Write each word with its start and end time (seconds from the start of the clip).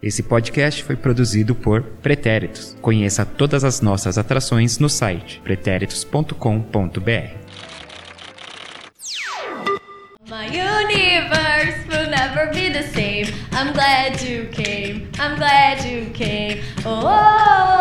Esse 0.00 0.22
podcast 0.22 0.84
foi 0.84 0.94
produzido 0.94 1.56
por 1.56 1.82
Pretéritos. 1.82 2.76
Conheça 2.80 3.26
todas 3.26 3.64
as 3.64 3.80
nossas 3.80 4.16
atrações 4.16 4.78
no 4.78 4.88
site 4.88 5.40
pretéritos.com.br. 5.42 6.28
My 10.28 10.46
universe 10.46 11.88
will 11.88 12.08
never 12.10 12.48
be 12.52 12.70
the 12.70 12.84
same. 12.94 13.26
I'm 13.52 13.72
glad 13.72 14.22
you 14.22 14.46
came. 14.52 15.08
I'm 15.18 15.36
glad 15.36 15.84
you 15.84 16.10
came. 16.12 16.62
Oh, 16.84 17.77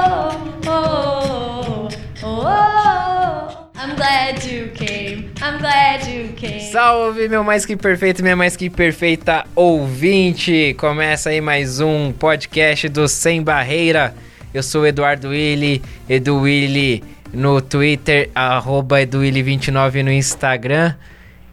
I'm 5.47 5.59
glad 5.59 6.05
you 6.05 6.33
came. 6.35 6.59
Salve, 6.59 7.29
meu 7.29 7.41
mais 7.41 7.65
que 7.65 7.77
perfeito, 7.77 8.21
minha 8.21 8.35
mais 8.35 8.57
que 8.57 8.69
perfeita 8.69 9.45
ouvinte! 9.55 10.75
Começa 10.77 11.29
aí 11.29 11.39
mais 11.39 11.79
um 11.79 12.11
podcast 12.11 12.89
do 12.89 13.07
Sem 13.07 13.41
Barreira. 13.41 14.13
Eu 14.53 14.61
sou 14.61 14.81
o 14.81 14.85
Eduardo 14.85 15.29
Willi, 15.29 15.81
Edu 16.09 16.41
Willi 16.41 17.01
no 17.33 17.61
Twitter, 17.61 18.29
arroba 18.35 18.99
EduWilli29 18.99 20.03
no 20.03 20.11
Instagram. 20.11 20.95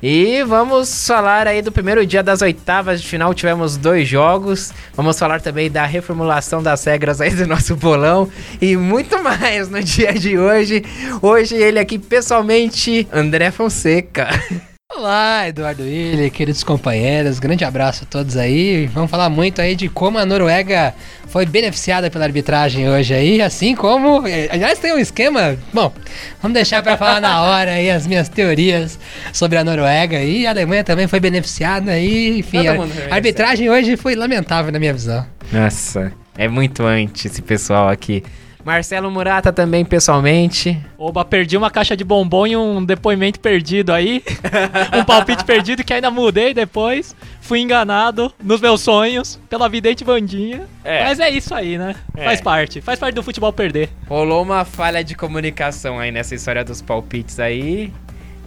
E 0.07 0.43
vamos 0.43 1.07
falar 1.07 1.49
aí 1.49 1.63
do 1.63 1.73
primeiro 1.73 2.05
dia 2.05 2.23
das 2.23 2.43
oitavas 2.43 3.01
de 3.01 3.09
final, 3.09 3.33
tivemos 3.33 3.79
dois 3.79 4.07
jogos. 4.07 4.71
Vamos 4.95 5.19
falar 5.19 5.41
também 5.41 5.71
da 5.71 5.87
reformulação 5.87 6.63
das 6.63 6.85
regras 6.85 7.23
aí 7.23 7.31
do 7.31 7.47
nosso 7.47 7.75
bolão 7.75 8.29
e 8.61 8.77
muito 8.77 9.23
mais 9.23 9.67
no 9.71 9.83
dia 9.83 10.13
de 10.13 10.37
hoje. 10.37 10.85
Hoje 11.23 11.55
ele 11.57 11.79
aqui 11.79 11.99
pessoalmente, 11.99 13.09
André 13.11 13.51
Fonseca. 13.51 14.29
Olá, 14.97 15.49
Eduardo 15.49 15.83
Willi, 15.83 16.31
queridos 16.31 16.63
companheiros, 16.63 17.41
grande 17.41 17.65
abraço 17.65 18.05
a 18.05 18.07
todos 18.07 18.37
aí. 18.37 18.87
Vamos 18.87 19.11
falar 19.11 19.29
muito 19.29 19.61
aí 19.61 19.75
de 19.75 19.89
como 19.89 20.19
a 20.19 20.25
Noruega 20.25 20.95
foi 21.27 21.45
beneficiada 21.45 22.09
pela 22.11 22.25
arbitragem 22.25 22.89
hoje 22.89 23.13
aí, 23.13 23.43
assim 23.43 23.75
como. 23.75 24.25
eh, 24.27 24.49
Aliás, 24.53 24.79
tem 24.79 24.95
um 24.95 24.99
esquema. 24.99 25.57
Bom, 25.73 25.93
vamos 26.41 26.55
deixar 26.55 26.81
pra 26.81 26.97
falar 26.97 27.21
na 27.21 27.43
hora 27.43 27.73
aí 27.73 27.91
as 27.91 28.07
minhas 28.07 28.29
teorias 28.29 28.97
sobre 29.33 29.59
a 29.59 29.65
Noruega 29.65 30.23
e 30.23 30.47
a 30.47 30.51
Alemanha 30.51 30.85
também 30.85 31.09
foi 31.09 31.19
beneficiada 31.19 31.91
aí. 31.91 32.39
Enfim, 32.39 32.69
a, 32.69 32.75
a 33.11 33.15
arbitragem 33.17 33.69
hoje 33.69 33.97
foi 33.97 34.15
lamentável 34.15 34.71
na 34.71 34.79
minha 34.79 34.93
visão. 34.93 35.27
Nossa, 35.53 36.13
é 36.39 36.47
muito 36.47 36.85
anti 36.85 37.27
esse 37.27 37.43
pessoal 37.43 37.89
aqui. 37.89 38.23
Marcelo 38.65 39.11
Murata 39.11 39.53
também 39.53 39.85
pessoalmente. 39.85 40.81
Oba, 40.97 41.25
perdi 41.25 41.57
uma 41.57 41.71
caixa 41.71 41.97
de 41.97 42.03
bombom 42.03 42.47
e 42.47 42.57
um 42.57 42.85
depoimento 42.85 43.39
perdido 43.39 43.93
aí. 43.93 44.23
um 44.99 45.05
palpite 45.05 45.45
perdido 45.45 45.85
que 45.85 45.93
ainda 45.93 46.11
mudei 46.11 46.55
depois. 46.55 47.15
Fui 47.41 47.61
enganado 47.61 48.33
nos 48.43 48.61
meus 48.61 48.81
sonhos 48.81 49.39
pela 49.51 49.69
vidente 49.69 50.03
Vandinha. 50.03 50.67
É. 50.83 51.05
Mas 51.05 51.21
é 51.21 51.29
isso 51.31 51.55
aí, 51.55 51.77
né? 51.77 51.95
É. 52.17 52.25
Faz 52.25 52.41
parte. 52.41 52.81
Faz 52.81 52.99
parte 52.99 53.15
do 53.15 53.23
futebol 53.23 53.53
perder. 53.53 53.91
Rolou 54.09 54.43
uma 54.43 54.65
falha 54.65 55.05
de 55.05 55.15
comunicação 55.15 55.99
aí 55.99 56.11
nessa 56.11 56.35
história 56.35 56.65
dos 56.65 56.81
palpites 56.81 57.39
aí. 57.39 57.93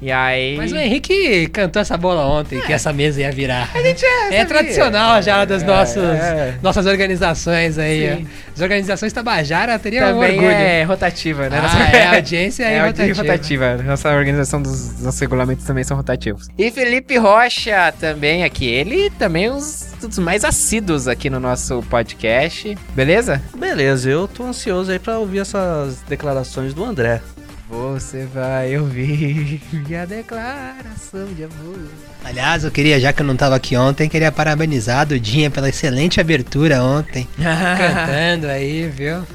E 0.01 0.11
aí. 0.11 0.55
Mas 0.57 0.71
o 0.71 0.75
Henrique 0.77 1.47
cantou 1.47 1.81
essa 1.81 1.97
bola 1.97 2.25
ontem, 2.25 2.61
que 2.61 2.71
essa 2.71 2.93
mesa 2.93 3.21
ia 3.21 3.31
virar. 3.31 3.69
A 3.73 3.81
gente 3.81 4.05
é, 4.05 4.35
É 4.35 4.45
tradicional 4.45 5.21
já 5.21 5.43
das 5.43 5.63
É, 5.63 5.65
nossas, 5.65 6.19
é. 6.19 6.53
nossas 6.61 6.85
organizações 6.85 7.77
aí. 7.79 8.17
Sim. 8.17 8.27
As 8.55 8.61
organizações 8.61 9.11
Tabajara 9.11 9.77
teriam 9.79 10.07
Também 10.13 10.31
orgulho. 10.35 10.47
é 10.51 10.83
rotativa, 10.83 11.49
né? 11.49 11.59
Ah, 11.63 11.95
é, 11.97 12.03
a 12.07 12.15
audiência 12.15 12.63
é 12.63 12.73
é 12.73 12.79
audiência 12.79 13.15
rotativa. 13.23 13.65
rotativa. 13.71 13.89
Nossa 13.89 14.09
organização 14.15 14.61
dos 14.61 14.99
nossos 15.01 15.19
regulamentos 15.19 15.65
também 15.65 15.83
são 15.83 15.97
rotativos. 15.97 16.47
E 16.57 16.69
Felipe 16.71 17.17
Rocha 17.17 17.93
também 17.99 18.43
aqui. 18.43 18.67
Ele 18.67 19.09
também 19.11 19.45
é 19.45 19.51
um 19.51 19.57
dos 19.57 20.19
mais 20.19 20.43
assíduos 20.43 21.07
aqui 21.07 21.29
no 21.29 21.39
nosso 21.39 21.83
podcast. 21.89 22.77
Beleza? 22.95 23.41
Beleza, 23.57 24.09
eu 24.09 24.27
tô 24.27 24.43
ansioso 24.43 24.91
aí 24.91 24.99
pra 24.99 25.17
ouvir 25.17 25.39
essas 25.39 26.01
declarações 26.07 26.73
do 26.73 26.83
André. 26.83 27.21
Você 27.69 28.25
vai 28.25 28.77
ouvir 28.77 29.61
a 30.01 30.05
declaração 30.05 31.25
de 31.35 31.43
amor. 31.43 31.89
Aliás, 32.23 32.63
eu 32.63 32.71
queria, 32.71 32.99
já 32.99 33.11
que 33.11 33.21
eu 33.21 33.25
não 33.25 33.35
tava 33.35 33.55
aqui 33.55 33.75
ontem, 33.75 34.07
queria 34.07 34.31
parabenizar 34.31 35.01
a 35.01 35.05
Dudinha 35.05 35.51
pela 35.51 35.67
excelente 35.67 36.21
abertura 36.21 36.81
ontem. 36.81 37.27
cantando 37.37 38.47
aí, 38.47 38.87
viu? 38.87 39.25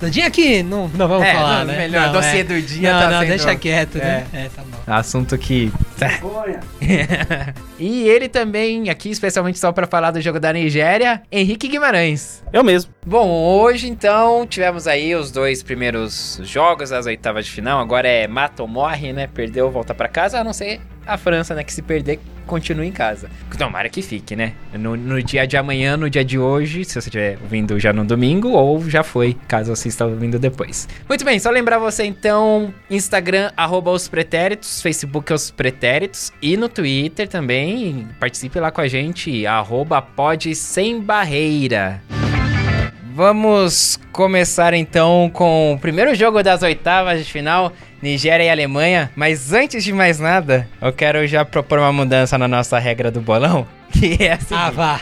Dudinha 0.00 0.26
aqui, 0.26 0.62
não, 0.62 0.88
não 0.88 1.06
vamos 1.06 1.26
É, 1.26 1.34
falar, 1.34 1.58
não, 1.58 1.66
né? 1.72 1.78
melhor, 1.78 2.06
Não, 2.06 2.12
dossiê 2.14 2.40
é. 2.40 2.44
Dudinha 2.44 2.92
Não, 2.92 3.00
tá 3.00 3.10
não, 3.10 3.18
sendo- 3.20 3.28
deixa 3.28 3.54
quieto, 3.56 3.98
né? 3.98 4.26
É, 4.32 4.48
tá 4.48 4.62
bom. 4.62 4.78
Assunto 4.86 5.36
que. 5.36 5.70
e 7.78 8.08
ele 8.08 8.28
também, 8.28 8.88
aqui 8.90 9.10
especialmente 9.10 9.58
só 9.58 9.72
pra 9.72 9.86
falar 9.86 10.10
do 10.10 10.20
jogo 10.20 10.40
da 10.40 10.52
Nigéria, 10.52 11.22
Henrique 11.30 11.68
Guimarães. 11.68 12.42
Eu 12.52 12.64
mesmo. 12.64 12.92
Bom, 13.06 13.28
hoje 13.28 13.88
então 13.88 14.46
tivemos 14.46 14.86
aí 14.86 15.14
os 15.14 15.30
dois 15.30 15.62
primeiros 15.62 16.40
jogos 16.44 16.90
das 16.90 17.06
oitavas 17.06 17.44
de 17.46 17.50
final. 17.52 17.80
Agora 17.80 18.08
é 18.08 18.26
mata 18.26 18.62
ou 18.62 18.68
morre, 18.68 19.12
né? 19.12 19.26
Perdeu, 19.32 19.70
volta 19.70 19.94
pra 19.94 20.08
casa, 20.08 20.40
a 20.40 20.44
não 20.44 20.52
ser 20.52 20.80
a 21.06 21.16
França, 21.16 21.54
né? 21.54 21.64
Que 21.64 21.72
se 21.72 21.82
perder, 21.82 22.18
continua 22.46 22.84
em 22.84 22.92
casa. 22.92 23.30
Tomara 23.56 23.88
que 23.88 24.02
fique, 24.02 24.34
né? 24.34 24.54
No, 24.72 24.96
no 24.96 25.22
dia 25.22 25.46
de 25.46 25.56
amanhã, 25.56 25.96
no 25.96 26.08
dia 26.08 26.24
de 26.24 26.38
hoje, 26.38 26.84
se 26.84 26.94
você 26.94 27.08
estiver 27.08 27.38
ouvindo 27.42 27.78
já 27.78 27.92
no 27.92 28.04
domingo, 28.04 28.50
ou 28.50 28.88
já 28.88 29.02
foi, 29.02 29.36
caso 29.46 29.74
você 29.74 29.88
está 29.88 30.06
ouvindo 30.06 30.38
depois. 30.38 30.88
Muito 31.08 31.24
bem, 31.24 31.38
só 31.38 31.50
lembrar 31.50 31.78
você 31.78 32.04
então, 32.04 32.72
Instagram, 32.90 33.50
arroba 33.56 33.90
os 33.90 34.08
pretéritos, 34.08 34.82
Facebook 34.82 35.32
os 35.32 35.50
pretéritos, 35.50 36.32
e 36.40 36.56
no 36.56 36.68
Twitter 36.68 37.28
também, 37.28 38.08
participe 38.18 38.58
lá 38.58 38.70
com 38.70 38.80
a 38.80 38.88
gente, 38.88 39.46
arroba 39.46 40.00
pode 40.00 40.54
sem 40.54 41.00
barreira. 41.00 42.02
Vamos 43.12 43.98
começar 44.12 44.72
então 44.72 45.28
com 45.34 45.72
o 45.72 45.78
primeiro 45.78 46.14
jogo 46.14 46.44
das 46.44 46.62
oitavas 46.62 47.26
de 47.26 47.32
final, 47.32 47.72
Nigéria 48.00 48.44
e 48.44 48.48
Alemanha. 48.48 49.10
Mas 49.16 49.52
antes 49.52 49.82
de 49.82 49.92
mais 49.92 50.20
nada, 50.20 50.68
eu 50.80 50.92
quero 50.92 51.26
já 51.26 51.44
propor 51.44 51.80
uma 51.80 51.92
mudança 51.92 52.38
na 52.38 52.46
nossa 52.46 52.78
regra 52.78 53.10
do 53.10 53.20
bolão, 53.20 53.66
que 53.90 54.16
é 54.22 54.34
a 54.34 54.38
seguinte. 54.38 54.54
Ah, 54.54 54.70
vá. 54.70 55.00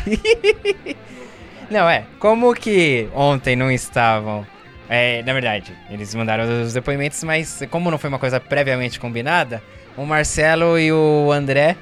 Não, 1.71 1.87
é. 1.87 2.05
Como 2.19 2.55
que 2.55 3.11
ontem 3.15 3.55
não 3.55 3.71
estavam. 3.71 4.47
É, 4.89 5.23
na 5.23 5.35
verdade, 5.35 5.75
eles 5.91 6.15
mandaram 6.15 6.63
os 6.63 6.73
depoimentos, 6.73 7.23
mas 7.23 7.61
como 7.71 7.91
não 7.91 7.99
foi 7.99 8.09
uma 8.09 8.19
coisa 8.19 8.41
previamente 8.41 8.99
combinada, 8.99 9.63
o 9.99 10.07
Marcelo 10.07 10.79
e 10.79 10.91
o 10.91 11.31
André, 11.31 11.77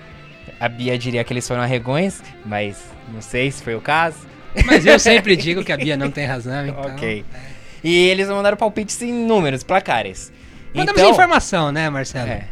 a 0.59 0.69
Bia 0.69 0.99
diria 0.99 1.23
que 1.23 1.33
eles 1.33 1.47
foram 1.47 1.63
arregões, 1.63 2.21
mas 2.45 2.83
não 3.15 3.23
sei 3.23 3.49
se 3.49 3.63
foi 3.63 3.77
o 3.77 3.81
caso. 3.81 4.27
Mas 4.65 4.87
eu 4.87 4.99
sempre 4.99 5.37
digo 5.37 5.63
que 5.65 5.73
a 5.73 5.77
Bia 5.77 5.97
não 5.97 6.11
tem 6.11 6.25
razão, 6.27 6.67
então... 6.67 6.81
Ok. 6.93 7.25
E 7.85 7.95
eles 8.09 8.29
mandaram 8.29 8.57
palpites 8.57 9.01
em 9.03 9.13
números, 9.13 9.63
placares. 9.63 10.33
Mandamos 10.75 11.01
então, 11.01 11.13
informação, 11.13 11.71
né, 11.73 11.89
Marcelo? 11.91 12.29
É. 12.31 12.45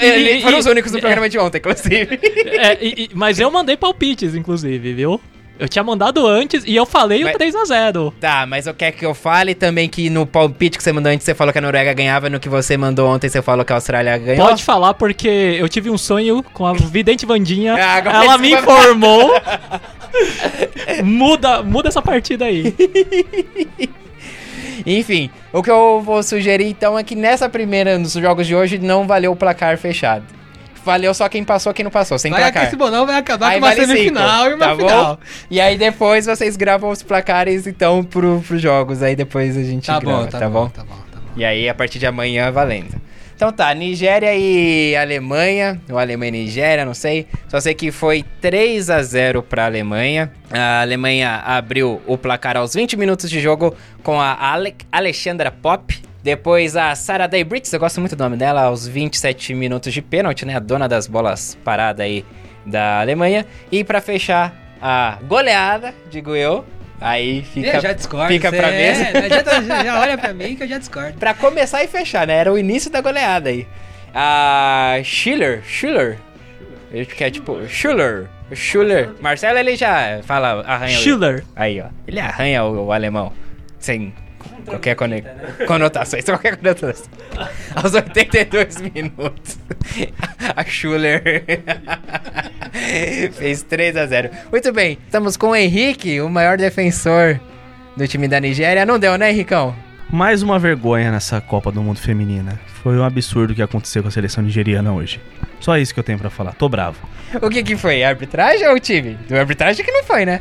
Eles 0.00 0.36
E- 0.38 0.42
foram 0.42 0.56
e- 0.56 0.60
os 0.60 0.66
únicos 0.66 0.92
no 0.92 0.98
é. 0.98 1.00
programa 1.00 1.28
de 1.28 1.38
ontem, 1.38 1.58
inclusive. 1.58 2.18
É, 2.46 2.78
e- 2.84 2.94
e- 3.04 3.10
mas 3.14 3.38
eu 3.38 3.50
mandei 3.50 3.76
palpites, 3.76 4.34
inclusive, 4.34 4.94
viu? 4.94 5.20
Eu 5.56 5.68
tinha 5.68 5.84
mandado 5.84 6.26
antes 6.26 6.64
e 6.66 6.74
eu 6.74 6.84
falei 6.84 7.22
Mas- 7.22 7.34
o 7.36 7.38
3x0. 7.38 8.12
Tá, 8.20 8.44
mas 8.44 8.66
eu 8.66 8.74
quero 8.74 8.96
que 8.96 9.06
eu 9.06 9.14
fale 9.14 9.54
também 9.54 9.88
que 9.88 10.10
no 10.10 10.26
palpite 10.26 10.76
que 10.76 10.82
você 10.82 10.92
mandou 10.92 11.12
antes 11.12 11.24
você 11.24 11.32
falou 11.32 11.52
que 11.52 11.58
a 11.58 11.62
Noruega 11.62 11.92
ganhava, 11.94 12.28
no 12.28 12.40
que 12.40 12.48
você 12.48 12.76
mandou 12.76 13.08
ontem 13.08 13.28
você 13.28 13.40
falou 13.40 13.64
que 13.64 13.72
a 13.72 13.76
Austrália 13.76 14.18
ganhou. 14.18 14.44
Pode 14.48 14.64
falar 14.64 14.94
porque 14.94 15.28
eu 15.28 15.68
tive 15.68 15.90
um 15.90 15.96
sonho 15.98 16.42
com 16.42 16.66
a 16.66 16.72
vidente 16.72 17.24
Vandinha. 17.24 17.76
Ah, 17.78 17.98
ela 17.98 18.36
me 18.36 18.50
informou. 18.52 19.30
Muda, 21.04 21.62
muda 21.62 21.88
essa 21.88 22.02
partida 22.02 22.44
aí. 22.46 22.74
Enfim, 24.86 25.30
o 25.52 25.62
que 25.62 25.70
eu 25.70 26.02
vou 26.04 26.22
sugerir 26.22 26.66
então 26.66 26.98
é 26.98 27.02
que 27.04 27.14
nessa 27.14 27.48
primeira, 27.48 27.98
nos 27.98 28.12
jogos 28.12 28.46
de 28.46 28.54
hoje, 28.54 28.78
não 28.78 29.06
valeu 29.06 29.32
o 29.32 29.36
placar 29.36 29.78
fechado. 29.78 30.24
Valeu 30.84 31.14
só 31.14 31.26
quem 31.30 31.42
passou, 31.42 31.72
quem 31.72 31.82
não 31.84 31.90
passou, 31.90 32.18
sem 32.18 32.30
Vai 32.30 32.42
placar. 32.42 32.66
esse 32.66 32.76
bolão 32.76 33.06
vai 33.06 33.16
acabar 33.16 33.48
Aí 33.48 33.58
com 33.58 33.64
uma 33.66 33.74
vale 33.74 33.86
semifinal 33.86 34.44
cinco, 34.44 34.50
e 34.50 34.54
uma 34.54 34.66
tá 34.66 34.76
final. 34.76 35.16
bom? 35.16 35.22
E 35.50 35.58
aí 35.60 35.78
depois 35.78 36.26
vocês 36.26 36.56
gravam 36.56 36.90
os 36.90 37.02
placares 37.02 37.66
então 37.66 38.04
pro, 38.04 38.42
pros 38.46 38.60
jogos, 38.60 39.02
aí 39.02 39.16
depois 39.16 39.56
a 39.56 39.62
gente 39.62 39.86
Tá 39.86 39.98
grava, 39.98 40.18
bom, 40.18 40.26
tá, 40.26 40.38
bom, 40.50 40.68
tá 40.68 40.84
bom, 40.84 40.94
tá 41.10 41.18
bom. 41.20 41.24
E 41.36 41.44
aí, 41.44 41.68
a 41.68 41.74
partir 41.74 41.98
de 41.98 42.06
amanhã, 42.06 42.52
valendo. 42.52 42.94
Então 43.34 43.52
tá, 43.52 43.74
Nigéria 43.74 44.34
e 44.34 44.94
Alemanha, 44.96 45.80
ou 45.90 45.98
Alemanha 45.98 46.28
e 46.28 46.44
Nigéria, 46.44 46.84
não 46.84 46.94
sei. 46.94 47.26
Só 47.48 47.58
sei 47.58 47.74
que 47.74 47.90
foi 47.90 48.24
3 48.40 48.90
a 48.90 49.02
0 49.02 49.42
pra 49.42 49.66
Alemanha. 49.66 50.32
A 50.50 50.82
Alemanha 50.82 51.42
abriu 51.44 52.00
o 52.06 52.16
placar 52.16 52.56
aos 52.56 52.74
20 52.74 52.96
minutos 52.96 53.28
de 53.28 53.40
jogo 53.40 53.74
com 54.02 54.20
a 54.20 54.52
Ale 54.52 54.74
Alexandra 54.90 55.50
Pop. 55.50 56.00
Depois 56.22 56.74
a 56.74 56.94
Sarah 56.94 57.26
Day 57.26 57.44
Brits, 57.44 57.70
eu 57.72 57.80
gosto 57.80 58.00
muito 58.00 58.16
do 58.16 58.24
nome 58.24 58.36
dela, 58.36 58.62
aos 58.62 58.86
27 58.86 59.52
minutos 59.52 59.92
de 59.92 60.00
pênalti, 60.00 60.46
né? 60.46 60.56
A 60.56 60.58
dona 60.58 60.88
das 60.88 61.06
bolas 61.06 61.58
parada 61.62 62.02
aí 62.02 62.24
da 62.64 63.00
Alemanha. 63.00 63.44
E 63.70 63.84
pra 63.84 64.00
fechar 64.00 64.54
a 64.80 65.18
goleada, 65.26 65.92
digo 66.10 66.34
eu. 66.34 66.64
Aí 67.00 67.42
fica, 67.42 67.76
eu 67.76 67.80
já 67.80 67.92
discordo. 67.92 68.28
fica 68.32 68.50
pra 68.50 68.70
é, 68.70 69.02
mesa. 69.02 69.28
já, 69.28 69.84
já 69.84 70.00
olha 70.00 70.16
pra 70.16 70.32
mim 70.32 70.54
que 70.56 70.62
eu 70.62 70.68
já 70.68 70.78
discordo. 70.78 71.18
Pra 71.18 71.34
começar 71.34 71.82
e 71.84 71.88
fechar, 71.88 72.26
né? 72.26 72.34
Era 72.36 72.52
o 72.52 72.58
início 72.58 72.90
da 72.90 73.00
goleada 73.00 73.50
aí. 73.50 73.66
A 74.14 74.98
Schiller, 75.04 75.62
Schiller. 75.66 76.18
Que 77.16 77.24
é 77.24 77.30
tipo 77.30 77.66
Schuller. 77.68 78.26
O 78.50 78.54
Schuller. 78.54 79.10
Marcelo, 79.20 79.58
ele 79.58 79.74
já 79.74 80.20
fala, 80.22 80.62
arranha. 80.66 80.96
o- 80.96 81.00
Schiller. 81.02 81.44
Aí, 81.56 81.80
ó. 81.80 81.86
Ele 82.06 82.20
arranha 82.20 82.64
o, 82.64 82.86
o 82.86 82.92
alemão. 82.92 83.32
Sem 83.78 84.14
qualquer 84.64 84.94
cone... 84.94 85.24
conotação. 85.66 86.20
Sem 86.20 86.34
qualquer 86.34 86.56
conotação. 86.56 87.06
Aos 87.74 87.94
82 87.94 88.80
minutos. 88.80 89.58
A 90.56 90.64
Schuller 90.64 91.44
fez 93.32 93.62
3 93.62 93.96
a 93.96 94.06
0 94.06 94.30
Muito 94.50 94.72
bem. 94.72 94.98
Estamos 95.04 95.36
com 95.36 95.48
o 95.48 95.56
Henrique, 95.56 96.20
o 96.20 96.28
maior 96.28 96.56
defensor 96.56 97.40
do 97.96 98.06
time 98.06 98.28
da 98.28 98.40
Nigéria. 98.40 98.84
Não 98.84 98.98
deu, 98.98 99.16
né, 99.16 99.30
Henricão? 99.30 99.74
Mais 100.10 100.42
uma 100.42 100.58
vergonha 100.58 101.10
nessa 101.10 101.40
Copa 101.40 101.72
do 101.72 101.82
Mundo 101.82 101.98
Feminina. 101.98 102.60
Foi 102.82 102.96
um 102.96 103.04
absurdo 103.04 103.52
o 103.52 103.54
que 103.54 103.62
aconteceu 103.62 104.02
com 104.02 104.08
a 104.08 104.12
seleção 104.12 104.44
nigeriana 104.44 104.92
hoje. 104.92 105.20
Só 105.58 105.76
isso 105.78 105.94
que 105.94 105.98
eu 105.98 106.04
tenho 106.04 106.18
pra 106.18 106.30
falar. 106.30 106.52
Tô 106.54 106.68
bravo. 106.68 106.98
O 107.40 107.48
que 107.48 107.62
que 107.62 107.76
foi? 107.76 108.04
A 108.04 108.10
arbitragem 108.10 108.68
ou 108.68 108.74
o 108.74 108.80
time? 108.80 109.18
Do 109.28 109.36
arbitragem 109.36 109.84
que 109.84 109.90
não 109.90 110.04
foi, 110.04 110.24
né? 110.24 110.40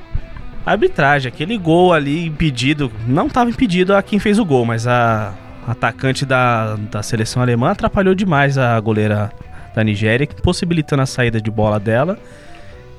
A 0.65 0.71
arbitragem, 0.71 1.27
aquele 1.27 1.57
gol 1.57 1.94
ali 1.94 2.25
impedido, 2.25 2.92
não 3.06 3.27
tava 3.27 3.50
impedido 3.50 3.95
a 3.95 4.01
quem 4.01 4.19
fez 4.19 4.39
o 4.39 4.45
gol, 4.45 4.65
mas 4.65 4.88
a 4.88 5.33
atacante 5.68 6.25
da, 6.25 6.75
da 6.75 7.04
seleção 7.04 7.42
alemã 7.42 7.71
atrapalhou 7.71 8.15
demais 8.15 8.57
a 8.57 8.80
goleira 8.80 9.31
da 9.75 9.83
Nigéria, 9.83 10.27
possibilitando 10.42 11.01
a 11.01 11.06
saída 11.06 11.42
de 11.42 11.50
bola 11.50 11.80
dela. 11.80 12.18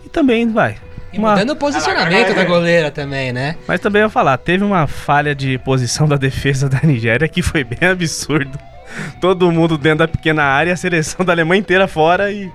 E 0.05 0.08
também, 0.08 0.50
vai. 0.50 0.76
E 1.12 1.19
Uma, 1.19 1.31
mudando 1.31 1.50
o 1.50 1.56
posicionamento 1.56 2.34
da 2.34 2.44
goleira 2.44 2.90
também, 2.90 3.32
né? 3.32 3.56
mas 3.69 3.81
também 3.81 4.02
eu 4.02 4.06
ia 4.06 4.11
falar, 4.11 4.37
teve 4.37 4.64
uma 4.64 4.87
falha 4.87 5.34
de 5.34 5.56
posição 5.58 6.08
da 6.08 6.16
defesa 6.16 6.69
da 6.69 6.81
Nigéria 6.82 7.28
que 7.28 7.40
foi 7.40 7.62
bem 7.64 7.88
absurdo. 7.88 8.58
Todo 9.20 9.50
mundo 9.50 9.78
dentro 9.78 10.00
da 10.00 10.08
pequena 10.08 10.43
área, 10.43 10.72
a 10.72 10.76
seleção 10.76 11.25
da 11.25 11.32
Alemanha 11.32 11.61
inteira 11.61 11.88
fora 11.88 12.31
e. 12.31 12.50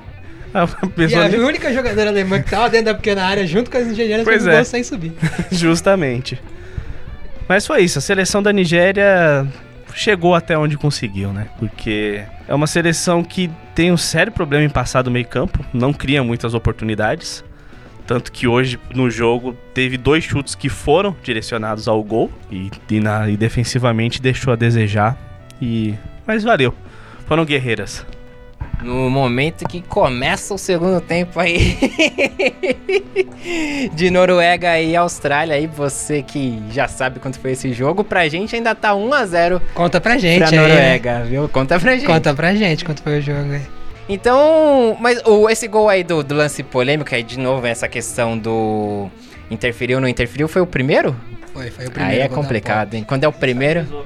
A 0.54 0.64
E 0.84 0.90
pessoa 0.90 1.26
a 1.26 1.30
nem- 1.30 1.40
única 1.40 1.72
jogadora 1.74 2.10
alemã 2.10 2.42
que 2.42 2.50
tava 2.50 2.70
dentro 2.70 2.86
da 2.88 2.96
pequena 2.96 3.24
área 3.24 3.46
junto 3.46 3.70
com 3.70 3.78
as 3.78 3.88
nigerianas 3.88 4.26
Pois 4.26 4.46
é. 4.48 4.64
sem 4.64 4.84
subir. 4.84 5.14
Justamente. 5.52 6.40
Mas 7.48 7.66
foi 7.66 7.82
isso, 7.84 7.98
a 8.00 8.02
seleção 8.02 8.44
da 8.44 8.52
Nigéria 8.54 9.48
chegou 9.94 10.36
até 10.36 10.58
onde 10.58 10.78
conseguiu, 10.78 11.34
né? 11.34 11.48
Porque 11.58 12.22
é 12.48 12.54
uma 12.54 12.68
seleção 12.68 13.24
que 13.24 13.50
tem 13.74 13.92
um 13.92 13.98
sério 13.98 14.32
problema 14.32 14.64
em 14.64 14.70
passar 14.70 15.02
do 15.02 15.10
meio 15.10 15.26
campo, 15.28 15.66
não 15.74 15.92
cria 15.92 16.24
muitas 16.24 16.54
oportunidades. 16.54 17.44
Tanto 18.06 18.32
que 18.32 18.48
hoje 18.48 18.80
no 18.94 19.10
jogo 19.10 19.56
teve 19.74 19.96
dois 19.98 20.24
chutes 20.24 20.56
que 20.56 20.68
foram 20.70 21.16
direcionados 21.24 21.88
ao 21.88 22.04
gol 22.04 22.32
e, 22.52 22.72
e, 22.90 23.00
na- 23.00 23.30
e 23.30 23.38
defensivamente 23.38 24.20
deixou 24.22 24.54
a 24.54 24.56
desejar. 24.56 25.18
E 25.62 25.94
mas 26.26 26.44
valeu, 26.44 26.74
foram 27.28 27.46
guerreiras. 27.46 28.06
No 28.82 29.10
momento 29.10 29.68
que 29.68 29.82
começa 29.82 30.54
o 30.54 30.58
segundo 30.58 31.02
tempo 31.02 31.40
aí 31.40 31.78
de 33.94 34.10
Noruega 34.10 34.80
e 34.80 34.96
Austrália 34.96 35.56
aí, 35.56 35.68
você 35.68 36.24
que 36.24 36.62
já 36.72 36.88
sabe 36.88 37.20
quanto 37.20 37.40
foi 37.40 37.52
esse 37.52 37.74
jogo, 37.74 38.04
pra 38.04 38.28
gente 38.30 38.56
ainda 38.56 38.74
tá 38.74 38.96
1 38.96 39.14
a 39.14 39.26
0 39.26 39.62
Conta 39.74 40.00
pra 40.00 40.18
gente 40.18 40.40
pra 40.40 40.48
aí. 40.48 40.56
né? 40.56 40.62
Noruega, 40.62 41.24
viu? 41.26 41.50
Conta 41.50 41.80
pra 41.80 41.92
gente. 41.96 42.06
Conta 42.06 42.34
pra 42.34 42.56
gente 42.56 42.86
quanto 42.86 43.04
foi 43.04 43.20
o 43.20 43.22
jogo 43.22 43.52
aí. 43.52 43.62
Então, 44.08 44.98
mas 45.00 45.22
o, 45.26 45.50
esse 45.50 45.68
gol 45.68 45.88
aí 45.88 46.04
do, 46.04 46.24
do 46.24 46.34
lance 46.34 46.64
polêmico 46.64 47.14
aí, 47.14 47.22
de 47.22 47.38
novo, 47.38 47.68
essa 47.68 47.88
questão 47.88 48.38
do 48.38 49.08
interferiu, 49.52 50.00
não 50.00 50.08
interferiu, 50.08 50.48
foi 50.48 50.62
o 50.62 50.66
primeiro? 50.66 51.16
Foi, 51.54 51.70
foi 51.70 51.86
o 51.88 51.92
primeiro. 51.92 52.18
Aí 52.18 52.26
é 52.26 52.28
complicado, 52.28 52.96
hein? 52.96 53.04
Quando 53.08 53.24
é 53.24 53.28
o 53.28 53.32
primeiro, 53.34 54.06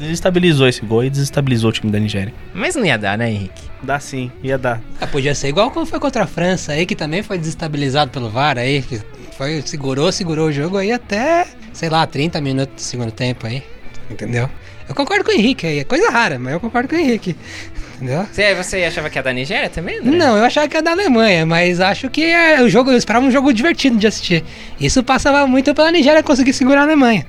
Desestabilizou 0.00 0.66
esse 0.66 0.84
gol 0.84 1.04
e 1.04 1.10
desestabilizou 1.10 1.68
o 1.70 1.72
time 1.72 1.92
da 1.92 1.98
Nigéria. 1.98 2.32
mas 2.54 2.74
não 2.74 2.84
ia 2.84 2.96
dar, 2.96 3.18
né, 3.18 3.30
Henrique? 3.30 3.62
Dá 3.82 4.00
sim, 4.00 4.32
ia 4.42 4.56
dar. 4.56 4.80
Ah, 5.00 5.06
podia 5.06 5.34
ser 5.34 5.48
igual 5.48 5.70
como 5.70 5.84
foi 5.84 6.00
contra 6.00 6.24
a 6.24 6.26
França 6.26 6.72
aí, 6.72 6.86
que 6.86 6.96
também 6.96 7.22
foi 7.22 7.36
desestabilizado 7.38 8.10
pelo 8.10 8.30
VAR 8.30 8.56
aí, 8.58 8.82
que 8.82 9.00
foi, 9.36 9.62
segurou, 9.64 10.10
segurou 10.10 10.48
o 10.48 10.52
jogo 10.52 10.78
aí 10.78 10.90
até, 10.90 11.46
sei 11.72 11.88
lá, 11.88 12.06
30 12.06 12.40
minutos 12.40 12.74
do 12.76 12.80
segundo 12.80 13.12
tempo 13.12 13.46
aí. 13.46 13.62
Entendeu? 14.10 14.48
Eu 14.88 14.94
concordo 14.94 15.24
com 15.24 15.30
o 15.30 15.34
Henrique 15.34 15.66
aí, 15.66 15.78
é 15.78 15.84
coisa 15.84 16.10
rara, 16.10 16.38
mas 16.38 16.52
eu 16.52 16.60
concordo 16.60 16.88
com 16.88 16.96
o 16.96 16.98
Henrique. 16.98 17.36
Entendeu? 17.96 18.26
Você, 18.32 18.54
você 18.54 18.84
achava 18.84 19.10
que 19.10 19.18
é 19.18 19.22
da 19.22 19.32
Nigéria 19.32 19.68
também, 19.68 19.98
André? 19.98 20.16
Não, 20.16 20.36
eu 20.36 20.44
achava 20.44 20.66
que 20.66 20.74
era 20.74 20.82
da 20.82 20.92
Alemanha, 20.92 21.44
mas 21.44 21.80
acho 21.80 22.08
que 22.08 22.24
é, 22.24 22.62
o 22.62 22.68
jogo, 22.68 22.90
eu 22.90 22.96
esperava 22.96 23.24
um 23.24 23.30
jogo 23.30 23.52
divertido 23.52 23.98
de 23.98 24.06
assistir. 24.06 24.42
Isso 24.80 25.04
passava 25.04 25.46
muito 25.46 25.74
pela 25.74 25.92
Nigéria 25.92 26.22
conseguir 26.22 26.54
segurar 26.54 26.80
a 26.80 26.84
Alemanha. 26.84 27.26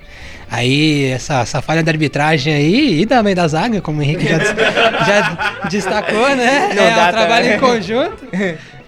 Aí, 0.51 1.05
essa, 1.05 1.39
essa 1.39 1.61
falha 1.61 1.81
da 1.81 1.91
arbitragem 1.91 2.53
aí, 2.53 3.01
e 3.01 3.05
também 3.05 3.33
da 3.33 3.47
zaga, 3.47 3.79
como 3.79 3.99
o 3.99 4.03
Henrique 4.03 4.27
já, 4.27 4.37
já 5.07 5.67
destacou, 5.69 6.35
né? 6.35 6.73
Não 6.75 6.83
é, 6.83 6.93
dá 6.93 7.07
o 7.07 7.11
trabalho 7.13 7.53
em 7.53 7.57
conjunto. 7.59 8.27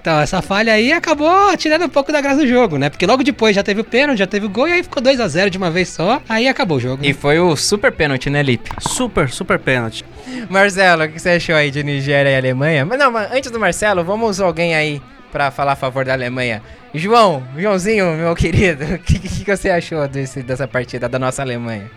Então, 0.01 0.19
essa 0.19 0.41
falha 0.41 0.73
aí 0.73 0.91
acabou 0.91 1.55
tirando 1.55 1.85
um 1.85 1.89
pouco 1.89 2.11
da 2.11 2.19
graça 2.19 2.41
do 2.41 2.45
jogo, 2.47 2.77
né? 2.77 2.89
Porque 2.89 3.05
logo 3.05 3.23
depois 3.23 3.55
já 3.55 3.63
teve 3.63 3.79
o 3.79 3.83
pênalti, 3.85 4.19
já 4.19 4.27
teve 4.27 4.45
o 4.45 4.49
gol, 4.49 4.67
e 4.67 4.73
aí 4.73 4.83
ficou 4.83 5.01
2 5.01 5.17
a 5.21 5.27
0 5.29 5.49
de 5.49 5.57
uma 5.57 5.71
vez 5.71 5.87
só, 5.87 6.21
aí 6.27 6.49
acabou 6.49 6.75
o 6.75 6.81
jogo. 6.81 7.01
né? 7.01 7.07
E 7.07 7.13
foi 7.13 7.39
o 7.39 7.55
super 7.55 7.93
pênalti, 7.93 8.29
né, 8.29 8.43
Lipe? 8.43 8.69
Super, 8.81 9.29
super 9.29 9.57
pênalti. 9.57 10.03
Marcelo, 10.49 11.05
o 11.05 11.07
que 11.07 11.17
você 11.17 11.29
achou 11.29 11.55
aí 11.55 11.71
de 11.71 11.81
Nigéria 11.81 12.29
e 12.29 12.35
Alemanha? 12.35 12.85
Mas 12.85 12.99
não, 12.99 13.09
mas 13.09 13.31
antes 13.31 13.49
do 13.49 13.57
Marcelo, 13.57 14.03
vamos 14.03 14.41
alguém 14.41 14.75
aí 14.75 15.01
pra 15.33 15.49
falar 15.49 15.71
a 15.71 15.75
favor 15.75 16.05
da 16.05 16.13
Alemanha. 16.13 16.61
João, 16.93 17.43
Joãozinho, 17.57 18.15
meu 18.15 18.35
querido, 18.35 18.83
o 18.93 18.99
que, 18.99 19.17
que, 19.19 19.43
que 19.43 19.57
você 19.57 19.71
achou 19.71 20.07
desse, 20.07 20.43
dessa 20.43 20.67
partida 20.67 21.09
da 21.09 21.17
nossa 21.17 21.41
Alemanha? 21.41 21.89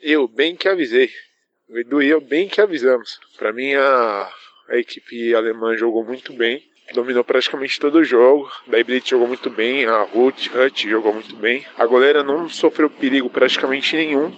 Eu 0.00 0.28
bem 0.28 0.54
que 0.54 0.68
avisei. 0.68 1.10
O 1.68 1.76
Edu 1.76 2.00
e 2.00 2.08
eu 2.08 2.20
bem 2.20 2.48
que 2.48 2.60
avisamos. 2.60 3.18
Pra 3.36 3.52
mim, 3.52 3.74
a, 3.74 4.30
a 4.68 4.76
equipe 4.76 5.34
alemã 5.34 5.76
jogou 5.76 6.04
muito 6.04 6.32
bem. 6.32 6.62
Dominou 6.94 7.24
praticamente 7.24 7.80
todo 7.80 7.96
o 7.96 8.04
jogo. 8.04 8.48
Da 8.68 8.78
Ibrit 8.78 9.10
jogou 9.10 9.26
muito 9.26 9.50
bem. 9.50 9.86
A 9.86 10.02
Ruth, 10.02 10.46
Hutt 10.54 10.88
jogou 10.88 11.12
muito 11.14 11.34
bem. 11.36 11.66
A 11.76 11.84
goleira 11.86 12.22
não 12.22 12.48
sofreu 12.48 12.88
perigo 12.88 13.28
praticamente 13.28 13.96
nenhum 13.96 14.32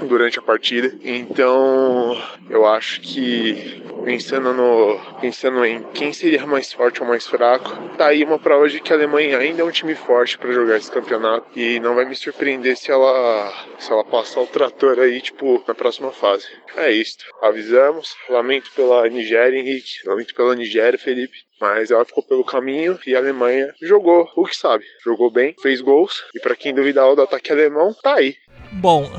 durante 0.00 0.38
a 0.38 0.42
partida. 0.42 0.94
Então, 1.02 2.16
eu 2.50 2.66
acho 2.66 3.00
que 3.00 3.82
pensando 4.04 4.52
no 4.52 5.00
pensando 5.20 5.64
em 5.64 5.82
quem 5.92 6.12
seria 6.12 6.46
mais 6.46 6.72
forte 6.72 7.02
ou 7.02 7.08
mais 7.08 7.26
fraco, 7.26 7.76
tá 7.96 8.06
aí 8.06 8.22
uma 8.22 8.38
prova 8.38 8.68
de 8.68 8.80
que 8.80 8.92
a 8.92 8.96
Alemanha 8.96 9.38
ainda 9.38 9.62
é 9.62 9.64
um 9.64 9.70
time 9.70 9.94
forte 9.94 10.38
para 10.38 10.52
jogar 10.52 10.76
esse 10.76 10.90
campeonato 10.90 11.46
e 11.58 11.80
não 11.80 11.94
vai 11.94 12.04
me 12.04 12.14
surpreender 12.14 12.76
se 12.76 12.90
ela 12.90 13.52
se 13.78 13.90
ela 13.90 14.04
passar 14.04 14.40
o 14.40 14.46
trator 14.46 14.98
aí, 14.98 15.20
tipo, 15.20 15.62
na 15.66 15.74
próxima 15.74 16.12
fase. 16.12 16.46
É 16.76 16.90
isso. 16.90 17.18
Avisamos. 17.42 18.14
Lamento 18.28 18.70
pela 18.74 19.08
Nigéria, 19.08 19.58
Henrique. 19.58 20.06
Lamento 20.06 20.34
pela 20.34 20.54
Nigéria, 20.54 20.98
Felipe. 20.98 21.36
Mas 21.60 21.90
ela 21.90 22.04
ficou 22.04 22.22
pelo 22.22 22.44
caminho 22.44 22.98
e 23.06 23.14
a 23.14 23.18
Alemanha 23.18 23.74
jogou 23.80 24.28
o 24.36 24.44
que 24.44 24.56
sabe. 24.56 24.84
Jogou 25.02 25.30
bem, 25.30 25.54
fez 25.60 25.80
gols. 25.80 26.24
E 26.34 26.40
para 26.40 26.54
quem 26.54 26.74
duvidar 26.74 27.14
do 27.14 27.22
ataque 27.22 27.50
alemão, 27.50 27.94
tá 28.02 28.14
aí. 28.16 28.36
Bom, 28.72 29.10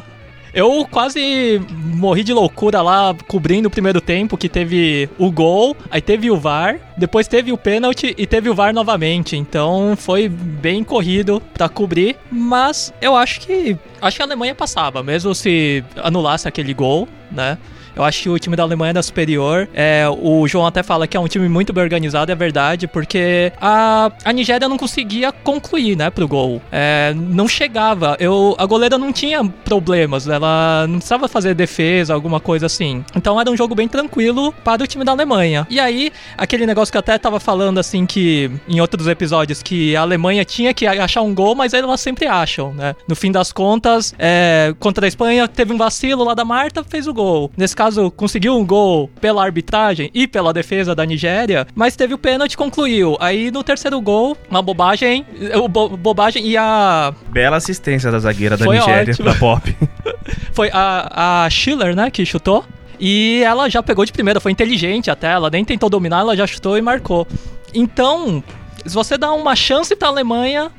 eu 0.58 0.88
quase 0.90 1.62
morri 1.70 2.24
de 2.24 2.34
loucura 2.34 2.82
lá 2.82 3.16
cobrindo 3.28 3.68
o 3.68 3.72
primeiro 3.72 4.02
tempo, 4.02 4.36
que 4.36 4.50
teve 4.50 5.08
o 5.16 5.32
gol, 5.32 5.78
aí 5.92 6.02
teve 6.02 6.32
o 6.32 6.38
VAR, 6.38 6.80
depois 6.98 7.28
teve 7.28 7.52
o 7.52 7.58
pênalti 7.58 8.16
e 8.18 8.26
teve 8.26 8.50
o 8.50 8.56
VAR 8.56 8.74
novamente. 8.74 9.38
Então 9.38 9.94
foi 9.96 10.28
bem 10.28 10.84
corrido 10.84 11.40
pra 11.54 11.70
cobrir, 11.70 12.18
mas 12.32 12.92
eu 13.00 13.16
acho 13.16 13.42
que 13.42 13.78
acho 14.02 14.18
que 14.18 14.24
a 14.24 14.26
Alemanha 14.26 14.56
passava, 14.56 15.04
mesmo 15.04 15.36
se 15.36 15.84
anulasse 15.98 16.48
aquele 16.48 16.74
gol, 16.74 17.08
né? 17.32 17.60
Eu 17.98 18.04
acho 18.04 18.22
que 18.22 18.30
o 18.30 18.38
time 18.38 18.56
da 18.56 18.62
Alemanha 18.62 18.92
era 18.92 19.02
superior. 19.02 19.68
É, 19.74 20.06
o 20.08 20.48
João 20.48 20.68
até 20.68 20.84
fala 20.84 21.08
que 21.08 21.18
é 21.18 21.20
um 21.20 21.28
time 21.28 21.50
muito 21.50 21.74
bem 21.74 21.84
organizado, 21.84 22.32
é 22.32 22.36
verdade, 22.36 22.88
porque 22.88 23.52
a, 23.60 24.12
a 24.24 24.32
Nigéria 24.32 24.70
não 24.70 24.78
conseguia 24.78 25.32
concluir, 25.32 25.98
né, 25.98 26.12
pro 26.12 26.28
gol. 26.28 26.62
É, 26.72 27.14
não 27.16 27.48
chegava. 27.48 28.16
Eu, 28.20 28.56
a 28.60 28.66
goleira 28.68 29.00
não 29.00 29.12
tinha 29.12 29.44
problemas, 29.44 30.28
ela 30.28 30.86
não 30.88 30.98
precisava 30.98 31.28
fazer 31.28 31.56
defesa, 31.56 32.14
alguma 32.14 32.40
coisa 32.40 32.68
assim. 32.68 33.04
Então 33.16 33.42
era 33.42 33.50
um 33.50 33.58
jogo 33.58 33.74
bem 33.74 33.88
tranquilo 33.88 34.54
para 34.64 34.84
o 34.84 34.88
time 34.88 35.04
da 35.04 35.12
Alemanha. 35.12 35.66
E 35.68 35.80
aí, 35.80 36.12
aquele 36.38 36.68
negócio 36.68 36.92
que 36.92 36.98
eu 36.98 37.00
até 37.00 37.18
tava 37.18 37.40
falando, 37.40 37.80
assim, 37.80 38.06
que 38.06 38.52
em 38.68 38.80
outros 38.80 39.08
episódios, 39.08 39.64
que 39.64 39.96
a 39.96 40.02
Alemanha 40.02 40.46
tinha 40.46 40.72
que 40.72 40.86
achar 40.86 41.24
um 41.24 41.34
gol, 41.34 41.56
mas 41.56 41.74
elas 41.74 42.00
sempre 42.00 42.28
acham, 42.28 42.74
né? 42.74 42.96
No 43.08 43.16
fim 43.16 43.32
das 43.32 43.52
contas, 43.52 44.14
é, 44.20 44.76
contra 44.80 45.06
a 45.06 45.08
Espanha, 45.08 45.48
teve 45.48 45.74
um 45.74 45.78
vacilo 45.78 46.24
lá 46.24 46.36
da 46.36 46.46
Marta, 46.46 46.84
fez 46.84 47.08
o 47.08 47.14
gol. 47.14 47.50
Nesse 47.58 47.76
caso, 47.76 47.87
conseguiu 48.16 48.56
um 48.58 48.66
gol 48.66 49.10
pela 49.22 49.44
arbitragem 49.44 50.10
e 50.14 50.28
pela 50.28 50.54
defesa 50.54 50.94
da 50.96 51.06
Nigéria, 51.06 51.66
mas 51.76 51.96
teve 51.96 52.14
o 52.14 52.18
pênalti 52.18 52.58
concluiu. 52.58 53.16
Aí 53.20 53.52
no 53.52 53.64
terceiro 53.64 54.00
gol, 54.02 54.36
uma 54.50 54.62
bobagem, 54.62 55.26
o 55.62 55.68
bo- 55.68 55.90
bobagem 55.98 56.46
e 56.48 56.58
a 56.58 57.14
Bela 57.30 57.58
assistência 57.58 58.12
da 58.12 58.20
zagueira 58.20 58.58
da 58.58 58.66
Foi 58.66 58.78
Nigéria 58.78 59.14
ótimo. 59.14 59.30
pra 59.30 59.36
Pop. 59.40 59.76
foi 60.54 60.70
a, 60.74 61.44
a 61.46 61.50
Schiller, 61.50 61.96
né, 61.96 62.10
que 62.12 62.26
chutou. 62.26 62.64
E 63.00 63.42
ela 63.46 63.70
já 63.70 63.84
pegou 63.84 64.04
de 64.06 64.12
primeira, 64.12 64.40
foi 64.40 64.52
inteligente 64.52 65.12
até, 65.12 65.32
ela 65.32 65.50
nem 65.52 65.64
tentou 65.64 65.88
dominar, 65.90 66.22
ela 66.22 66.36
já 66.36 66.48
chutou 66.48 66.78
e 66.78 66.82
marcou. 66.82 67.28
Então, 67.74 68.44
se 68.86 68.94
você 68.96 69.18
dá 69.18 69.32
uma 69.34 69.56
chance 69.56 69.96
pra 69.96 70.08
Alemanha, 70.08 70.72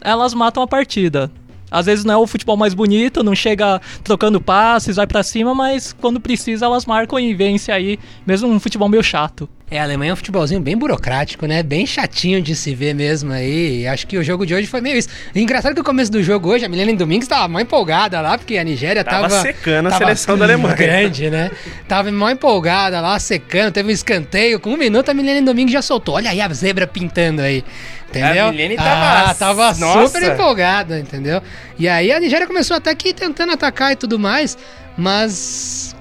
elas 0.00 0.34
matam 0.34 0.62
a 0.62 0.66
partida. 0.66 1.30
Às 1.70 1.86
vezes 1.86 2.04
não 2.04 2.14
é 2.14 2.16
o 2.16 2.26
futebol 2.26 2.56
mais 2.56 2.74
bonito, 2.74 3.22
não 3.22 3.34
chega 3.34 3.80
trocando 4.02 4.40
passes, 4.40 4.96
vai 4.96 5.06
pra 5.06 5.22
cima, 5.22 5.54
mas 5.54 5.92
quando 5.92 6.20
precisa 6.20 6.66
elas 6.66 6.86
marcam 6.86 7.18
e 7.18 7.34
vence 7.34 7.70
aí, 7.70 7.98
mesmo 8.26 8.48
um 8.48 8.60
futebol 8.60 8.88
meio 8.88 9.02
chato. 9.02 9.48
É, 9.70 9.78
a 9.78 9.84
Alemanha 9.84 10.10
é 10.10 10.12
um 10.12 10.16
futebolzinho 10.16 10.60
bem 10.60 10.76
burocrático, 10.76 11.46
né? 11.46 11.62
Bem 11.62 11.86
chatinho 11.86 12.42
de 12.42 12.56
se 12.56 12.74
ver 12.74 12.92
mesmo 12.92 13.32
aí. 13.32 13.86
Acho 13.86 14.04
que 14.04 14.18
o 14.18 14.24
jogo 14.24 14.44
de 14.44 14.52
hoje 14.52 14.66
foi 14.66 14.80
meio 14.80 14.96
isso. 14.98 15.08
Engraçado 15.32 15.74
que 15.76 15.80
o 15.80 15.84
começo 15.84 16.10
do 16.10 16.20
jogo 16.24 16.48
hoje, 16.50 16.64
a 16.64 16.68
Milena 16.68 16.92
Domingues 16.94 17.28
tava 17.28 17.46
mó 17.46 17.60
empolgada 17.60 18.20
lá, 18.20 18.36
porque 18.36 18.58
a 18.58 18.64
Nigéria 18.64 19.04
Tava 19.04 19.28
tava. 19.28 19.42
secando 19.42 19.86
a 19.86 19.90
tava 19.90 20.04
seleção 20.06 20.36
da 20.36 20.44
Alemanha. 20.46 20.74
Grande, 20.74 21.30
né? 21.30 21.52
Tava 21.86 22.10
mó 22.10 22.28
empolgada 22.28 23.00
lá, 23.00 23.16
secando, 23.20 23.70
teve 23.72 23.88
um 23.88 23.92
escanteio. 23.92 24.58
Com 24.58 24.70
um 24.70 24.76
minuto 24.76 25.08
a 25.08 25.14
Milena 25.14 25.40
Domingues 25.42 25.72
já 25.72 25.82
soltou. 25.82 26.16
Olha 26.16 26.30
aí 26.30 26.40
a 26.40 26.48
zebra 26.52 26.88
pintando 26.88 27.40
aí. 27.42 27.62
Entendeu? 28.08 28.46
A 28.46 28.50
Milene 28.50 28.74
tava- 28.74 29.30
Ah, 29.30 29.34
tava 29.34 29.72
Nossa. 29.74 30.06
super 30.08 30.32
empolgada, 30.32 30.98
entendeu? 30.98 31.40
E 31.78 31.88
aí 31.88 32.10
a 32.10 32.18
Nigéria 32.18 32.44
começou 32.44 32.76
até 32.76 32.92
que 32.92 33.14
tentando 33.14 33.52
atacar 33.52 33.92
e 33.92 33.96
tudo 33.96 34.18
mais, 34.18 34.58
mas 34.98 35.94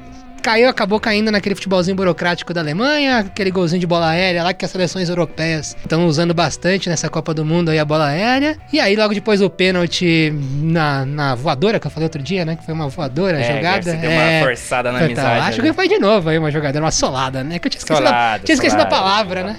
caiu, 0.50 0.68
acabou 0.68 1.00
caindo 1.00 1.32
naquele 1.32 1.54
futebolzinho 1.54 1.96
burocrático 1.96 2.52
da 2.54 2.62
Alemanha, 2.62 3.20
aquele 3.20 3.52
golzinho 3.52 3.80
de 3.80 3.86
bola 3.86 4.10
aérea 4.10 4.42
lá 4.44 4.52
que 4.52 4.66
as 4.66 4.72
seleções 4.72 5.08
europeias 5.08 5.78
estão 5.80 6.08
usando 6.08 6.34
bastante 6.34 6.90
nessa 6.90 7.08
Copa 7.08 7.36
do 7.36 7.46
Mundo 7.46 7.70
aí 7.70 7.78
a 7.78 7.86
bola 7.86 8.08
aérea. 8.08 8.58
E 8.74 8.80
aí 8.80 8.96
logo 8.96 9.14
depois 9.14 9.42
o 9.42 9.50
pênalti 9.50 10.34
na, 10.62 11.06
na 11.06 11.36
voadora 11.36 11.80
que 11.80 11.86
eu 11.86 11.92
falei 11.92 12.06
outro 12.06 12.22
dia, 12.24 12.46
né, 12.46 12.56
que 12.56 12.66
foi 12.66 12.74
uma 12.74 12.88
voadora 12.88 13.40
É, 13.40 13.56
jogada. 13.58 13.84
você 13.84 13.98
deu 13.98 14.10
uma 14.10 14.24
é, 14.24 14.44
forçada 14.44 14.92
na 14.92 15.06
então, 15.06 15.24
amizade. 15.24 15.50
acho 15.50 15.62
que 15.62 15.74
foi 15.74 15.88
de 15.88 16.00
novo 16.00 16.30
aí 16.30 16.38
uma 16.40 16.50
jogada, 16.50 16.80
uma 16.80 16.90
solada, 16.92 17.44
né? 17.44 17.60
Que 17.60 17.68
eu 17.68 17.72
tinha 17.72 17.80
esquecido, 17.80 18.06
a, 18.06 18.10
Solado, 18.10 18.44
tinha 18.44 18.54
esquecido 18.56 18.80
a 18.82 18.90
solado. 18.90 19.04
palavra, 19.04 19.44
né? 19.44 19.58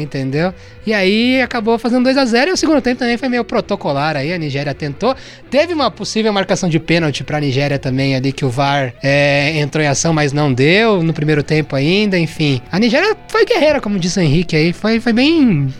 Entendeu? 0.00 0.52
E 0.86 0.94
aí 0.94 1.42
acabou 1.42 1.78
fazendo 1.78 2.04
2 2.04 2.16
a 2.16 2.24
0 2.24 2.50
e 2.50 2.52
o 2.54 2.56
segundo 2.56 2.80
tempo 2.80 2.98
também 2.98 3.16
foi 3.16 3.28
meio 3.28 3.44
protocolar 3.44 4.16
aí, 4.16 4.32
a 4.32 4.38
Nigéria 4.38 4.72
tentou. 4.72 5.14
Teve 5.50 5.74
uma 5.74 5.90
possível 5.90 6.32
marcação 6.32 6.68
de 6.68 6.78
pênalti 6.78 7.24
pra 7.24 7.40
Nigéria 7.40 7.78
também 7.78 8.14
ali, 8.14 8.32
que 8.32 8.44
o 8.44 8.50
VAR 8.50 8.94
é, 9.02 9.58
entrou 9.58 9.84
em 9.84 9.86
ação, 9.86 10.12
mas 10.12 10.32
não 10.32 10.52
deu 10.52 11.02
no 11.02 11.12
primeiro 11.12 11.42
tempo 11.42 11.76
ainda, 11.76 12.18
enfim. 12.18 12.62
A 12.70 12.78
Nigéria 12.78 13.16
foi 13.28 13.44
guerreira, 13.44 13.80
como 13.80 13.98
disse 13.98 14.18
o 14.18 14.22
Henrique 14.22 14.56
aí, 14.56 14.72
foi, 14.72 15.00
foi 15.00 15.12
bem... 15.12 15.72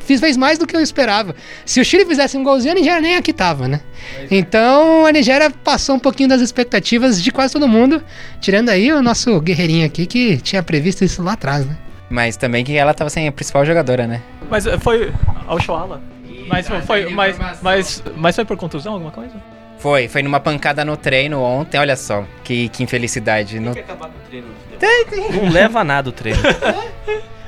Fez 0.00 0.36
mais 0.36 0.58
do 0.58 0.66
que 0.66 0.74
eu 0.74 0.80
esperava. 0.80 1.34
Se 1.64 1.80
o 1.80 1.84
Chile 1.84 2.04
fizesse 2.04 2.36
um 2.36 2.42
golzinho, 2.42 2.72
a 2.72 2.74
Nigéria 2.74 3.00
nem 3.00 3.16
aqui 3.16 3.32
tava, 3.32 3.68
né? 3.68 3.80
Então 4.30 5.06
a 5.06 5.12
Nigéria 5.12 5.50
passou 5.50 5.94
um 5.94 5.98
pouquinho 5.98 6.28
das 6.28 6.40
expectativas 6.40 7.22
de 7.22 7.30
quase 7.30 7.52
todo 7.52 7.68
mundo, 7.68 8.02
tirando 8.40 8.70
aí 8.70 8.92
o 8.92 9.02
nosso 9.02 9.40
guerreirinho 9.40 9.86
aqui 9.86 10.06
que 10.06 10.38
tinha 10.38 10.62
previsto 10.62 11.04
isso 11.04 11.22
lá 11.22 11.32
atrás, 11.32 11.66
né? 11.66 11.76
Mas 12.10 12.36
também 12.36 12.64
que 12.64 12.76
ela 12.76 12.94
tava 12.94 13.10
sem 13.10 13.28
a 13.28 13.32
principal 13.32 13.64
jogadora, 13.66 14.06
né? 14.06 14.22
Mas 14.50 14.66
eh, 14.66 14.78
foi 14.78 15.12
ao 15.46 15.60
Shoala. 15.60 16.00
Mas 16.46 16.66
foi, 16.86 17.10
mas, 17.10 17.36
mas, 17.62 18.02
mas 18.16 18.34
foi 18.34 18.44
por 18.44 18.56
contusão, 18.56 18.94
alguma 18.94 19.10
coisa? 19.10 19.34
Foi, 19.78 20.08
foi 20.08 20.22
numa 20.22 20.40
pancada 20.40 20.84
no 20.84 20.96
treino 20.96 21.40
ontem, 21.42 21.78
olha 21.78 21.94
só, 21.94 22.24
que, 22.42 22.68
que 22.70 22.82
infelicidade. 22.82 23.60
No- 23.60 23.74
Não 25.32 25.50
leva 25.52 25.80
a 25.80 25.84
nada 25.84 26.08
o 26.08 26.12
treino. 26.12 26.38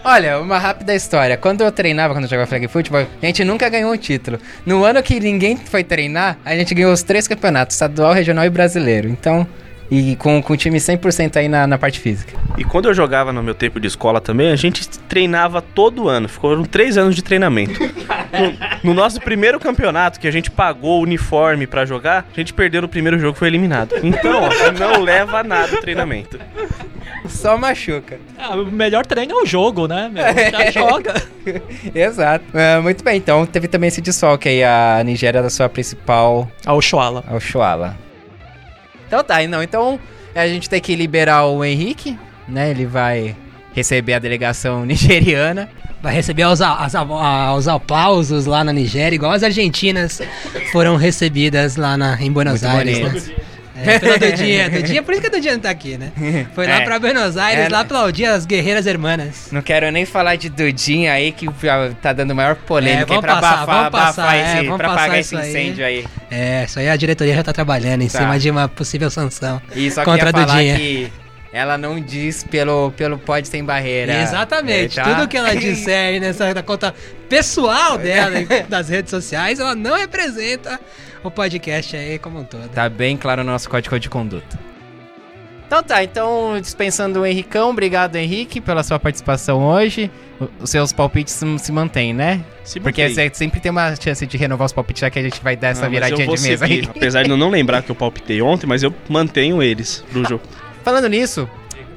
Olha, 0.02 0.38
uma 0.40 0.57
rápida 0.59 0.95
história. 0.95 1.37
Quando 1.37 1.61
eu 1.62 1.71
treinava, 1.71 2.14
quando 2.14 2.25
eu 2.25 2.31
jogava 2.31 2.47
flag 2.49 2.67
football, 2.69 3.07
a 3.23 3.26
gente 3.26 3.45
nunca 3.45 3.69
ganhou 3.69 3.93
um 3.93 3.97
título. 3.99 4.38
No 4.64 4.83
ano 4.83 5.02
que 5.02 5.21
ninguém 5.21 5.59
foi 5.59 5.85
treinar, 5.85 6.38
a 6.43 6.57
gente 6.57 6.75
ganhou 6.75 6.90
os 6.90 7.02
três 7.02 7.29
campeonatos, 7.29 7.76
estadual, 7.76 8.14
regional 8.14 8.47
e 8.47 8.49
brasileiro. 8.49 9.09
Então, 9.11 9.47
e 9.90 10.14
com, 10.16 10.40
com 10.42 10.52
o 10.52 10.56
time 10.56 10.78
100% 10.78 11.37
aí 11.37 11.49
na, 11.49 11.66
na 11.66 11.76
parte 11.76 11.99
física. 11.99 12.38
E 12.56 12.64
quando 12.64 12.88
eu 12.88 12.94
jogava 12.94 13.32
no 13.32 13.42
meu 13.42 13.54
tempo 13.54 13.80
de 13.80 13.87
escola 13.88 14.20
também, 14.20 14.52
a 14.52 14.56
gente 14.56 14.88
treinava 14.88 15.61
todo 15.61 16.09
ano. 16.09 16.28
Foram 16.28 16.64
três 16.64 16.97
anos 16.97 17.14
de 17.16 17.23
treinamento. 17.23 17.80
No, 18.82 18.90
no 18.90 18.94
nosso 18.94 19.20
primeiro 19.20 19.59
campeonato, 19.59 20.20
que 20.20 20.28
a 20.28 20.30
gente 20.30 20.50
pagou 20.50 21.00
o 21.00 21.02
uniforme 21.02 21.66
pra 21.66 21.85
jogar, 21.85 22.26
a 22.32 22.38
gente 22.38 22.54
perdeu 22.54 22.82
no 22.82 22.88
primeiro 22.88 23.18
jogo 23.18 23.37
e 23.37 23.38
foi 23.38 23.49
eliminado. 23.49 23.94
Então, 24.02 24.42
ó, 24.44 24.73
não 24.78 25.02
leva 25.02 25.40
a 25.40 25.44
nada 25.44 25.75
o 25.75 25.80
treinamento. 25.80 26.38
Só 27.28 27.56
machuca. 27.59 28.18
Ah, 28.38 28.56
o 28.56 28.66
melhor 28.66 29.04
treino 29.04 29.32
é 29.32 29.42
o 29.42 29.47
jogo, 29.47 29.87
né? 29.87 30.11
Meu? 30.12 30.23
Já 30.50 30.70
joga. 30.73 31.14
Exato. 31.94 32.44
É, 32.54 32.80
muito 32.80 33.04
bem, 33.04 33.16
então 33.16 33.44
teve 33.44 33.68
também 33.68 33.88
esse 33.88 34.00
desfalque 34.00 34.49
aí, 34.49 34.64
a 34.64 35.02
Nigéria 35.04 35.42
da 35.42 35.50
sua 35.50 35.68
principal 35.68 36.50
Ao 36.64 36.80
Shoala. 36.80 37.23
ao 37.28 37.38
Shoala. 37.40 37.97
Então 39.11 39.25
tá, 39.25 39.43
não, 39.49 39.61
então 39.61 39.99
a 40.37 40.47
gente 40.47 40.71
tem 40.71 40.81
que 40.81 40.95
liberar 40.95 41.45
o 41.47 41.64
Henrique, 41.64 42.17
né? 42.47 42.71
Ele 42.71 42.87
vai 42.87 43.35
receber 43.75 44.14
a 44.14 44.21
delegação 44.21 44.87
nigeriana. 44.87 45.69
Vai 46.00 46.14
receber 46.14 46.45
os, 46.47 46.62
a- 46.62 46.87
os 47.59 47.67
aplausos 47.67 48.47
lá 48.47 48.62
na 48.62 48.73
Nigéria, 48.73 49.14
igual 49.17 49.33
as 49.33 49.43
argentinas 49.43 50.23
foram 50.73 50.95
recebidas 50.97 51.75
lá 51.76 51.97
na, 51.97 52.17
em 52.23 52.31
Buenos 52.33 52.62
Muito 52.62 52.75
Aires, 52.75 53.26
né? 53.26 53.35
É, 53.85 53.99
pela 53.99 54.19
Dudinha, 54.19 54.69
Dudinha, 54.71 55.03
por 55.03 55.13
isso 55.13 55.21
que 55.21 55.27
a 55.27 55.31
Dudinha 55.31 55.55
não 55.55 55.61
tá 55.61 55.71
aqui, 55.71 55.97
né? 55.99 56.13
Foi 56.55 56.67
lá 56.67 56.81
É. 56.81 56.85
pra 56.85 56.99
Buenos 56.99 57.37
Aires, 57.37 57.67
É, 57.67 57.69
lá 57.69 57.81
aplaudir 57.81 58.27
as 58.27 58.45
guerreiras 58.47 58.87
hermanas. 58.87 59.49
Não 59.51 59.63
quero 59.63 59.91
nem 59.91 60.05
falar 60.05 60.37
de 60.37 60.49
Dudinha 60.49 61.13
aí, 61.13 61.33
que 61.33 61.47
tá 62.03 62.13
dando 62.13 62.35
maior 62.35 62.57
polêmica 62.57 63.01
É, 63.01 63.03
aí 63.03 63.07
vamos 63.07 63.21
pra 63.23 63.35
passar, 63.37 63.53
abafar, 63.63 63.75
vamos 63.77 63.91
passar, 63.91 64.23
abafar 64.23 64.37
é, 64.37 64.43
esse, 64.57 64.65
vamos 64.67 64.77
pra 64.79 64.89
passar 64.89 65.01
apagar 65.03 65.21
isso 65.21 65.35
esse 65.39 65.45
aí. 65.45 65.51
incêndio 65.51 65.85
aí. 65.87 66.05
É, 66.31 66.65
isso 66.65 66.79
aí 66.79 66.89
a 66.89 66.97
diretoria 66.97 67.35
já 67.35 67.43
tá 67.43 67.53
trabalhando 67.53 68.03
em 68.03 68.09
Tá. 68.09 68.19
cima 68.19 68.39
de 68.39 68.51
uma 68.51 68.69
possível 68.69 69.11
sanção. 69.11 69.61
E 69.75 69.91
só 69.91 70.05
Contra 70.05 70.29
a 70.29 70.33
Dudinha. 70.33 70.77
que 70.77 71.13
ela 71.53 71.77
não 71.77 71.99
diz 72.01 72.45
pelo, 72.45 72.93
pelo 72.93 73.19
Pode 73.19 73.49
Sem 73.49 73.65
Barreira. 73.65 74.23
Exatamente. 74.23 75.01
É, 75.01 75.03
tá? 75.03 75.15
Tudo 75.15 75.27
que 75.29 75.37
ela 75.37 75.55
disser 75.57 76.09
aí 76.09 76.21
nessa 76.21 76.55
conta 76.63 76.95
pessoal 77.29 77.99
dela, 77.99 78.37
das 78.69 78.89
redes 78.89 79.11
sociais, 79.11 79.59
ela 79.59 79.75
não 79.75 79.97
representa 79.97 80.79
o 81.23 81.31
podcast 81.31 81.97
aí 81.97 82.19
como 82.19 82.41
um 82.41 82.45
todo. 82.45 82.69
Tá 82.71 82.89
bem 82.89 83.17
claro 83.17 83.45
no 83.45 83.50
nosso 83.53 83.69
código 83.69 83.99
de 83.99 84.09
conduta. 84.09 84.59
Então 85.67 85.83
tá, 85.85 86.03
então 86.03 86.59
dispensando 86.61 87.21
o 87.21 87.27
Henricão, 87.27 87.71
obrigado 87.71 88.17
Henrique 88.17 88.61
pela 88.61 88.83
sua 88.83 88.99
participação 88.99 89.62
hoje. 89.65 90.11
O- 90.41 90.49
Os 90.65 90.71
seus 90.71 90.93
palpites 90.93 91.33
se- 91.59 91.71
mantêm, 91.73 92.12
né? 92.12 92.45
Se 92.65 92.81
Porque 92.81 93.09
você 93.09 93.31
sempre 93.33 93.61
tem 93.61 93.71
uma 93.71 93.95
chance 93.95 94.27
de 94.27 94.37
renovar 94.37 94.67
os 94.67 94.73
palpites, 94.73 95.00
já 95.03 95.11
que 95.11 95.19
a 95.19 95.23
gente 95.23 95.41
vai 95.41 95.55
dar 95.55 95.69
essa 95.69 95.87
Ah, 95.87 95.89
viradinha 95.89 96.27
de 96.27 96.43
mesa 96.43 96.67
seguir, 96.67 96.81
aí. 96.85 96.91
Apesar 96.97 97.23
de 97.23 97.31
eu 97.31 97.37
não 97.37 97.50
lembrar 97.50 97.83
que 97.83 97.91
eu 97.91 97.95
palpitei 97.95 98.43
ontem, 98.43 98.67
mas 98.67 98.83
eu 98.83 98.93
mantenho 99.09 99.62
eles 99.62 100.05
pro 100.11 100.25
jogo. 100.29 100.43
Falando 100.83 101.09
nisso, 101.09 101.49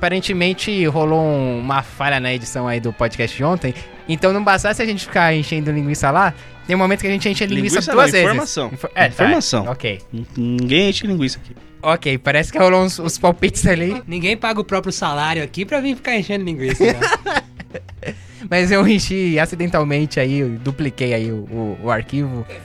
aparentemente 0.07 0.86
rolou 0.86 1.22
um- 1.22 1.60
uma 1.60 1.81
falha 1.81 2.19
na 2.19 2.33
edição 2.33 2.67
aí 2.67 2.79
do 2.81 2.91
podcast 2.91 3.36
de 3.38 3.43
ontem. 3.43 3.74
Então 4.07 4.33
não 4.33 4.43
bastasse 4.43 4.81
a 4.81 4.86
gente 4.86 5.05
ficar 5.05 5.33
enchendo 5.33 5.72
linguiça 5.72 6.12
lá, 6.12 6.33
tem 6.67 6.75
um 6.75 6.79
momento 6.79 7.00
que 7.01 7.07
a 7.07 7.10
gente 7.10 7.27
enche 7.29 7.45
linguiça, 7.45 7.75
Linguiça 7.79 7.91
duas 7.93 8.05
não, 8.07 8.12
vezes. 8.12 8.27
informação. 8.27 8.69
Info- 8.74 8.89
é, 8.93 9.07
tá, 9.07 9.24
Informação. 9.24 9.65
ok. 9.67 10.01
Ninguém 10.38 10.89
enche 10.89 11.07
linguiça 11.07 11.39
aqui. 11.39 11.55
Ok, 11.81 12.17
parece 12.17 12.51
que 12.51 12.57
rolou 12.57 12.83
uns, 12.83 13.00
uns 13.00 13.17
palpites 13.17 13.65
ali. 13.65 14.01
Ninguém 14.05 14.36
paga 14.36 14.60
o 14.60 14.63
próprio 14.65 14.91
salário 14.91 15.41
aqui 15.41 15.63
pra 15.65 15.79
vir 15.79 15.95
ficar 15.95 16.15
enchendo 16.17 16.43
linguiça. 16.43 16.83
né? 16.83 17.00
Mas 18.50 18.72
eu 18.72 18.86
enchi 18.86 19.39
acidentalmente 19.39 20.19
aí, 20.19 20.39
eu 20.39 20.50
dupliquei 20.50 21.13
aí 21.13 21.31
o, 21.31 21.36
o, 21.50 21.77
o 21.83 21.89
arquivo. 21.91 22.45
É, 22.50 22.60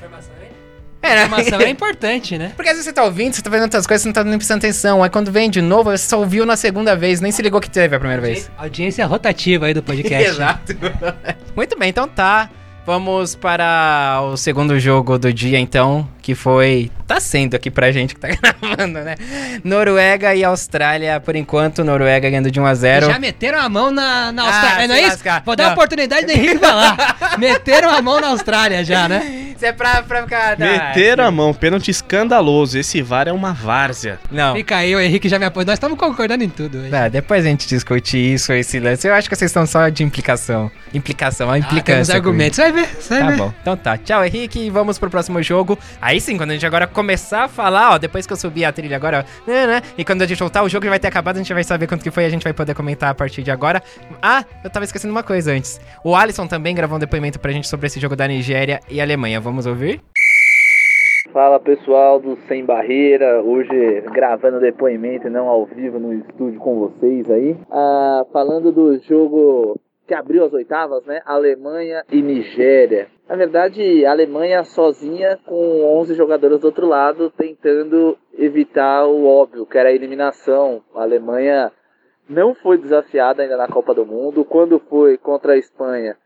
né? 1.02 1.24
Informação 1.24 1.60
é 1.60 1.68
importante, 1.70 2.36
né? 2.38 2.52
Porque 2.56 2.68
às 2.70 2.76
vezes 2.76 2.84
você 2.86 2.92
tá 2.92 3.04
ouvindo, 3.04 3.34
você 3.34 3.42
tá 3.42 3.50
vendo 3.50 3.62
outras 3.62 3.86
coisas, 3.86 4.02
você 4.02 4.08
não 4.08 4.12
tá 4.12 4.24
nem 4.24 4.36
prestando 4.38 4.58
atenção. 4.58 5.02
Aí 5.02 5.10
quando 5.10 5.30
vem 5.32 5.48
de 5.50 5.60
novo, 5.62 5.90
você 5.90 6.06
só 6.08 6.18
ouviu 6.18 6.44
na 6.44 6.56
segunda 6.56 6.94
vez, 6.96 7.20
nem 7.20 7.30
se 7.32 7.40
ligou 7.42 7.60
que 7.60 7.70
teve 7.70 7.94
a 7.96 7.98
primeira 7.98 8.20
vez. 8.22 8.50
Audiência 8.58 9.06
rotativa 9.06 9.66
aí 9.66 9.74
do 9.74 9.82
podcast. 9.82 10.28
Exato. 10.30 10.76
Muito 11.56 11.78
bem, 11.78 11.88
então 11.90 12.06
tá. 12.08 12.50
Vamos 12.86 13.34
para 13.34 14.18
o 14.32 14.36
segundo 14.38 14.80
jogo 14.80 15.18
do 15.18 15.30
dia, 15.30 15.58
então, 15.58 16.08
que 16.22 16.34
foi. 16.34 16.90
Tá 17.06 17.20
sendo 17.20 17.54
aqui 17.54 17.70
pra 17.70 17.92
gente 17.92 18.14
que 18.14 18.20
tá 18.20 18.28
gravando, 18.28 19.00
né? 19.00 19.14
Noruega 19.62 20.34
e 20.34 20.42
Austrália, 20.42 21.20
por 21.20 21.36
enquanto, 21.36 21.84
Noruega 21.84 22.30
ganhando 22.30 22.50
de 22.50 22.58
1 22.58 22.64
a 22.64 22.74
0 22.74 23.06
Já 23.08 23.18
meteram 23.18 23.58
a 23.60 23.68
mão 23.68 23.90
na, 23.90 24.32
na 24.32 24.42
Ah, 24.42 24.46
Austrália, 24.46 24.88
não 24.88 24.94
é 24.94 25.00
isso? 25.00 25.08
lascar. 25.10 25.42
Vou 25.44 25.54
dar 25.54 25.68
a 25.68 25.72
oportunidade 25.74 26.24
do 26.24 26.32
Henrique 26.32 26.56
falar. 26.58 27.36
meteram 27.38 27.90
a 27.90 28.00
mão 28.00 28.22
na 28.22 28.28
Austrália 28.28 28.82
já, 28.82 29.06
né? 29.06 29.47
Isso 29.58 29.66
é 29.66 29.72
pra, 29.72 30.02
pra 30.04 30.22
ficar. 30.22 30.56
Meteram 30.56 31.24
a 31.24 31.32
mão, 31.32 31.52
pênalti 31.52 31.90
escandaloso. 31.90 32.78
Esse 32.78 33.02
VAR 33.02 33.26
é 33.26 33.32
uma 33.32 33.52
várzea. 33.52 34.20
Não. 34.30 34.54
Fica 34.54 34.76
aí, 34.76 34.94
o 34.94 35.00
Henrique 35.00 35.28
já 35.28 35.36
me 35.36 35.44
apoiou. 35.46 35.66
Nós 35.66 35.74
estamos 35.74 35.98
concordando 35.98 36.44
em 36.44 36.48
tudo 36.48 36.78
hoje. 36.78 36.90
Tá, 36.90 37.08
depois 37.08 37.44
a 37.44 37.48
gente 37.48 37.66
discute 37.66 38.16
isso, 38.34 38.52
esse 38.52 38.78
lance. 38.78 39.08
Eu 39.08 39.14
acho 39.14 39.28
que 39.28 39.34
vocês 39.34 39.50
estão 39.50 39.66
só 39.66 39.88
de 39.88 40.04
implicação. 40.04 40.70
Implicação, 40.94 41.50
a 41.50 41.54
Ah, 41.54 41.58
implicância. 41.58 41.84
temos 41.94 42.08
com 42.08 42.14
argumentos. 42.14 42.54
Você 42.56 42.62
vai 42.70 42.72
ver, 42.72 42.88
vai 43.08 43.18
Tá 43.18 43.30
ver. 43.30 43.36
bom. 43.36 43.52
Então 43.60 43.76
tá. 43.76 43.98
Tchau, 43.98 44.24
Henrique. 44.24 44.60
E 44.60 44.70
vamos 44.70 44.96
pro 44.96 45.10
próximo 45.10 45.42
jogo. 45.42 45.76
Aí 46.00 46.20
sim, 46.20 46.36
quando 46.36 46.50
a 46.50 46.52
gente 46.52 46.64
agora 46.64 46.86
começar 46.86 47.44
a 47.44 47.48
falar, 47.48 47.94
ó, 47.94 47.98
depois 47.98 48.28
que 48.28 48.32
eu 48.32 48.36
subir 48.36 48.64
a 48.64 48.70
trilha 48.70 48.94
agora, 48.94 49.26
ó, 49.26 49.50
né, 49.50 49.66
né, 49.66 49.82
e 49.98 50.04
quando 50.04 50.22
a 50.22 50.26
gente 50.26 50.38
voltar, 50.38 50.62
o 50.62 50.68
jogo 50.68 50.84
já 50.84 50.90
vai 50.90 51.00
ter 51.00 51.08
acabado, 51.08 51.34
a 51.34 51.38
gente 51.40 51.52
vai 51.52 51.64
saber 51.64 51.88
quanto 51.88 52.04
que 52.04 52.12
foi, 52.12 52.24
a 52.24 52.30
gente 52.30 52.44
vai 52.44 52.52
poder 52.52 52.74
comentar 52.74 53.10
a 53.10 53.14
partir 53.14 53.42
de 53.42 53.50
agora. 53.50 53.82
Ah, 54.22 54.44
eu 54.62 54.70
tava 54.70 54.84
esquecendo 54.84 55.10
uma 55.10 55.24
coisa 55.24 55.50
antes. 55.50 55.80
O 56.04 56.14
Alisson 56.14 56.46
também 56.46 56.76
gravou 56.76 56.96
um 56.96 57.00
depoimento 57.00 57.40
pra 57.40 57.50
gente 57.50 57.66
sobre 57.66 57.88
esse 57.88 57.98
jogo 57.98 58.14
da 58.14 58.28
Nigéria 58.28 58.78
e 58.88 59.00
Alemanha. 59.00 59.40
Vamos 59.48 59.64
ouvir? 59.64 60.02
Fala 61.32 61.58
pessoal 61.58 62.20
do 62.20 62.36
Sem 62.46 62.66
Barreira, 62.66 63.40
hoje 63.42 64.02
gravando 64.12 64.60
depoimento 64.60 65.26
e 65.26 65.30
não 65.30 65.48
ao 65.48 65.64
vivo 65.64 65.98
no 65.98 66.12
estúdio 66.12 66.60
com 66.60 66.80
vocês 66.80 67.30
aí. 67.30 67.56
Ah, 67.70 68.26
falando 68.30 68.70
do 68.70 68.98
jogo 68.98 69.80
que 70.06 70.12
abriu 70.12 70.44
as 70.44 70.52
oitavas, 70.52 71.02
né? 71.06 71.22
Alemanha 71.24 72.04
e 72.12 72.20
Nigéria. 72.20 73.08
Na 73.26 73.36
verdade, 73.36 74.04
a 74.04 74.10
Alemanha 74.10 74.62
sozinha 74.64 75.38
com 75.46 75.98
11 75.98 76.12
jogadores 76.12 76.60
do 76.60 76.66
outro 76.66 76.86
lado 76.86 77.30
tentando 77.30 78.18
evitar 78.36 79.06
o 79.06 79.24
óbvio, 79.24 79.64
que 79.64 79.78
era 79.78 79.88
a 79.88 79.94
eliminação. 79.94 80.82
A 80.94 81.00
Alemanha 81.04 81.72
não 82.28 82.54
foi 82.54 82.76
desafiada 82.76 83.42
ainda 83.42 83.56
na 83.56 83.66
Copa 83.66 83.94
do 83.94 84.04
Mundo. 84.04 84.44
Quando 84.44 84.78
foi 84.78 85.16
contra 85.16 85.54
a 85.54 85.58
Espanha, 85.58 86.18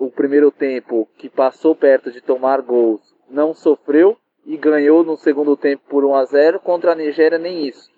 o 0.00 0.10
primeiro 0.10 0.50
tempo 0.50 1.06
que 1.18 1.28
passou 1.28 1.76
perto 1.76 2.10
de 2.10 2.22
tomar 2.22 2.62
gols, 2.62 3.02
não 3.28 3.52
sofreu 3.52 4.16
e 4.46 4.56
ganhou 4.56 5.04
no 5.04 5.14
segundo 5.14 5.54
tempo 5.58 5.82
por 5.90 6.06
1 6.06 6.14
a 6.14 6.24
0. 6.24 6.60
Contra 6.60 6.92
a 6.92 6.94
Nigéria, 6.94 7.38
nem 7.38 7.68
isso. 7.68 7.90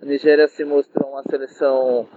A 0.00 0.06
Nigéria 0.06 0.48
se 0.48 0.64
mostrou 0.64 1.10
uma 1.10 1.22
seleção 1.24 2.08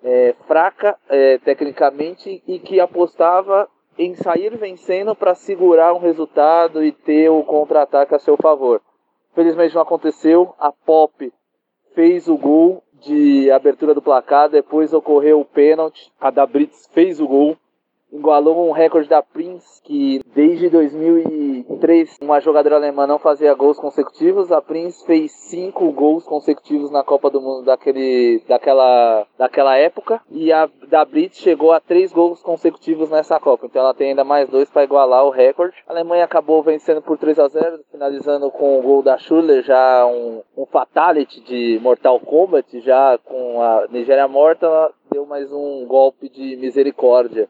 é, 0.00 0.32
fraca 0.46 0.96
é, 1.08 1.38
tecnicamente 1.38 2.40
e 2.46 2.60
que 2.60 2.78
apostava 2.78 3.68
em 3.98 4.14
sair 4.14 4.56
vencendo 4.56 5.14
para 5.16 5.34
segurar 5.34 5.92
um 5.92 5.98
resultado 5.98 6.84
e 6.84 6.92
ter 6.92 7.28
o 7.28 7.42
contra-ataque 7.42 8.14
a 8.14 8.20
seu 8.20 8.36
favor. 8.36 8.80
Felizmente 9.34 9.74
não 9.74 9.82
aconteceu. 9.82 10.54
A 10.56 10.70
Pop 10.70 11.32
fez 11.96 12.28
o 12.28 12.38
gol 12.38 12.84
de 13.04 13.50
abertura 13.50 13.92
do 13.92 14.00
placar, 14.00 14.48
depois 14.48 14.92
ocorreu 14.92 15.40
o 15.40 15.44
pênalti. 15.44 16.12
A 16.20 16.30
da 16.30 16.46
Brits 16.46 16.88
fez 16.92 17.20
o 17.20 17.26
gol 17.26 17.56
igualou 18.14 18.68
um 18.68 18.72
recorde 18.72 19.08
da 19.08 19.22
Prince, 19.22 19.82
que 19.82 20.20
desde 20.34 20.70
2003 20.70 22.18
uma 22.22 22.40
jogadora 22.40 22.76
alemã 22.76 23.06
não 23.06 23.18
fazia 23.18 23.52
gols 23.54 23.78
consecutivos. 23.78 24.52
A 24.52 24.62
Prince 24.62 25.04
fez 25.04 25.32
cinco 25.32 25.90
gols 25.90 26.24
consecutivos 26.24 26.90
na 26.90 27.02
Copa 27.02 27.28
do 27.28 27.40
Mundo 27.40 27.64
daquele, 27.64 28.42
daquela, 28.48 29.26
daquela 29.36 29.76
época. 29.76 30.22
E 30.30 30.52
a 30.52 30.70
da 30.88 31.04
Brits 31.04 31.38
chegou 31.38 31.72
a 31.72 31.80
três 31.80 32.12
gols 32.12 32.40
consecutivos 32.40 33.10
nessa 33.10 33.40
Copa. 33.40 33.66
Então 33.66 33.82
ela 33.82 33.94
tem 33.94 34.10
ainda 34.10 34.24
mais 34.24 34.48
dois 34.48 34.70
para 34.70 34.84
igualar 34.84 35.24
o 35.24 35.30
recorde. 35.30 35.76
A 35.88 35.92
Alemanha 35.92 36.24
acabou 36.24 36.62
vencendo 36.62 37.02
por 37.02 37.18
3 37.18 37.38
a 37.38 37.48
0 37.48 37.80
finalizando 37.90 38.50
com 38.50 38.78
o 38.78 38.82
gol 38.82 39.02
da 39.02 39.18
Schuller, 39.18 39.62
já 39.62 40.06
um, 40.06 40.42
um 40.56 40.66
fatality 40.66 41.40
de 41.40 41.80
Mortal 41.82 42.20
Kombat, 42.20 42.80
já 42.80 43.18
com 43.24 43.60
a 43.60 43.86
Nigéria 43.90 44.28
morta, 44.28 44.92
deu 45.10 45.26
mais 45.26 45.52
um 45.52 45.84
golpe 45.86 46.28
de 46.28 46.56
misericórdia 46.56 47.48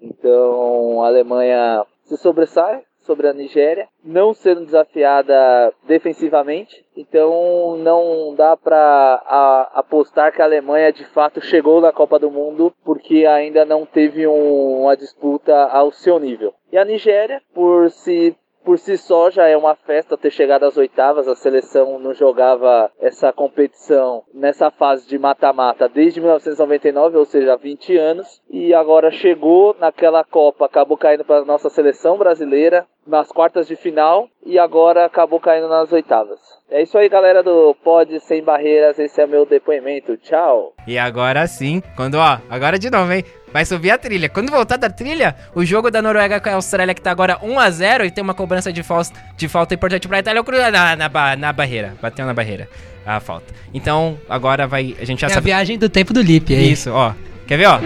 então 0.00 1.02
a 1.02 1.06
Alemanha 1.06 1.84
se 2.04 2.16
sobressai 2.16 2.82
sobre 3.10 3.26
a 3.26 3.32
Nigéria, 3.32 3.88
não 4.04 4.32
sendo 4.32 4.64
desafiada 4.64 5.72
defensivamente. 5.86 6.84
Então 6.96 7.76
não 7.78 8.34
dá 8.34 8.56
para 8.56 9.68
apostar 9.74 10.32
que 10.32 10.42
a 10.42 10.44
Alemanha 10.44 10.92
de 10.92 11.04
fato 11.06 11.40
chegou 11.40 11.80
na 11.80 11.92
Copa 11.92 12.18
do 12.18 12.30
Mundo 12.30 12.72
porque 12.84 13.26
ainda 13.26 13.64
não 13.64 13.86
teve 13.86 14.26
um, 14.26 14.82
uma 14.82 14.96
disputa 14.96 15.54
ao 15.54 15.90
seu 15.90 16.18
nível. 16.18 16.54
E 16.70 16.78
a 16.78 16.84
Nigéria, 16.84 17.42
por 17.54 17.90
se 17.90 18.36
por 18.64 18.78
si 18.78 18.96
só 18.96 19.30
já 19.30 19.46
é 19.46 19.56
uma 19.56 19.74
festa 19.74 20.16
ter 20.16 20.30
chegado 20.30 20.64
às 20.64 20.76
oitavas. 20.76 21.28
A 21.28 21.34
seleção 21.34 21.98
não 21.98 22.14
jogava 22.14 22.90
essa 23.00 23.32
competição 23.32 24.22
nessa 24.32 24.70
fase 24.70 25.08
de 25.08 25.18
mata-mata 25.18 25.88
desde 25.88 26.20
1999, 26.20 27.16
ou 27.16 27.24
seja, 27.24 27.54
há 27.54 27.56
20 27.56 27.96
anos. 27.96 28.40
E 28.50 28.74
agora 28.74 29.10
chegou 29.10 29.76
naquela 29.78 30.24
Copa, 30.24 30.66
acabou 30.66 30.96
caindo 30.96 31.24
para 31.24 31.42
a 31.42 31.44
nossa 31.44 31.68
seleção 31.68 32.16
brasileira 32.16 32.86
nas 33.06 33.28
quartas 33.28 33.66
de 33.66 33.76
final 33.76 34.28
e 34.44 34.58
agora 34.58 35.04
acabou 35.04 35.40
caindo 35.40 35.68
nas 35.68 35.92
oitavas. 35.92 36.38
É 36.70 36.82
isso 36.82 36.96
aí, 36.96 37.08
galera 37.08 37.42
do 37.42 37.74
Pod 37.82 38.20
Sem 38.20 38.42
Barreiras. 38.44 38.98
Esse 38.98 39.20
é 39.20 39.26
meu 39.26 39.44
depoimento. 39.44 40.16
Tchau. 40.16 40.72
E 40.86 40.96
agora 40.96 41.46
sim, 41.48 41.82
quando, 41.96 42.14
ó, 42.14 42.38
agora 42.48 42.78
de 42.78 42.88
novo, 42.90 43.12
hein? 43.12 43.24
Vai 43.52 43.64
subir 43.64 43.90
a 43.90 43.98
trilha. 43.98 44.28
Quando 44.28 44.50
voltar 44.50 44.76
da 44.76 44.88
trilha, 44.88 45.34
o 45.54 45.64
jogo 45.64 45.90
da 45.90 46.00
Noruega 46.00 46.38
com 46.40 46.48
a 46.48 46.54
Austrália, 46.54 46.94
que 46.94 47.00
tá 47.02 47.10
agora 47.10 47.38
1x0 47.42 48.06
e 48.06 48.10
tem 48.10 48.22
uma 48.22 48.34
cobrança 48.34 48.72
de, 48.72 48.82
falta, 48.82 49.10
de 49.36 49.48
falta 49.48 49.74
importante 49.74 50.06
pra 50.06 50.20
Itália, 50.20 50.42
na, 50.70 50.96
na, 50.96 51.08
na, 51.08 51.36
na 51.36 51.52
barreira. 51.52 51.94
Bateu 52.00 52.24
na 52.26 52.32
barreira 52.34 52.68
a 53.04 53.18
falta. 53.18 53.52
Então, 53.74 54.18
agora 54.28 54.66
vai. 54.66 54.94
A 55.00 55.04
gente 55.04 55.20
já 55.20 55.26
É 55.26 55.30
a 55.30 55.34
sabe. 55.34 55.46
viagem 55.46 55.78
do 55.78 55.88
tempo 55.88 56.12
do 56.12 56.22
Lip 56.22 56.54
aí. 56.54 56.70
Isso, 56.70 56.90
ó. 56.92 57.12
Quer 57.46 57.56
ver, 57.56 57.66
ó? 57.66 57.80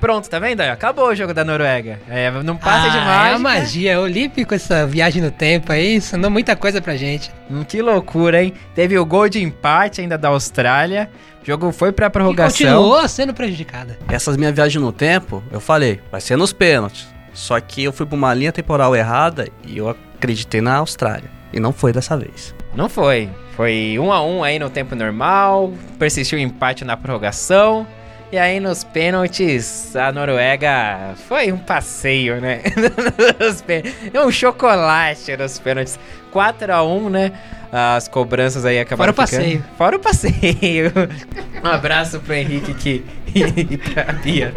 Pronto, 0.00 0.28
tá 0.28 0.38
vendo? 0.38 0.60
Acabou 0.60 1.08
o 1.08 1.14
jogo 1.14 1.34
da 1.34 1.44
Noruega. 1.44 2.00
É, 2.08 2.30
não 2.42 2.56
passa 2.56 2.86
ah, 2.86 2.90
de 2.90 2.96
É 2.96 3.00
a 3.00 3.04
mágica. 3.04 3.38
magia. 3.38 4.00
O 4.00 4.06
Lip 4.06 4.44
com 4.44 4.54
essa 4.54 4.86
viagem 4.86 5.22
no 5.22 5.30
tempo 5.30 5.72
aí, 5.72 5.94
ensinou 5.96 6.30
muita 6.30 6.54
coisa 6.56 6.80
pra 6.80 6.96
gente. 6.96 7.30
Hum, 7.50 7.64
Que 7.64 7.82
loucura, 7.82 8.42
hein? 8.42 8.52
Teve 8.74 8.98
o 8.98 9.04
gol 9.04 9.28
de 9.28 9.42
empate 9.42 10.00
ainda 10.00 10.16
da 10.16 10.28
Austrália. 10.28 11.10
O 11.42 11.46
jogo 11.46 11.72
foi 11.72 11.92
pra 11.92 12.06
E 12.06 12.10
prorrogação. 12.10 12.56
continuou 12.66 13.08
sendo 13.08 13.32
prejudicada. 13.34 13.98
Essas 14.08 14.36
minhas 14.36 14.54
viagens 14.54 14.82
no 14.82 14.92
tempo, 14.92 15.42
eu 15.50 15.60
falei, 15.60 16.00
vai 16.10 16.20
ser 16.20 16.36
nos 16.36 16.52
pênaltis. 16.52 17.08
Só 17.32 17.58
que 17.60 17.84
eu 17.84 17.92
fui 17.92 18.04
pra 18.06 18.16
uma 18.16 18.34
linha 18.34 18.52
temporal 18.52 18.94
errada 18.96 19.48
e 19.64 19.78
eu 19.78 19.88
acreditei 19.88 20.60
na 20.60 20.76
Austrália. 20.76 21.30
E 21.52 21.58
não 21.60 21.72
foi 21.72 21.92
dessa 21.92 22.16
vez. 22.16 22.54
Não 22.74 22.88
foi. 22.88 23.30
Foi 23.56 23.96
um 23.98 24.12
a 24.12 24.22
um 24.22 24.44
aí 24.44 24.58
no 24.58 24.68
tempo 24.68 24.94
normal. 24.94 25.72
Persistiu 25.98 26.38
o 26.38 26.42
empate 26.42 26.84
na 26.84 26.96
prorrogação. 26.96 27.86
E 28.30 28.36
aí 28.36 28.60
nos 28.60 28.84
pênaltis, 28.84 29.96
a 29.96 30.12
Noruega 30.12 31.14
foi 31.26 31.50
um 31.50 31.56
passeio, 31.56 32.38
né? 32.40 32.60
É 34.12 34.20
um 34.20 34.30
chocolate 34.30 35.34
nos 35.36 35.58
pênaltis. 35.58 35.98
4 36.30 36.72
a 36.74 36.84
1 36.84 37.08
né? 37.08 37.32
As 37.72 38.06
cobranças 38.06 38.66
aí 38.66 38.78
acabaram 38.78 39.14
Fora 39.14 39.24
o 39.24 39.28
ficando- 39.28 39.42
passeio. 39.44 39.64
Fora 39.78 39.96
o 39.96 39.98
passeio. 40.00 40.92
Um 41.64 41.66
abraço 41.66 42.20
pro 42.20 42.34
Henrique 42.34 42.72
que... 42.74 43.04
e 43.34 43.76
pra 43.78 44.12
Bia. 44.12 44.54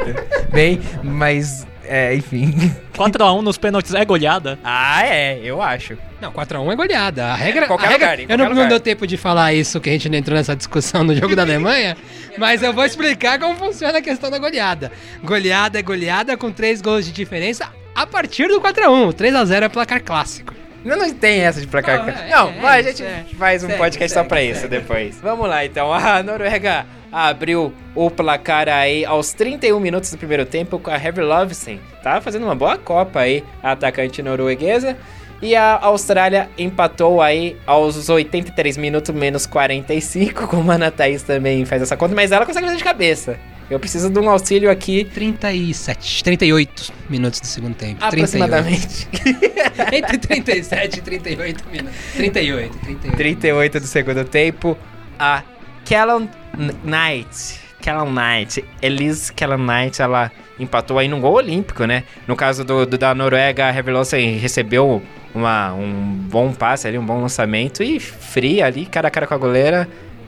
Bem, 0.51 0.79
mas... 1.01 1.65
É, 1.83 2.13
enfim. 2.15 2.53
4x1 2.95 3.41
nos 3.41 3.57
pênaltis 3.57 3.93
é 3.95 4.05
goleada? 4.05 4.57
Ah, 4.63 5.03
é, 5.05 5.39
eu 5.43 5.61
acho. 5.61 5.97
Não, 6.21 6.31
4x1 6.31 6.71
é 6.71 6.75
goleada. 6.75 7.25
A 7.25 7.35
regra. 7.35 7.65
Qualquer 7.67 7.87
a 7.87 7.89
regra 7.89 8.05
lugar, 8.11 8.19
em 8.19 8.21
eu 8.21 8.27
qualquer 8.27 8.37
não, 8.37 8.45
não 8.45 8.55
lugar. 8.55 8.69
deu 8.69 8.79
tempo 8.79 9.07
de 9.07 9.17
falar 9.17 9.51
isso, 9.53 9.81
que 9.81 9.89
a 9.89 9.93
gente 9.93 10.07
não 10.07 10.17
entrou 10.17 10.37
nessa 10.37 10.55
discussão 10.55 11.03
no 11.03 11.13
jogo 11.15 11.35
da 11.35 11.41
Alemanha, 11.41 11.97
mas 12.37 12.63
eu 12.63 12.73
vou 12.73 12.85
explicar 12.85 13.39
como 13.39 13.55
funciona 13.55 13.97
a 13.97 14.01
questão 14.01 14.29
da 14.29 14.37
goleada. 14.37 14.91
Goleada 15.23 15.79
é 15.79 15.81
goleada 15.81 16.37
com 16.37 16.51
3 16.51 16.81
gols 16.81 17.05
de 17.05 17.11
diferença 17.11 17.69
a 17.93 18.07
partir 18.07 18.47
do 18.47 18.59
4x1. 18.59 19.13
3x0 19.13 19.63
é 19.63 19.69
placar 19.69 20.03
clássico. 20.03 20.53
Não, 20.83 20.97
não 20.97 21.13
tem 21.13 21.41
essa 21.41 21.61
de 21.61 21.67
placar. 21.67 21.99
Não, 21.99 22.09
é, 22.09 22.29
não, 22.29 22.49
é, 22.49 22.53
mas 22.61 22.85
a 22.85 22.89
é 22.89 22.91
gente 22.91 23.03
é. 23.03 23.25
faz 23.37 23.63
um 23.63 23.69
podcast 23.69 24.13
só 24.13 24.23
pra 24.23 24.41
isso 24.41 24.67
depois. 24.67 25.19
Vamos 25.21 25.47
lá, 25.47 25.63
então. 25.63 25.93
A 25.93 26.23
Noruega 26.23 26.85
abriu 27.11 27.73
o 27.93 28.09
placar 28.09 28.67
aí 28.69 29.05
aos 29.05 29.33
31 29.33 29.79
minutos 29.79 30.09
do 30.09 30.17
primeiro 30.17 30.45
tempo 30.45 30.79
com 30.79 30.89
a 30.89 30.97
Heavy 30.97 31.21
Lovesen. 31.21 31.79
Tá 32.01 32.21
fazendo 32.21 32.43
uma 32.43 32.55
boa 32.55 32.77
Copa 32.77 33.19
aí, 33.19 33.43
a 33.61 33.73
atacante 33.73 34.23
norueguesa. 34.23 34.97
E 35.41 35.55
a 35.55 35.79
Austrália 35.81 36.49
empatou 36.57 37.19
aí 37.21 37.57
aos 37.65 38.07
83 38.09 38.77
minutos 38.77 39.13
menos 39.15 39.45
45, 39.47 40.47
como 40.47 40.71
a 40.71 40.75
Ana 40.75 40.91
Thaís 40.91 41.23
também 41.23 41.65
faz 41.65 41.81
essa 41.81 41.97
conta, 41.97 42.13
mas 42.13 42.31
ela 42.31 42.45
consegue 42.45 42.65
fazer 42.67 42.77
de 42.77 42.83
cabeça. 42.83 43.39
Eu 43.69 43.79
preciso 43.79 44.09
de 44.09 44.19
um 44.19 44.29
auxílio 44.29 44.69
aqui 44.69 45.03
37, 45.05 46.23
38 46.25 46.93
minutos 47.09 47.39
do 47.39 47.47
segundo 47.47 47.73
tempo. 47.73 47.99
38. 48.09 48.13
aproximadamente. 48.13 49.07
Entre 49.91 50.17
37 50.17 50.97
e 50.99 51.01
38 51.01 51.63
minutos. 51.71 51.95
38, 52.15 52.77
38. 52.79 53.17
38 53.17 53.79
do 53.79 53.87
segundo 53.87 54.23
tempo, 54.25 54.77
a 55.17 55.41
Callum 55.89 56.27
Knight, 56.83 57.59
Callum 57.81 58.11
Knight, 58.11 58.63
Elise 58.81 59.31
Callum 59.33 59.65
Knight, 59.65 60.01
ela 60.01 60.31
empatou 60.59 60.99
aí 60.99 61.07
num 61.07 61.19
gol 61.21 61.33
olímpico, 61.35 61.85
né? 61.85 62.03
No 62.27 62.35
caso 62.35 62.63
do, 62.63 62.85
do- 62.85 62.97
da 62.97 63.15
Noruega, 63.15 63.67
a 63.67 63.71
Revelosen 63.71 64.37
recebeu 64.37 65.01
uma, 65.33 65.73
um 65.73 65.91
bom 66.29 66.53
passe 66.53 66.87
ali, 66.87 66.97
um 66.97 67.05
bom 67.05 67.21
lançamento 67.21 67.83
e 67.83 67.99
fria 67.99 68.65
ali, 68.65 68.85
cara 68.85 69.07
a 69.07 69.11
cara 69.11 69.27
com 69.27 69.33
a 69.33 69.37
goleira, 69.37 69.87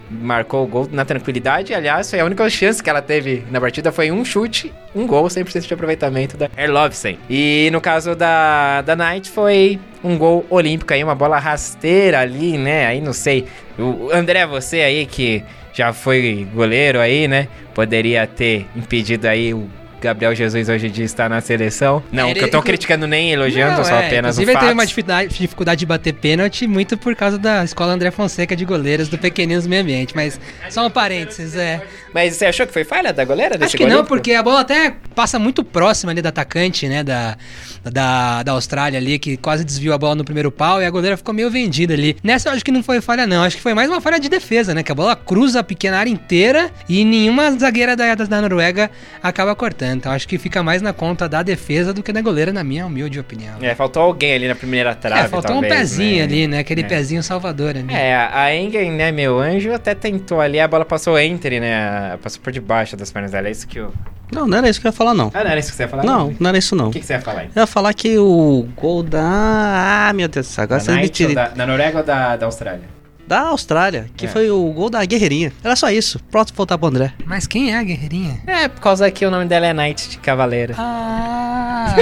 marcou 0.09 0.63
o 0.63 0.67
gol 0.67 0.89
na 0.91 1.05
tranquilidade. 1.05 1.73
Aliás, 1.73 2.09
foi 2.09 2.19
a 2.19 2.25
única 2.25 2.47
chance 2.49 2.81
que 2.81 2.89
ela 2.89 3.01
teve 3.01 3.43
na 3.49 3.59
partida, 3.59 3.91
foi 3.91 4.11
um 4.11 4.23
chute, 4.23 4.73
um 4.95 5.07
gol, 5.07 5.25
100% 5.25 5.67
de 5.67 5.73
aproveitamento 5.73 6.37
da 6.37 6.49
Erlovsen. 6.57 7.17
E 7.29 7.69
no 7.71 7.81
caso 7.81 8.15
da, 8.15 8.81
da 8.81 8.95
Knight 8.95 9.29
foi 9.29 9.79
um 10.03 10.17
gol 10.17 10.45
olímpico 10.49 10.93
aí, 10.93 11.03
uma 11.03 11.15
bola 11.15 11.39
rasteira 11.39 12.19
ali, 12.19 12.57
né? 12.57 12.85
Aí 12.87 13.01
não 13.01 13.13
sei. 13.13 13.45
O 13.77 14.09
André, 14.11 14.45
você 14.45 14.81
aí 14.81 15.05
que 15.05 15.43
já 15.73 15.91
foi 15.91 16.47
goleiro 16.53 16.99
aí, 16.99 17.27
né? 17.27 17.47
Poderia 17.73 18.27
ter 18.27 18.67
impedido 18.75 19.27
aí 19.27 19.53
o 19.53 19.67
Gabriel 20.03 20.35
Jesus 20.35 20.67
hoje 20.67 20.89
de 20.89 21.03
estar 21.03 21.29
na 21.29 21.39
seleção. 21.39 22.03
Não, 22.11 22.29
Ele- 22.29 22.39
que 22.39 22.45
eu 22.45 22.51
tô 22.51 22.61
criticando 22.61 23.07
nem 23.07 23.31
elogiando, 23.31 23.77
Não, 23.77 23.85
só 23.85 23.95
é, 23.95 24.07
apenas 24.07 24.35
Inclusive, 24.37 24.51
ele 24.51 24.59
teve 24.59 24.65
fato. 24.65 24.73
uma 24.73 24.85
dificuldade, 25.27 25.79
de 25.79 25.85
bater 25.85 26.13
pênalti 26.13 26.67
muito 26.67 26.97
por 26.97 27.15
causa 27.15 27.37
da 27.37 27.63
escola 27.63 27.93
André 27.93 28.11
Fonseca 28.11 28.55
de 28.55 28.65
goleiros 28.65 29.07
do 29.07 29.17
Pequeninos 29.17 29.65
Meio 29.65 29.81
Ambiente. 29.81 30.13
Mas 30.15 30.39
só 30.69 30.85
um 30.85 30.89
parênteses, 30.89 31.55
é. 31.55 31.81
Mas 32.13 32.35
você 32.35 32.45
achou 32.45 32.67
que 32.67 32.73
foi 32.73 32.83
falha 32.83 33.13
da 33.13 33.23
goleira 33.23 33.57
desse 33.57 33.69
Acho 33.69 33.77
que 33.77 33.85
gol 33.85 33.93
não, 33.93 34.05
porque 34.05 34.33
a 34.33 34.43
bola 34.43 34.59
até 34.61 34.93
passa 35.15 35.39
muito 35.39 35.63
próxima 35.63 36.11
ali 36.11 36.21
do 36.21 36.27
atacante, 36.27 36.87
né? 36.87 37.03
Da, 37.03 37.37
da, 37.83 38.43
da 38.43 38.51
Austrália 38.51 38.99
ali, 38.99 39.17
que 39.17 39.37
quase 39.37 39.63
desviou 39.63 39.95
a 39.95 39.97
bola 39.97 40.15
no 40.15 40.25
primeiro 40.25 40.51
pau 40.51 40.81
e 40.81 40.85
a 40.85 40.89
goleira 40.89 41.15
ficou 41.17 41.33
meio 41.33 41.49
vendida 41.49 41.93
ali. 41.93 42.17
Nessa 42.23 42.49
eu 42.49 42.53
acho 42.53 42.63
que 42.63 42.71
não 42.71 42.83
foi 42.83 43.01
falha, 43.01 43.25
não. 43.25 43.43
Acho 43.43 43.55
que 43.55 43.61
foi 43.61 43.73
mais 43.73 43.89
uma 43.89 44.01
falha 44.01 44.19
de 44.19 44.29
defesa, 44.29 44.73
né? 44.73 44.83
Que 44.83 44.91
a 44.91 44.95
bola 44.95 45.15
cruza 45.15 45.59
a 45.59 45.63
pequena 45.63 45.97
área 45.97 46.09
inteira 46.09 46.69
e 46.89 47.03
nenhuma 47.05 47.51
zagueira 47.51 47.95
da, 47.95 48.15
da 48.15 48.41
Noruega 48.41 48.91
acaba 49.21 49.55
cortando. 49.55 49.92
Então 49.95 50.11
acho 50.11 50.27
que 50.27 50.37
fica 50.37 50.61
mais 50.63 50.81
na 50.81 50.93
conta 50.93 51.27
da 51.29 51.41
defesa 51.43 51.93
do 51.93 52.01
que 52.03 52.11
da 52.11 52.21
goleira, 52.21 52.51
na 52.51 52.63
minha 52.63 52.85
humilde 52.85 53.19
opinião. 53.19 53.55
É, 53.61 53.73
faltou 53.75 54.03
alguém 54.03 54.33
ali 54.33 54.47
na 54.47 54.55
primeira 54.55 54.93
trave, 54.95 55.21
É, 55.25 55.27
faltou 55.27 55.51
talvez, 55.51 55.71
um 55.73 55.75
pezinho 55.75 56.17
né? 56.17 56.23
ali, 56.23 56.47
né? 56.47 56.59
Aquele 56.59 56.81
É. 56.81 56.83
pezinho 56.85 57.21
salvador 57.23 57.69
ali. 57.77 57.93
É, 57.93 58.15
a 58.15 58.53
Engen, 58.55 58.91
né, 58.91 59.11
meu 59.11 59.39
anjo, 59.39 59.73
até 59.73 59.93
tentou 59.95 60.39
ali, 60.41 60.59
a 60.59 60.67
bola 60.67 60.85
passou 60.85 61.17
entre, 61.19 61.59
né? 61.59 62.17
Passou 62.21 62.41
por 62.41 62.51
debaixo 62.51 62.95
das 62.97 63.11
pernas 63.11 63.31
dela. 63.31 63.47
É 63.47 63.51
isso 63.51 63.67
que 63.67 63.79
eu. 63.79 63.93
Não, 64.31 64.47
não 64.47 64.57
era 64.57 64.67
isso 64.69 64.81
que 64.81 64.87
eu 64.87 64.89
ia 64.89 64.93
falar, 64.93 65.13
não. 65.13 65.29
Ah, 65.33 65.43
não 65.43 65.51
era 65.51 65.59
isso 65.59 65.69
que 65.69 65.75
você 65.77 65.83
ia 65.83 65.87
falar? 65.89 66.03
Não, 66.03 66.33
não 66.39 66.49
era 66.49 66.57
isso, 66.57 66.75
não. 66.75 66.87
O 66.87 66.91
que, 66.91 66.99
que 66.99 67.05
você 67.05 67.13
ia 67.13 67.21
falar 67.21 67.41
aí? 67.41 67.49
Eu 67.55 67.61
ia 67.61 67.67
falar 67.67 67.93
que 67.93 68.17
o 68.17 68.67
gol 68.75 69.03
da. 69.03 70.07
Ah, 70.09 70.13
meu 70.13 70.27
Deus 70.27 70.47
do 70.47 70.49
céu, 70.49 70.63
agora 70.63 70.79
Da 70.79 70.85
vocês 70.85 70.97
me 70.97 71.09
tirem. 71.09 71.35
da, 71.35 71.49
da 71.49 71.67
Noruega 71.67 71.99
ou 71.99 72.03
da, 72.03 72.35
da 72.35 72.45
Austrália? 72.47 72.81
Da 73.27 73.41
Austrália, 73.47 74.07
que 74.17 74.25
É. 74.25 74.29
foi 74.29 74.49
o 74.51 74.63
gol 74.73 74.89
da 74.89 75.03
Guerreirinha. 75.05 75.53
Era 75.63 75.75
só 75.75 75.89
isso. 75.89 76.19
Pronto, 76.29 76.53
voltar 76.53 76.77
pro 76.77 76.87
André. 76.87 77.13
Mas 77.25 77.47
quem 77.47 77.71
é 77.73 77.77
a 77.77 77.83
guerreirinha? 77.83 78.41
É, 78.45 78.67
por 78.67 78.81
causa 78.81 79.09
que 79.09 79.25
o 79.25 79.31
nome 79.31 79.45
dela 79.45 79.65
é 79.67 79.73
Knight 79.73 80.09
de 80.09 80.17
Cavaleiro. 80.17 80.73
Ah! 80.77 81.93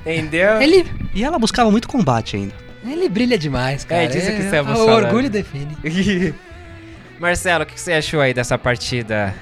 Entendeu? 0.04 0.60
ele, 0.60 0.86
E 1.14 1.22
ela 1.22 1.38
buscava 1.38 1.70
muito 1.70 1.86
combate 1.88 2.36
ainda. 2.36 2.54
ele 2.84 3.08
brilha 3.08 3.38
demais, 3.38 3.84
cara. 3.84 4.04
É 4.04 4.06
disso 4.06 4.26
que 4.32 4.42
estamos 4.42 4.72
O 4.80 4.84
falando. 4.86 5.04
orgulho 5.04 5.30
define. 5.30 5.76
Marcelo, 7.20 7.64
o 7.64 7.66
que 7.66 7.80
você 7.80 7.92
achou 7.92 8.20
aí 8.20 8.34
dessa 8.34 8.58
partida 8.58 9.34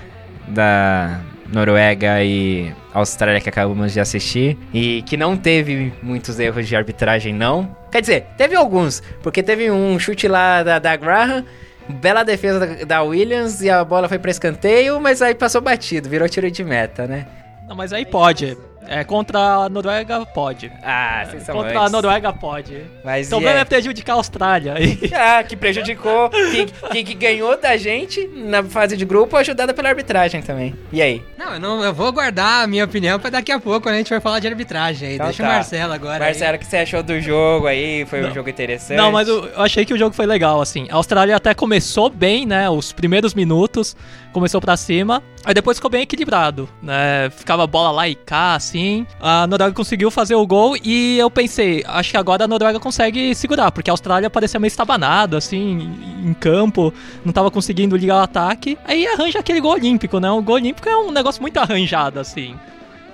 da 0.49 1.21
Noruega 1.53 2.23
e 2.23 2.73
Austrália 2.93 3.41
que 3.41 3.49
acabamos 3.49 3.93
de 3.93 4.01
assistir? 4.01 4.57
E 4.73 5.03
que 5.03 5.17
não 5.17 5.37
teve 5.37 5.93
muitos 6.03 6.39
erros 6.39 6.67
de 6.67 6.77
arbitragem, 6.77 7.35
não? 7.35 7.77
Quer 7.91 8.01
dizer, 8.01 8.27
teve 8.37 8.55
alguns, 8.55 9.03
porque 9.23 9.43
teve 9.43 9.71
um 9.71 9.99
chute 9.99 10.29
lá 10.29 10.63
da, 10.63 10.79
da 10.79 10.97
Graham, 10.97 11.45
bela 11.89 12.23
defesa 12.23 12.85
da, 12.85 13.03
Williams 13.03 13.61
e 13.61 13.71
a 13.71 13.85
bola 13.85 14.09
foi 14.09 14.19
pra 14.19 14.31
escanteio, 14.31 15.01
mas 15.01 15.21
aí 15.21 15.35
passou 15.35 15.61
batido, 15.61 16.09
virou 16.09 16.29
tiro 16.29 16.51
de 16.51 16.63
meta, 16.63 17.07
né? 17.07 17.27
Não, 17.69 17.75
mas 17.77 17.93
aí 17.93 18.07
pode. 18.07 18.57
É, 18.91 19.05
contra 19.05 19.39
a 19.39 19.69
Noruega, 19.69 20.27
pode. 20.27 20.73
Ah, 20.83 21.25
vocês 21.25 21.45
são 21.45 21.55
Contra 21.55 21.83
a. 21.83 21.89
Noruega, 21.89 22.33
pode. 22.33 22.83
Mas 23.05 23.29
O 23.29 23.31
problema 23.31 23.55
e 23.55 23.59
é 23.59 23.63
é? 23.63 23.65
prejudicar 23.65 24.15
a 24.15 24.17
Austrália. 24.17 24.75
Ah, 25.13 25.45
que 25.45 25.55
prejudicou, 25.55 26.31
que, 26.31 26.67
que, 26.91 27.05
que 27.05 27.15
ganhou 27.15 27.57
da 27.61 27.77
gente 27.77 28.27
na 28.29 28.63
fase 28.63 28.97
de 28.97 29.05
grupo, 29.05 29.37
ajudada 29.37 29.73
pela 29.73 29.91
arbitragem 29.91 30.41
também. 30.41 30.75
E 30.91 31.01
aí? 31.01 31.23
Não, 31.39 31.55
eu, 31.55 31.61
não, 31.61 31.85
eu 31.85 31.93
vou 31.93 32.11
guardar 32.11 32.65
a 32.65 32.67
minha 32.67 32.85
opinião 32.85 33.19
pra 33.21 33.31
daqui 33.31 33.53
a 33.53 33.61
pouco, 33.61 33.83
quando 33.83 33.95
a 33.95 33.99
gente 33.99 34.09
for 34.09 34.21
falar 34.21 34.41
de 34.41 34.49
arbitragem 34.49 35.09
aí. 35.09 35.15
Então 35.15 35.27
Deixa 35.27 35.43
tá. 35.43 35.49
o 35.49 35.53
Marcelo 35.53 35.93
agora. 35.93 36.25
Marcelo, 36.25 36.57
o 36.57 36.59
que 36.59 36.67
você 36.67 36.79
achou 36.79 37.03
do 37.03 37.21
jogo 37.21 37.67
aí? 37.67 38.05
Foi 38.07 38.25
um 38.25 38.33
jogo 38.33 38.49
interessante? 38.49 38.97
Não, 38.97 39.13
mas 39.13 39.29
eu, 39.29 39.45
eu 39.47 39.63
achei 39.63 39.85
que 39.85 39.95
o 39.95 39.99
jogo 39.99 40.15
foi 40.15 40.27
legal, 40.27 40.61
assim. 40.61 40.87
A 40.91 40.97
Austrália 40.97 41.37
até 41.37 41.55
começou 41.55 42.09
bem, 42.09 42.47
né? 42.47 42.69
Os 42.71 42.93
primeiros 42.93 43.35
minutos, 43.35 43.95
começou 44.33 44.61
pra 44.61 44.77
cima. 44.77 45.23
Aí 45.45 45.55
depois 45.55 45.79
ficou 45.79 45.91
bem 45.91 46.03
equilibrado, 46.03 46.69
né? 46.83 47.31
Ficava 47.31 47.65
a 47.65 47.67
bola 47.67 47.91
lá 47.91 48.09
e 48.09 48.15
cá, 48.15 48.55
assim. 48.55 48.80
A 49.21 49.47
Noruega 49.47 49.75
conseguiu 49.75 50.11
fazer 50.11 50.35
o 50.35 50.47
gol 50.47 50.77
e 50.83 51.19
eu 51.19 51.31
pensei, 51.31 51.85
acho 51.87 52.11
que 52.11 52.17
agora 52.17 52.45
a 52.45 52.49
Noruega 52.49 52.79
consegue 52.81 53.35
segurar, 53.35 53.71
porque 53.73 53.91
a 53.91 53.93
Austrália 53.93 54.31
parecia 54.31 54.59
meio 54.61 54.69
estabanada, 54.69 55.37
assim, 55.39 55.91
em 56.25 56.35
campo, 56.35 56.93
não 57.25 57.33
tava 57.33 57.51
conseguindo 57.51 57.97
ligar 57.97 58.17
o 58.17 58.23
ataque. 58.23 58.79
Aí 58.85 59.07
arranja 59.07 59.39
aquele 59.39 59.61
gol 59.61 59.73
olímpico, 59.73 60.19
né? 60.21 60.31
O 60.31 60.43
gol 60.43 60.57
olímpico 60.57 60.89
é 60.89 60.97
um 60.97 61.11
negócio 61.11 61.41
muito 61.43 61.59
arranjado, 61.59 62.19
assim. 62.21 62.55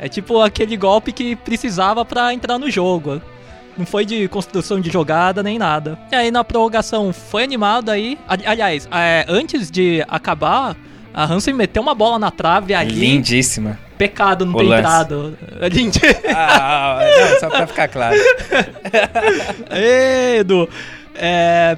É 0.00 0.08
tipo 0.08 0.40
aquele 0.40 0.76
golpe 0.76 1.10
que 1.12 1.34
precisava 1.36 2.04
pra 2.04 2.32
entrar 2.34 2.58
no 2.58 2.70
jogo. 2.70 3.20
Não 3.78 3.84
foi 3.86 4.04
de 4.06 4.26
construção 4.28 4.80
de 4.80 4.90
jogada 4.90 5.42
nem 5.42 5.58
nada. 5.58 5.98
E 6.10 6.14
aí 6.16 6.30
na 6.30 6.42
prorrogação 6.42 7.12
foi 7.12 7.44
animado 7.44 7.90
aí. 7.90 8.18
Ali- 8.26 8.46
Aliás, 8.46 8.88
é, 8.90 9.24
antes 9.28 9.70
de 9.70 10.02
acabar, 10.08 10.74
a 11.12 11.24
Hansen 11.24 11.52
meteu 11.54 11.82
uma 11.82 11.94
bola 11.94 12.18
na 12.18 12.30
trave 12.30 12.74
ali. 12.74 12.94
Lindíssima. 12.94 13.78
Pecado 13.98 14.44
não 14.44 14.54
O 14.54 14.58
ter 14.58 14.64
lance. 14.64 14.80
entrado. 14.82 15.38
É 15.60 15.68
lindo. 15.68 15.98
Ah, 16.34 16.98
não, 17.32 17.40
só 17.40 17.48
pra 17.48 17.66
ficar 17.66 17.88
claro. 17.88 18.16
Ê, 19.70 20.38
Edu. 20.40 20.68
É, 21.14 21.76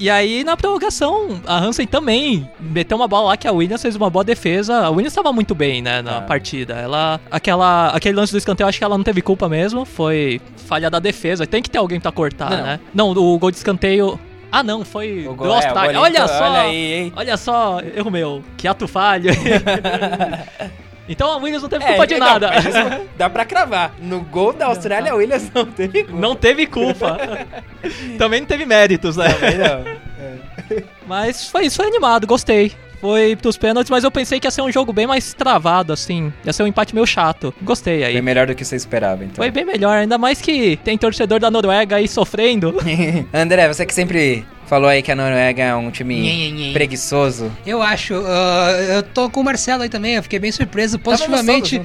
E 0.00 0.08
aí, 0.08 0.44
na 0.44 0.56
prorrogação, 0.56 1.40
a 1.44 1.58
Hansen 1.58 1.84
também 1.84 2.48
meteu 2.60 2.96
uma 2.96 3.08
bola 3.08 3.30
lá 3.30 3.36
que 3.36 3.48
a 3.48 3.52
Williams 3.52 3.82
fez 3.82 3.96
uma 3.96 4.08
boa 4.08 4.22
defesa. 4.24 4.76
A 4.86 4.90
Williams 4.90 5.10
estava 5.12 5.32
muito 5.32 5.56
bem, 5.56 5.82
né, 5.82 6.00
na 6.02 6.18
Ah. 6.18 6.20
partida. 6.20 6.74
Ela, 6.74 7.20
aquela, 7.28 7.88
aquele 7.88 8.14
lance 8.16 8.30
do 8.30 8.38
escanteio, 8.38 8.68
acho 8.68 8.78
que 8.78 8.84
ela 8.84 8.96
não 8.96 9.02
teve 9.02 9.20
culpa 9.20 9.48
mesmo. 9.48 9.84
Foi 9.84 10.40
falha 10.68 10.88
da 10.88 11.00
defesa. 11.00 11.44
Tem 11.48 11.60
que 11.60 11.68
ter 11.68 11.78
alguém 11.78 11.98
pra 11.98 12.12
cortar, 12.12 12.50
Não. 12.50 12.62
né? 12.62 12.80
Não, 12.94 13.10
o 13.10 13.38
gol 13.40 13.50
de 13.50 13.56
escanteio. 13.56 14.20
Ah, 14.52 14.62
não, 14.62 14.84
foi 14.84 15.26
O 15.26 15.30
do 15.30 15.34
gol- 15.34 15.58
é, 15.60 15.72
olha 15.98 16.26
só! 16.28 16.44
olha 16.44 16.60
aí, 16.60 16.92
hein? 16.94 17.12
Olha 17.16 17.36
só, 17.36 17.80
erro 17.80 18.10
meu. 18.10 18.42
Que 18.56 18.68
ato 18.68 18.86
falho. 18.86 19.30
então 21.08 21.30
a 21.32 21.36
Williams 21.36 21.62
não 21.62 21.68
teve 21.68 21.84
É, 21.84 21.88
culpa 21.88 22.06
de 22.06 22.18
não, 22.18 22.26
nada. 22.26 22.50
dá 23.16 23.30
pra 23.30 23.44
cravar. 23.44 23.92
No 24.00 24.20
gol 24.20 24.52
da 24.52 24.66
Austrália, 24.66 25.12
a 25.12 25.14
Williams 25.14 25.50
não 25.54 25.64
teve 25.66 26.02
gol. 26.04 26.20
Não 26.20 26.34
teve 26.36 26.66
culpa. 26.66 27.18
Também 28.18 28.40
não 28.40 28.46
teve 28.46 28.66
méritos, 28.66 29.16
né? 29.16 29.32
Também 29.32 29.58
não. 29.58 29.84
Mas 31.06 31.48
foi 31.48 31.66
isso, 31.66 31.76
foi 31.76 31.86
animado, 31.86 32.26
gostei. 32.26 32.72
Foi 33.00 33.36
pros 33.36 33.56
pênaltis, 33.56 33.88
mas 33.90 34.02
eu 34.02 34.10
pensei 34.10 34.40
que 34.40 34.46
ia 34.48 34.50
ser 34.50 34.60
um 34.60 34.72
jogo 34.72 34.92
bem 34.92 35.06
mais 35.06 35.32
travado, 35.32 35.92
assim. 35.92 36.32
Ia 36.44 36.52
ser 36.52 36.64
um 36.64 36.66
empate 36.66 36.92
meio 36.92 37.06
chato. 37.06 37.54
Gostei 37.62 38.02
aí. 38.02 38.14
Foi 38.14 38.20
melhor 38.22 38.48
do 38.48 38.56
que 38.56 38.64
você 38.64 38.74
esperava, 38.74 39.22
então. 39.22 39.36
Foi 39.36 39.52
bem 39.52 39.64
melhor, 39.64 39.98
ainda 39.98 40.18
mais 40.18 40.40
que 40.40 40.76
tem 40.82 40.98
torcedor 40.98 41.38
da 41.38 41.48
Noruega 41.48 41.94
aí 41.94 42.08
sofrendo. 42.08 42.74
André, 43.32 43.68
você 43.68 43.86
que 43.86 43.94
sempre 43.94 44.44
falou 44.68 44.88
aí 44.88 45.02
que 45.02 45.10
a 45.10 45.16
Noruega 45.16 45.62
é 45.62 45.74
um 45.74 45.90
time 45.90 46.70
preguiçoso. 46.72 47.50
Eu 47.66 47.80
acho, 47.82 48.14
ah, 48.26 48.70
eu 48.96 49.02
tô 49.02 49.30
com 49.30 49.40
o 49.40 49.44
Marcelo 49.44 49.82
aí 49.82 49.88
também, 49.88 50.14
eu 50.14 50.22
fiquei 50.22 50.38
bem 50.38 50.52
surpreso 50.52 50.98
positivamente. 50.98 51.80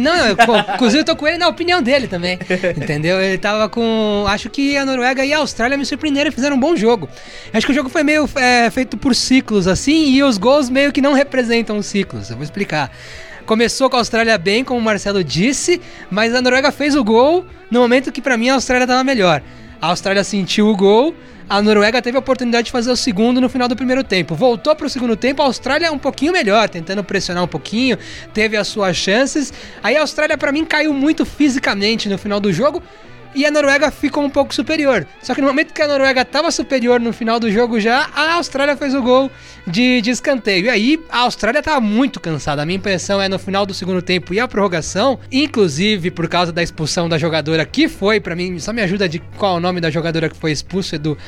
Não, 0.00 0.16
eu, 0.26 0.36
inclusive 0.74 1.00
eu 1.00 1.04
tô 1.04 1.14
com 1.14 1.28
ele 1.28 1.36
na 1.36 1.48
opinião 1.48 1.82
dele 1.82 2.08
também, 2.08 2.38
entendeu? 2.76 3.20
Ele 3.20 3.38
tava 3.38 3.68
com, 3.68 4.24
acho 4.28 4.48
que 4.48 4.76
a 4.76 4.84
Noruega 4.84 5.24
e 5.24 5.32
a 5.32 5.38
Austrália 5.38 5.76
me 5.76 5.84
surpreenderam 5.84 6.30
e 6.30 6.32
fizeram 6.32 6.56
um 6.56 6.60
bom 6.60 6.74
jogo. 6.74 7.08
Acho 7.52 7.66
que 7.66 7.72
o 7.72 7.74
jogo 7.74 7.90
foi 7.90 8.02
meio 8.02 8.28
é, 8.36 8.70
feito 8.70 8.96
por 8.96 9.14
ciclos 9.14 9.66
assim, 9.66 10.10
e 10.10 10.22
os 10.22 10.38
gols 10.38 10.70
meio 10.70 10.90
que 10.92 11.02
não 11.02 11.12
representam 11.12 11.76
os 11.76 11.86
ciclos, 11.86 12.30
eu 12.30 12.36
vou 12.36 12.44
explicar. 12.44 12.90
Começou 13.44 13.88
com 13.88 13.96
a 13.96 14.00
Austrália 14.00 14.36
bem, 14.38 14.64
como 14.64 14.80
o 14.80 14.82
Marcelo 14.82 15.22
disse, 15.22 15.80
mas 16.10 16.34
a 16.34 16.42
Noruega 16.42 16.72
fez 16.72 16.96
o 16.96 17.04
gol 17.04 17.44
no 17.70 17.80
momento 17.80 18.10
que 18.10 18.20
pra 18.20 18.36
mim 18.36 18.48
a 18.48 18.54
Austrália 18.54 18.86
tava 18.86 19.04
melhor. 19.04 19.40
A 19.80 19.88
Austrália 19.88 20.24
sentiu 20.24 20.68
o 20.68 20.76
gol, 20.76 21.14
a 21.48 21.62
Noruega 21.62 22.02
teve 22.02 22.16
a 22.16 22.20
oportunidade 22.20 22.66
de 22.66 22.72
fazer 22.72 22.90
o 22.90 22.96
segundo 22.96 23.40
no 23.40 23.48
final 23.48 23.68
do 23.68 23.76
primeiro 23.76 24.02
tempo. 24.02 24.34
Voltou 24.34 24.74
para 24.74 24.86
o 24.86 24.90
segundo 24.90 25.16
tempo, 25.16 25.42
a 25.42 25.44
Austrália 25.44 25.92
um 25.92 25.98
pouquinho 25.98 26.32
melhor, 26.32 26.68
tentando 26.68 27.04
pressionar 27.04 27.44
um 27.44 27.48
pouquinho, 27.48 27.96
teve 28.34 28.56
as 28.56 28.66
suas 28.66 28.96
chances. 28.96 29.52
Aí 29.82 29.96
a 29.96 30.00
Austrália 30.00 30.36
para 30.36 30.50
mim 30.50 30.64
caiu 30.64 30.92
muito 30.92 31.24
fisicamente 31.24 32.08
no 32.08 32.18
final 32.18 32.40
do 32.40 32.52
jogo. 32.52 32.82
E 33.36 33.44
a 33.44 33.50
Noruega 33.50 33.90
ficou 33.90 34.24
um 34.24 34.30
pouco 34.30 34.54
superior. 34.54 35.06
Só 35.22 35.34
que 35.34 35.42
no 35.42 35.46
momento 35.46 35.74
que 35.74 35.82
a 35.82 35.86
Noruega 35.86 36.22
estava 36.22 36.50
superior 36.50 36.98
no 36.98 37.12
final 37.12 37.38
do 37.38 37.52
jogo 37.52 37.78
já, 37.78 38.08
a 38.14 38.32
Austrália 38.36 38.74
fez 38.78 38.94
o 38.94 39.02
gol 39.02 39.30
de, 39.66 40.00
de 40.00 40.08
escanteio. 40.08 40.64
E 40.64 40.70
aí 40.70 40.98
a 41.10 41.18
Austrália 41.18 41.58
estava 41.58 41.78
muito 41.78 42.18
cansada. 42.18 42.62
A 42.62 42.64
minha 42.64 42.78
impressão 42.78 43.20
é 43.20 43.28
no 43.28 43.38
final 43.38 43.66
do 43.66 43.74
segundo 43.74 44.00
tempo 44.00 44.32
e 44.32 44.40
a 44.40 44.48
prorrogação, 44.48 45.20
inclusive 45.30 46.10
por 46.10 46.26
causa 46.28 46.50
da 46.50 46.62
expulsão 46.62 47.10
da 47.10 47.18
jogadora 47.18 47.66
que 47.66 47.88
foi, 47.88 48.20
para 48.20 48.34
mim, 48.34 48.58
só 48.58 48.72
me 48.72 48.80
ajuda 48.80 49.06
de 49.06 49.18
qual 49.36 49.56
o 49.56 49.60
nome 49.60 49.82
da 49.82 49.90
jogadora 49.90 50.30
que 50.30 50.36
foi 50.36 50.50
expulsa, 50.50 50.96
Edu. 50.96 51.18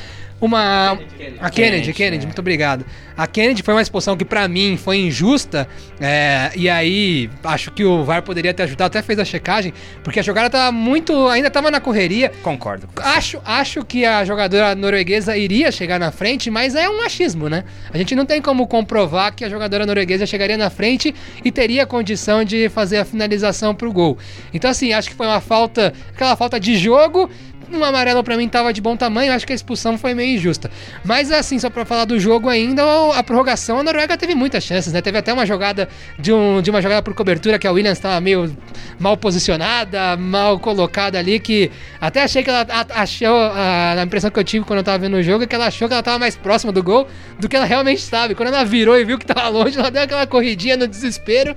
Uma. 0.41 0.91
A 0.91 1.49
Kennedy, 1.49 1.51
Kennedy, 1.51 1.93
Kennedy, 1.93 2.23
é. 2.23 2.27
muito 2.27 2.39
obrigado. 2.39 2.85
A 3.17 3.27
Kennedy 3.27 3.61
foi 3.61 3.73
uma 3.73 3.81
expulsão 3.81 4.15
que 4.15 4.23
pra 4.23 4.47
mim 4.47 4.77
foi 4.77 4.97
injusta. 4.97 5.67
é, 5.99 6.51
e 6.55 6.69
aí 6.69 7.29
acho 7.43 7.71
que 7.71 7.83
o 7.83 8.03
VAR 8.03 8.23
poderia 8.23 8.53
ter 8.53 8.63
ajudado, 8.63 8.87
até 8.87 9.01
fez 9.01 9.19
a 9.19 9.25
checagem, 9.25 9.73
porque 10.03 10.19
a 10.19 10.23
jogada 10.23 10.49
tava 10.49 10.71
muito. 10.71 11.27
ainda 11.27 11.49
tava 11.49 11.69
na 11.69 11.81
correria. 11.81 12.31
Concordo. 12.41 12.87
Acho, 12.95 13.41
acho 13.43 13.83
que 13.83 14.05
a 14.05 14.23
jogadora 14.23 14.73
norueguesa 14.75 15.35
iria 15.35 15.71
chegar 15.71 15.99
na 15.99 16.11
frente, 16.11 16.49
mas 16.49 16.75
é 16.75 16.89
um 16.89 17.01
achismo, 17.01 17.49
né? 17.49 17.65
A 17.93 17.97
gente 17.97 18.15
não 18.15 18.25
tem 18.25 18.41
como 18.41 18.65
comprovar 18.67 19.35
que 19.35 19.43
a 19.43 19.49
jogadora 19.49 19.85
norueguesa 19.85 20.25
chegaria 20.25 20.57
na 20.57 20.69
frente 20.69 21.13
e 21.43 21.51
teria 21.51 21.85
condição 21.85 22.43
de 22.43 22.69
fazer 22.69 22.97
a 22.97 23.05
finalização 23.05 23.75
pro 23.75 23.91
gol. 23.91 24.17
Então, 24.53 24.71
assim, 24.71 24.93
acho 24.93 25.09
que 25.09 25.15
foi 25.15 25.27
uma 25.27 25.41
falta, 25.41 25.93
aquela 26.13 26.35
falta 26.35 26.59
de 26.59 26.77
jogo. 26.77 27.29
Um 27.71 27.83
amarelo 27.83 28.23
pra 28.23 28.35
mim 28.35 28.47
tava 28.49 28.73
de 28.73 28.81
bom 28.81 28.97
tamanho, 28.97 29.31
acho 29.31 29.45
que 29.45 29.53
a 29.53 29.55
expulsão 29.55 29.97
foi 29.97 30.13
meio 30.13 30.35
injusta. 30.35 30.71
Mas 31.03 31.31
assim, 31.31 31.59
só 31.59 31.69
pra 31.69 31.85
falar 31.85 32.05
do 32.05 32.19
jogo 32.19 32.49
ainda, 32.49 32.83
a 33.13 33.21
prorrogação, 33.21 33.79
a 33.79 33.83
Noruega 33.83 34.17
teve 34.17 34.33
muitas 34.33 34.63
chances, 34.63 34.91
né? 34.91 35.01
Teve 35.01 35.17
até 35.17 35.31
uma 35.31 35.45
jogada 35.45 35.87
de, 36.17 36.33
um, 36.33 36.61
de 36.61 36.69
uma 36.69 36.81
jogada 36.81 37.01
por 37.03 37.13
cobertura 37.13 37.59
que 37.59 37.67
a 37.67 37.71
Williams 37.71 37.99
tava 37.99 38.19
meio 38.19 38.55
mal 38.99 39.15
posicionada, 39.15 40.17
mal 40.17 40.59
colocada 40.59 41.19
ali, 41.19 41.39
que 41.39 41.71
até 42.01 42.23
achei 42.23 42.43
que 42.43 42.49
ela 42.49 42.65
achou, 42.89 43.37
a, 43.37 44.01
impressão 44.03 44.31
que 44.31 44.39
eu 44.39 44.43
tive 44.43 44.65
quando 44.65 44.79
eu 44.79 44.83
tava 44.83 44.97
vendo 44.97 45.17
o 45.17 45.23
jogo 45.23 45.43
é 45.43 45.47
que 45.47 45.55
ela 45.55 45.67
achou 45.67 45.87
que 45.87 45.93
ela 45.93 46.03
tava 46.03 46.17
mais 46.17 46.35
próxima 46.35 46.71
do 46.71 46.81
gol 46.81 47.07
do 47.39 47.47
que 47.47 47.55
ela 47.55 47.65
realmente 47.65 47.99
estava. 47.99 48.33
Quando 48.33 48.49
ela 48.49 48.63
virou 48.65 48.97
e 48.97 49.05
viu 49.05 49.17
que 49.17 49.25
tava 49.25 49.47
longe, 49.47 49.77
ela 49.77 49.91
deu 49.91 50.03
aquela 50.03 50.25
corridinha 50.25 50.75
no 50.75 50.87
desespero. 50.87 51.55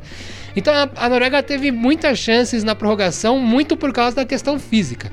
Então 0.55 0.75
a 0.96 1.09
Noruega 1.09 1.42
teve 1.42 1.70
muitas 1.70 2.18
chances 2.18 2.62
na 2.62 2.75
prorrogação, 2.75 3.38
muito 3.38 3.77
por 3.77 3.92
causa 3.92 4.16
da 4.16 4.25
questão 4.25 4.59
física. 4.59 5.11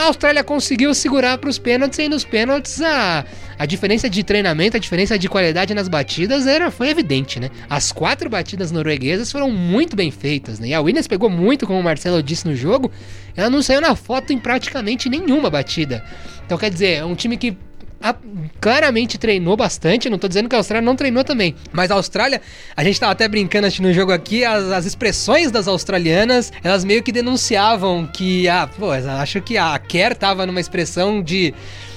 A 0.00 0.04
Austrália 0.04 0.42
conseguiu 0.42 0.94
segurar 0.94 1.36
para 1.36 1.50
os 1.50 1.58
pênaltis 1.58 1.98
e 1.98 2.08
nos 2.08 2.24
pênaltis 2.24 2.80
a, 2.80 3.22
a 3.58 3.66
diferença 3.66 4.08
de 4.08 4.24
treinamento, 4.24 4.78
a 4.78 4.80
diferença 4.80 5.18
de 5.18 5.28
qualidade 5.28 5.74
nas 5.74 5.88
batidas 5.88 6.46
era, 6.46 6.70
foi 6.70 6.88
evidente, 6.88 7.38
né? 7.38 7.50
As 7.68 7.92
quatro 7.92 8.30
batidas 8.30 8.72
norueguesas 8.72 9.30
foram 9.30 9.50
muito 9.50 9.94
bem 9.94 10.10
feitas, 10.10 10.58
né? 10.58 10.68
E 10.68 10.74
a 10.74 10.80
Williams 10.80 11.06
pegou 11.06 11.28
muito, 11.28 11.66
como 11.66 11.78
o 11.78 11.82
Marcelo 11.82 12.22
disse 12.22 12.48
no 12.48 12.56
jogo, 12.56 12.90
ela 13.36 13.50
não 13.50 13.60
saiu 13.60 13.82
na 13.82 13.94
foto 13.94 14.32
em 14.32 14.38
praticamente 14.38 15.10
nenhuma 15.10 15.50
batida. 15.50 16.02
Então 16.46 16.56
quer 16.56 16.70
dizer, 16.70 16.92
é 16.94 17.04
um 17.04 17.14
time 17.14 17.36
que 17.36 17.54
a- 18.00 18.14
claramente 18.60 19.18
treinou 19.18 19.56
bastante. 19.56 20.08
Não 20.08 20.18
tô 20.18 20.26
dizendo 20.28 20.48
que 20.48 20.54
a 20.54 20.58
Austrália 20.58 20.84
não 20.84 20.96
treinou 20.96 21.22
também. 21.22 21.54
Mas 21.72 21.90
a 21.90 21.94
Austrália, 21.94 22.40
a 22.76 22.82
gente 22.82 22.98
tava 22.98 23.12
até 23.12 23.28
brincando 23.28 23.66
assistindo 23.66 23.86
o 23.88 23.92
jogo 23.92 24.12
aqui, 24.12 24.44
as, 24.44 24.64
as 24.70 24.86
expressões 24.86 25.50
das 25.50 25.68
australianas, 25.68 26.52
elas 26.62 26.84
meio 26.84 27.02
que 27.02 27.12
denunciavam 27.12 28.06
que, 28.06 28.48
ah, 28.48 28.66
pô, 28.66 28.90
acho 28.90 29.40
que 29.40 29.56
a 29.58 29.78
Kerr 29.78 30.14
tava 30.16 30.46
numa 30.46 30.60
expressão 30.60 31.22
de 31.22 31.52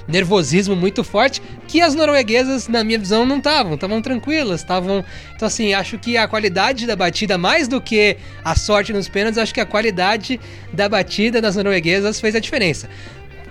nervosismo 0.06 0.76
muito 0.76 1.02
forte, 1.02 1.42
que 1.66 1.80
as 1.80 1.96
norueguesas, 1.96 2.68
na 2.68 2.84
minha 2.84 3.00
visão, 3.00 3.26
não 3.26 3.38
estavam, 3.38 3.76
estavam 3.76 4.02
tranquilas, 4.02 4.60
estavam. 4.60 5.04
Então, 5.34 5.48
assim, 5.48 5.74
acho 5.74 5.98
que 5.98 6.18
a 6.18 6.28
qualidade 6.28 6.86
da 6.86 6.94
batida, 6.96 7.38
mais 7.38 7.70
do 7.70 7.80
que 7.80 8.18
a 8.44 8.54
sorte 8.54 8.92
nos 8.92 9.08
pênaltis, 9.08 9.38
acho 9.38 9.54
que 9.54 9.62
a 9.62 9.66
qualidade 9.66 10.40
da 10.74 10.90
batida 10.90 11.42
das 11.42 11.56
norueguesas 11.56 12.20
fez 12.20 12.36
a 12.36 12.40
diferença. 12.40 12.90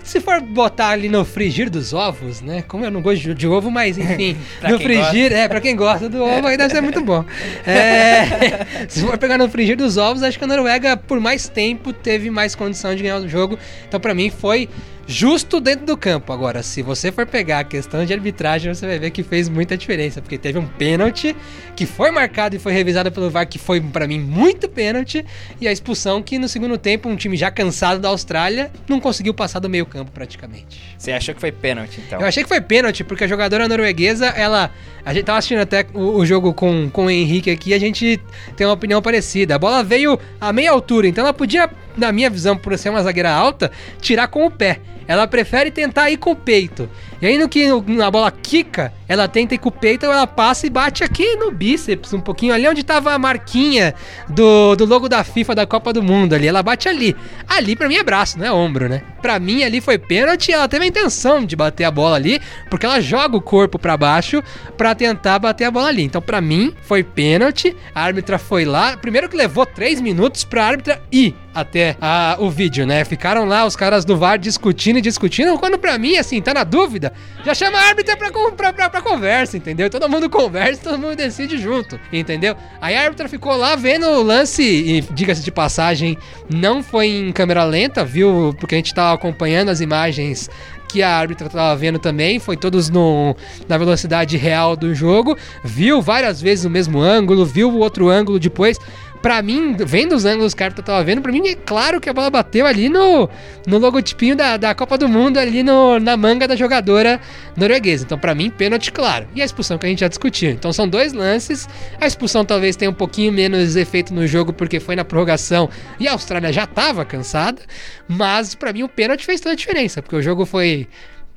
Se 0.03 0.21
for 0.21 0.41
botar 0.41 0.89
ali 0.89 1.09
no 1.09 1.25
frigir 1.25 1.71
dos 1.71 1.93
ovos, 1.93 2.41
né? 2.41 2.63
Como 2.63 2.85
eu 2.85 2.91
não 2.91 3.01
gosto 3.01 3.23
de, 3.23 3.35
de 3.35 3.47
ovo, 3.47 3.71
mas 3.71 3.97
enfim, 3.97 4.37
no 4.69 4.79
frigir, 4.79 5.33
é, 5.33 5.49
pra 5.49 5.61
quem 5.61 5.77
gosta 5.77 6.09
do 6.09 6.23
ovo, 6.23 6.47
aí 6.47 6.57
deve 6.57 6.75
ser 6.75 6.81
muito 6.81 7.01
bom. 7.01 7.25
É, 7.67 8.67
se 8.89 9.01
for 9.01 9.17
pegar 9.17 9.39
no 9.39 9.49
frigir 9.49 9.77
dos 9.77 9.97
ovos, 9.97 10.23
acho 10.23 10.39
que 10.39 10.45
a 10.45 10.47
Noruega, 10.47 10.97
por 10.97 11.21
mais 11.21 11.49
tempo, 11.49 11.93
teve 11.93 12.31
mais 12.31 12.55
condição 12.55 12.95
de 12.95 13.03
ganhar 13.03 13.19
o 13.19 13.29
jogo. 13.29 13.59
Então, 13.87 14.01
pra 14.01 14.15
mim, 14.15 14.31
foi 14.31 14.69
justo 15.07 15.61
dentro 15.61 15.87
do 15.87 15.97
campo. 15.97 16.33
Agora, 16.33 16.63
se 16.63 16.83
você 16.83 17.11
for 17.11 17.27
pegar 17.27 17.61
a 17.61 17.65
questão 17.65 18.05
de 18.05 18.13
arbitragem, 18.13 18.73
você 18.73 18.87
vai 18.87 18.99
ver 18.99 19.11
que 19.11 19.23
fez 19.23 19.49
muita 19.49 19.77
diferença, 19.77 20.21
porque 20.21 20.39
teve 20.39 20.59
um 20.59 20.67
pênalti 20.67 21.37
que 21.75 21.87
foi 21.87 22.11
marcado 22.11 22.57
e 22.57 22.59
foi 22.59 22.73
revisado 22.73 23.11
pelo 23.11 23.31
VAR, 23.31 23.47
que 23.47 23.59
foi 23.59 23.81
pra 23.81 24.07
mim 24.07 24.19
muito 24.19 24.69
pênalti, 24.69 25.25
e 25.61 25.67
a 25.67 25.73
expulsão 25.73 26.23
que 26.23 26.39
no 26.39 26.49
segundo 26.49 26.77
tempo 26.79 27.09
um 27.09 27.17
time 27.17 27.37
já 27.37 27.51
cansado 27.51 28.01
da 28.01 28.09
Austrália 28.09 28.71
não 28.89 29.01
conseguiu 29.01 29.35
passar 29.35 29.59
do 29.59 29.69
meio-campo 29.69 30.11
praticamente. 30.11 30.81
Você 30.97 31.13
achou 31.13 31.35
que 31.35 31.41
foi 31.41 31.53
pênalti, 31.53 32.01
então? 32.07 32.21
Eu 32.21 32.27
achei 32.27 32.43
que 32.43 32.49
foi 32.49 32.61
pênalti, 32.61 33.03
porque 33.05 33.25
a 33.25 33.29
jogadora 33.29 33.69
norueguesa, 33.69 34.27
ela. 34.27 34.71
A 35.05 35.13
gente 35.13 35.25
tava 35.25 35.39
assistindo 35.39 35.59
até 35.59 35.85
o, 35.93 36.19
o 36.19 36.25
jogo 36.25 36.55
com, 36.55 36.89
com 36.89 37.07
o 37.07 37.11
Henrique 37.11 37.51
aqui, 37.51 37.75
a 37.75 37.79
gente 37.79 38.21
tem 38.57 38.65
uma 38.65 38.75
opinião 38.75 39.03
parecida. 39.03 39.57
A 39.57 39.59
bola 39.59 39.83
veio 39.83 40.17
a 40.41 40.53
meia 40.53 40.71
altura, 40.71 41.09
então 41.09 41.25
ela 41.25 41.35
podia, 41.35 41.69
na 41.97 42.13
minha 42.13 42.31
visão, 42.31 42.57
por 42.57 42.77
ser 42.79 42.91
uma 42.91 43.03
zagueira 43.03 43.31
alta, 43.31 43.71
tirar 44.01 44.29
com 44.29 44.47
o 44.47 44.51
pé. 44.51 44.81
Ela 45.07 45.27
prefere 45.27 45.71
tentar 45.71 46.11
ir 46.11 46.17
com 46.17 46.31
o 46.31 46.37
peito. 46.37 46.89
E 47.21 47.27
aí 47.27 47.39
no 47.39 47.49
que 47.49 47.67
a 48.05 48.11
bola 48.11 48.31
quica, 48.31 48.93
ela 49.13 49.29
tenta 49.29 49.55
ir 49.55 49.59
com 49.59 49.69
o 49.69 49.73
peito, 49.73 50.07
ela 50.07 50.27
passa 50.27 50.67
e 50.67 50.71
bate 50.71 51.05
aqui 51.05 51.37
no 51.37 51.51
bíceps, 51.51 52.13
um 52.13 52.21
pouquinho 52.21 52.55
ali 52.55 52.67
onde 52.69 52.83
tava 52.83 53.13
a 53.13 53.19
marquinha 53.19 53.95
do, 54.29 54.75
do 54.77 54.85
logo 54.85 55.09
da 55.09 55.23
FIFA 55.23 55.55
da 55.55 55.67
Copa 55.67 55.93
do 55.93 56.03
Mundo 56.03 56.35
ali. 56.35 56.47
Ela 56.47 56.63
bate 56.63 56.89
ali. 56.89 57.15
Ali 57.49 57.77
pra 57.77 57.89
mim 57.89 57.97
é 57.97 58.03
braço, 58.03 58.39
não 58.39 58.47
é 58.47 58.53
ombro, 58.53 58.89
né? 58.89 59.03
Pra 59.21 59.39
mim 59.39 59.63
ali 59.63 59.81
foi 59.81 59.99
pênalti 59.99 60.51
ela 60.53 60.67
teve 60.69 60.85
a 60.85 60.89
intenção 60.89 61.45
de 61.45 61.55
bater 61.55 61.85
a 61.85 61.91
bola 61.91 62.17
ali, 62.17 62.41
porque 62.69 62.85
ela 62.87 63.01
joga 63.01 63.37
o 63.37 63.41
corpo 63.41 63.79
pra 63.79 63.97
baixo 63.97 64.43
pra 64.77 64.95
tentar 64.95 65.39
bater 65.39 65.65
a 65.65 65.71
bola 65.71 65.89
ali. 65.89 66.03
Então 66.03 66.21
pra 66.21 66.41
mim 66.41 66.75
foi 66.83 67.03
pênalti, 67.03 67.77
a 67.95 68.03
árbitra 68.03 68.39
foi 68.39 68.65
lá, 68.65 68.97
primeiro 68.97 69.29
que 69.29 69.37
levou 69.37 69.65
três 69.67 70.01
minutos 70.01 70.45
pra 70.45 70.65
árbitra 70.65 71.01
ir 71.13 71.37
até 71.55 71.97
a- 72.01 72.37
o 72.41 72.51
vídeo, 72.51 72.87
né? 72.87 73.05
Ficaram 73.05 73.45
lá 73.45 73.67
os 73.67 73.77
caras 73.77 74.05
do 74.07 74.17
VAR 74.17 74.39
discutindo 74.39 74.99
e 74.99 75.03
discutindo, 75.03 75.59
quando 75.59 75.79
pra 75.79 75.99
mim, 75.99 76.17
assim, 76.17 76.41
tá 76.41 76.55
na 76.55 76.65
dúvida, 76.65 77.13
já 77.45 77.53
chama 77.55 77.79
a 77.79 77.89
árbitra 77.89 78.17
pra, 78.17 78.31
pra 78.73 79.02
conversa, 79.03 79.57
entendeu? 79.57 79.91
Todo 79.91 80.09
mundo 80.09 80.31
conversa, 80.31 80.83
todo 80.83 80.99
mundo 80.99 81.17
decide 81.17 81.59
junto, 81.59 81.99
entendeu? 82.13 82.57
Aí 82.81 82.97
a 82.97 83.03
árbitra 83.03 83.29
ficou 83.29 83.57
lá 83.57 83.77
vendo 83.77 84.07
o 84.07 84.23
lance, 84.23 84.63
e 84.63 85.01
diga-se 85.13 85.43
de 85.43 85.51
passagem, 85.51 86.17
não 86.49 86.83
foi 86.83 87.09
em 87.09 87.33
câmera 87.33 87.65
lenta, 87.65 88.05
viu? 88.05 88.55
Porque 88.59 88.75
a 88.75 88.79
gente 88.79 88.95
tava 88.95 89.15
acompanhando 89.15 89.69
as 89.69 89.81
imagens 89.81 90.49
que 90.93 91.03
a 91.03 91.09
árbitra 91.09 91.49
tava 91.49 91.75
vendo 91.75 91.99
também, 91.99 92.39
foi 92.39 92.55
todos 92.55 92.91
no, 92.91 93.35
na 93.67 93.79
velocidade 93.79 94.37
real 94.37 94.77
do 94.77 94.95
jogo, 94.95 95.37
viu 95.65 96.03
várias 96.03 96.41
vezes 96.41 96.67
o 96.67 96.71
mesmo 96.71 97.01
ângulo, 97.01 97.47
viu 97.47 97.71
o 97.71 97.79
outro 97.79 98.11
ângulo 98.11 98.39
depois. 98.39 98.79
Pra 99.23 99.41
mim, 99.41 99.77
vendo 99.79 100.17
os 100.17 100.25
ângulos 100.25 100.53
que 100.53 100.65
a 100.65 100.67
árbitra 100.67 100.85
tava 100.85 101.05
vendo, 101.05 101.23
pra 101.23 101.31
mim 101.31 101.47
é 101.47 101.55
claro 101.55 102.01
que 102.01 102.11
a 102.11 102.13
bola 102.13 102.29
bateu 102.29 102.67
ali 102.67 102.89
no, 102.89 103.29
no 103.65 103.79
logotipinho 103.79 104.35
da, 104.35 104.57
da 104.57 104.75
Copa 104.75 104.99
do 104.99 105.09
Mundo, 105.09 105.39
ali 105.39 105.63
no, 105.63 106.01
na 106.01 106.17
manga 106.17 106.49
da 106.49 106.57
jogadora 106.57 107.21
norueguesa. 107.57 108.03
Então, 108.05 108.19
pra 108.19 108.35
mim, 108.35 108.51
pênalti 108.51 108.91
claro. 108.91 109.29
E 109.33 109.41
a 109.41 109.45
expulsão 109.45 109.79
que 109.79 109.87
a 109.87 109.89
gente 109.89 110.01
já 110.01 110.09
discutiu. 110.09 110.51
Então, 110.51 110.73
são 110.73 110.89
dois 110.89 111.13
lances. 111.13 111.69
A 112.01 112.07
expulsão 112.07 112.45
talvez 112.45 112.75
tenha 112.75 112.91
um 112.91 112.95
pouquinho 112.95 113.33
menos 113.33 113.77
efeito 113.77 114.13
no 114.13 114.27
jogo, 114.27 114.53
porque 114.53 114.81
foi 114.81 114.97
na 114.97 115.05
prorrogação 115.05 115.71
e 116.01 116.09
a 116.09 116.13
Austrália 116.13 116.53
já 116.53 116.67
tava 116.67 117.05
cansada. 117.05 117.63
Mas, 118.09 118.57
pra 118.57 118.73
mim, 118.73 118.83
o 118.83 118.89
pênalti 118.89 119.25
fez 119.25 119.41
toda 119.41 119.53
a 119.53 119.57
diferença, 119.57 120.03
porque 120.03 120.17
o 120.17 120.23
jogo 120.23 120.45
foi 120.45 120.89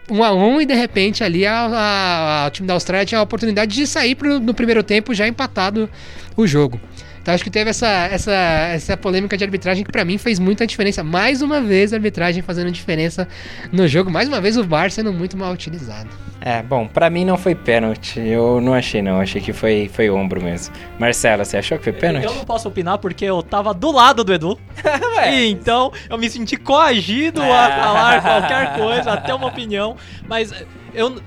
um 0.10 0.24
a 0.24 0.34
um 0.34 0.60
e 0.60 0.66
de 0.66 0.74
repente 0.74 1.24
ali 1.24 1.46
a, 1.46 1.54
a- 1.66 2.44
a- 2.46 2.48
o 2.48 2.50
time 2.52 2.68
da 2.68 2.74
Austrália 2.76 3.06
tinha 3.06 3.20
a 3.20 3.24
oportunidade 3.24 3.76
de 3.76 3.86
sair 3.88 4.16
pro, 4.16 4.40
no 4.40 4.54
primeiro 4.56 4.82
tempo 4.84 5.14
já 5.14 5.28
empatado 5.28 5.88
o 6.36 6.46
jogo. 6.48 6.80
Então 7.26 7.34
acho 7.34 7.44
que 7.44 7.50
teve 7.50 7.72
essa, 7.72 7.88
essa, 7.88 8.32
essa 8.32 8.96
polêmica 8.96 9.36
de 9.36 9.44
arbitragem 9.44 9.84
que 9.84 9.92
pra 9.92 10.06
mim 10.06 10.16
fez 10.16 10.38
muita 10.38 10.68
diferença. 10.68 11.04
Mais 11.04 11.42
uma 11.42 11.60
vez 11.60 11.92
a 11.92 11.96
arbitragem 11.96 12.44
fazendo 12.44 12.70
diferença 12.70 13.28
no 13.72 13.88
jogo. 13.88 14.12
Mais 14.12 14.28
uma 14.28 14.40
vez 14.40 14.56
o 14.58 14.64
VAR 14.64 14.92
sendo 14.92 15.12
muito 15.12 15.36
mal 15.36 15.52
utilizado. 15.52 16.08
É, 16.40 16.62
bom, 16.62 16.86
pra 16.86 17.10
mim 17.10 17.26
não 17.26 17.36
foi 17.36 17.56
pênalti. 17.56 18.20
Eu 18.20 18.62
não 18.62 18.76
achei, 18.76 19.02
não. 19.02 19.20
Achei 19.20 19.42
que 19.42 19.52
foi, 19.52 19.90
foi 19.92 20.08
ombro 20.08 20.40
mesmo. 20.40 20.76
Marcela, 21.00 21.44
você 21.44 21.58
achou 21.58 21.80
que 21.80 21.86
foi 21.86 21.94
pênalti? 21.94 22.26
Eu 22.26 22.36
não 22.36 22.46
posso 22.46 22.68
opinar 22.68 23.00
porque 23.00 23.26
eu 23.26 23.42
tava 23.42 23.74
do 23.74 23.90
lado 23.92 24.24
do 24.24 24.32
Edu. 24.32 24.60
E 25.28 25.50
então 25.50 25.92
eu 26.08 26.20
me 26.20 26.30
senti 26.30 26.58
coagido 26.58 27.42
a 27.42 27.70
falar 27.72 28.22
qualquer 28.22 28.76
coisa, 28.76 29.14
até 29.14 29.34
uma 29.34 29.48
opinião. 29.48 29.98
Mas 30.28 30.54
eu. 30.94 31.20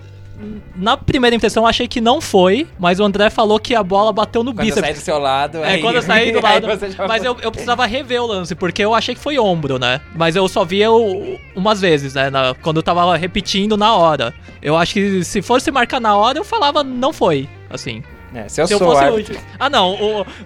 Na 0.77 0.97
primeira 0.97 1.35
impressão 1.35 1.65
eu 1.65 1.67
achei 1.69 1.89
que 1.89 2.01
não 2.01 2.21
foi, 2.21 2.67
mas 2.79 3.01
o 3.01 3.05
André 3.05 3.29
falou 3.29 3.59
que 3.59 3.75
a 3.75 3.83
bola 3.83 4.13
bateu 4.13 4.45
no 4.45 4.53
Quando 4.53 4.61
eu 4.61 4.65
bíceps. 4.67 4.85
saí 4.85 4.95
do 4.95 5.01
seu 5.01 5.19
lado. 5.19 5.59
É, 5.59 5.69
aí- 5.75 5.81
quando 5.81 5.97
eu 5.97 6.03
saí 6.03 6.31
do 6.31 6.41
lado. 6.43 6.67
Mas 7.09 7.25
eu, 7.25 7.37
eu 7.43 7.51
precisava 7.51 7.85
rever 7.87 8.23
o 8.23 8.27
lance, 8.27 8.55
porque 8.55 8.85
eu 8.85 8.95
achei 8.95 9.15
que 9.15 9.21
foi 9.21 9.39
ombro, 9.39 9.79
né? 9.79 10.01
Mas 10.15 10.37
eu 10.37 10.47
só 10.49 10.65
via 10.65 10.91
o- 10.93 11.37
umas 11.57 11.81
vezes, 11.81 12.15
né? 12.15 12.31
na- 12.31 12.55
quando 12.63 12.77
eu 12.77 12.83
tava 12.83 13.17
repetindo 13.17 13.77
na 13.77 13.95
hora. 13.97 14.33
Eu 14.63 14.77
acho 14.77 14.95
que 14.95 15.25
se 15.25 15.43
fosse 15.43 15.71
marcar 15.71 16.01
na 16.01 16.17
hora, 16.17 16.39
eu 16.39 16.45
falava 16.45 16.85
não 16.85 17.13
foi. 17.13 17.49
Assim. 17.69 18.03
É, 18.35 18.47
se 18.47 18.61
eu 18.61 18.67
se 18.67 18.75
eu 18.75 18.79
fosse 18.79 19.03
árbitro. 19.05 19.35
o. 19.37 19.41
Ah, 19.59 19.71
não. 19.71 19.95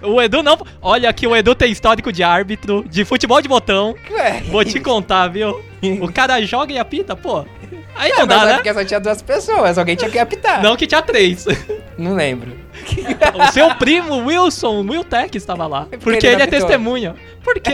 O, 0.01 0.13
o 0.13 0.21
Edu 0.21 0.41
não. 0.41 0.57
Olha 0.81 1.09
aqui, 1.09 1.27
o 1.27 1.35
Edu 1.35 1.53
tem 1.53 1.69
histórico 1.71 2.13
de 2.13 2.23
árbitro, 2.23 2.83
de 2.89 3.03
futebol 3.03 3.41
de 3.41 3.47
botão. 3.49 3.93
Ué, 4.09 4.41
Vou 4.49 4.63
te 4.63 4.79
contar, 4.79 5.27
viu? 5.27 5.61
O 6.01 6.09
cara 6.11 6.41
joga 6.45 6.71
e 6.71 6.79
apita, 6.79 7.13
pô. 7.13 7.45
Aí 7.95 8.11
não 8.11 8.25
mas 8.25 8.27
dá, 8.27 8.41
é 8.41 8.45
né? 8.45 8.53
porque 8.55 8.73
só 8.73 8.83
tinha 8.85 8.99
duas 8.99 9.21
pessoas, 9.21 9.77
alguém 9.77 9.95
tinha 9.95 10.09
que 10.09 10.17
apitar. 10.19 10.61
Não 10.63 10.75
que 10.75 10.87
tinha 10.87 11.01
três. 11.01 11.45
Não 11.95 12.15
lembro. 12.15 12.51
O 13.35 13.51
seu 13.51 13.75
primo, 13.75 14.25
Wilson, 14.25 14.81
Wiltec, 14.81 15.37
estava 15.37 15.67
lá. 15.67 15.81
porque 15.83 15.97
Porque 15.99 16.25
ele 16.25 16.35
ele 16.35 16.41
é 16.41 16.45
apitou? 16.45 16.61
testemunha. 16.67 17.15
Porque. 17.43 17.71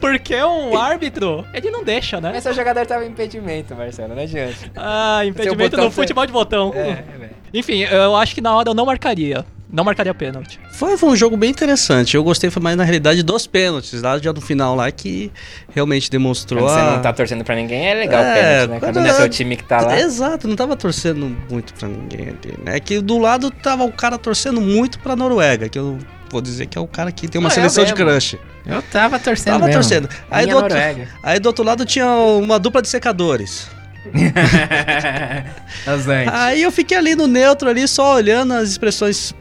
Porque 0.00 0.34
o 0.34 0.76
árbitro, 0.78 1.44
ele 1.52 1.70
não 1.70 1.82
deixa, 1.84 2.20
né? 2.20 2.30
Mas 2.32 2.42
seu 2.42 2.52
jogador 2.54 2.84
tava 2.86 3.04
em 3.04 3.08
impedimento, 3.08 3.74
Marcelo, 3.74 4.14
não 4.14 4.22
adianta. 4.22 4.54
Ah, 4.76 5.24
impedimento 5.24 5.76
no 5.76 5.84
foi- 5.90 6.04
futebol 6.04 6.24
de 6.26 6.32
botão. 6.32 6.72
É, 6.74 7.02
velho. 7.18 7.30
Enfim, 7.52 7.80
eu 7.82 8.14
acho 8.16 8.34
que 8.34 8.40
na 8.40 8.54
hora 8.56 8.70
eu 8.70 8.74
não 8.74 8.86
marcaria. 8.86 9.44
Não 9.74 9.82
marcaria 9.82 10.14
pênalti. 10.14 10.60
Foi, 10.70 10.96
foi 10.96 11.08
um 11.08 11.16
jogo 11.16 11.36
bem 11.36 11.50
interessante. 11.50 12.14
Eu 12.14 12.22
gostei 12.22 12.48
foi 12.48 12.62
mais 12.62 12.76
na 12.76 12.84
realidade 12.84 13.24
dos 13.24 13.44
pênaltis, 13.44 14.00
lá 14.00 14.16
já 14.18 14.32
no 14.32 14.40
final 14.40 14.76
lá 14.76 14.88
que 14.92 15.32
realmente 15.74 16.08
demonstrou 16.08 16.62
Quando 16.62 16.72
você 16.74 16.80
a... 16.80 16.90
não 16.92 17.02
tá 17.02 17.12
torcendo 17.12 17.42
pra 17.42 17.56
ninguém, 17.56 17.84
é 17.88 17.94
legal 17.94 18.22
o 18.22 18.24
É, 18.24 18.34
pênalti, 18.34 18.70
né? 18.70 18.78
Quando 18.78 19.04
é 19.04 19.08
é- 19.08 19.12
seu 19.14 19.28
time 19.28 19.56
que 19.56 19.64
tá 19.64 19.80
lá. 19.80 19.98
Exato, 19.98 20.46
não 20.46 20.54
tava 20.54 20.76
torcendo 20.76 21.36
muito 21.50 21.74
pra 21.74 21.88
ninguém 21.88 22.28
ali, 22.28 22.54
né? 22.64 22.78
Que 22.78 23.00
do 23.00 23.18
lado 23.18 23.50
tava 23.50 23.82
o 23.82 23.90
cara 23.90 24.16
torcendo 24.16 24.60
muito 24.60 25.00
pra 25.00 25.16
Noruega, 25.16 25.68
que 25.68 25.76
eu 25.78 25.98
vou 26.30 26.40
dizer 26.40 26.66
que 26.66 26.78
é 26.78 26.80
o 26.80 26.86
cara 26.86 27.10
que 27.10 27.26
tem 27.26 27.40
uma 27.40 27.48
Ah, 27.48 27.52
seleção 27.52 27.84
de 27.84 27.94
crush. 27.94 28.38
Eu 28.64 28.80
tava 28.80 29.18
torcendo 29.18 29.54
Tava 29.54 29.66
mesmo. 29.66 29.80
torcendo. 29.80 30.08
Aí 30.30 30.46
do, 30.46 30.54
outro, 30.54 30.78
aí 31.20 31.40
do 31.40 31.46
outro 31.46 31.64
lado 31.64 31.84
tinha 31.84 32.06
uma 32.06 32.60
dupla 32.60 32.80
de 32.80 32.88
secadores. 32.88 33.68
Aí 36.32 36.62
eu 36.62 36.70
fiquei 36.70 36.96
ali 36.96 37.16
no 37.16 37.26
neutro 37.26 37.68
ali, 37.68 37.88
só 37.88 38.14
olhando 38.14 38.54
as 38.54 38.68
expressões 38.68 39.34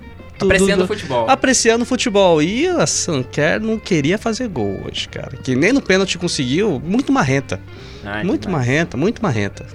do, 0.44 0.54
Apreciando 0.54 0.78
do- 0.78 0.84
o 0.84 0.88
futebol. 0.88 1.30
apreciando 1.30 1.84
o 1.84 1.86
futebol. 1.86 2.42
E 2.42 2.68
a 2.68 2.86
Sanquer 2.88 3.60
não 3.60 3.78
queria 3.80 4.18
fazer 4.18 4.48
gol 4.48 4.82
hoje, 4.86 5.08
cara. 5.10 5.38
Que 5.38 5.56
nem 5.56 5.72
no 5.74 5.82
pênalti 5.82 6.18
conseguiu, 6.18 6.82
muito 6.84 7.12
marrenta. 7.12 7.60
Ai, 8.04 8.24
muito 8.24 8.48
demais. 8.48 8.66
marrenta, 8.68 8.98
muito 8.98 9.22
marrenta. 9.22 9.66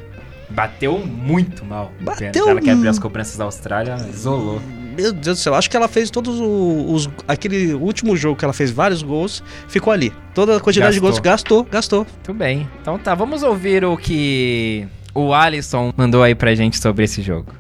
Bateu 0.51 0.99
muito 0.99 1.65
mal. 1.65 1.93
Bateu. 2.01 2.49
Ela 2.49 2.61
que 2.61 2.71
abriu 2.71 2.85
mu- 2.85 2.91
as 2.91 2.99
cobranças 2.99 3.37
da 3.37 3.45
Austrália, 3.45 3.97
isolou. 4.13 4.61
Meu 4.97 5.13
Deus 5.13 5.39
do 5.39 5.43
céu, 5.43 5.55
acho 5.55 5.71
que 5.71 5.77
ela 5.77 5.87
fez 5.87 6.11
todos 6.11 6.41
os, 6.41 7.07
os- 7.07 7.11
Aquele 7.29 7.73
último 7.75 8.17
jogo 8.17 8.35
que 8.37 8.45
ela 8.45 8.55
fez 8.55 8.71
vários 8.71 9.03
gols, 9.03 9.43
ficou 9.69 9.93
ali. 9.93 10.13
Toda 10.35 10.57
a 10.57 10.61
quantidade 10.61 10.95
de 10.95 11.01
Gastou. 11.01 11.11
gols 11.11 11.21
gastou, 11.21 11.65
gastou. 11.65 11.99
Muito 12.27 12.35
bem. 12.35 12.69
Então 12.81 12.99
tá, 12.99 13.15
vamos 13.15 13.43
ouvir 13.43 13.85
o 13.85 13.97
que 13.97 14.89
o 15.15 15.33
Alisson 15.33 15.93
mandou 15.97 16.23
aí 16.23 16.35
pra 16.35 16.55
gente 16.55 16.79
sobre 16.79 17.05
esse 17.05 17.23
jogo. 17.23 17.53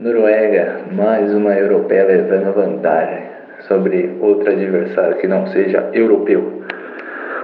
Noruega, 0.00 0.86
mais 0.90 1.34
uma 1.34 1.52
europeia 1.52 2.06
levando 2.06 2.54
vantagem 2.54 3.24
sobre 3.68 4.16
outro 4.22 4.50
adversário 4.50 5.18
que 5.18 5.28
não 5.28 5.46
seja 5.48 5.90
europeu. 5.92 6.62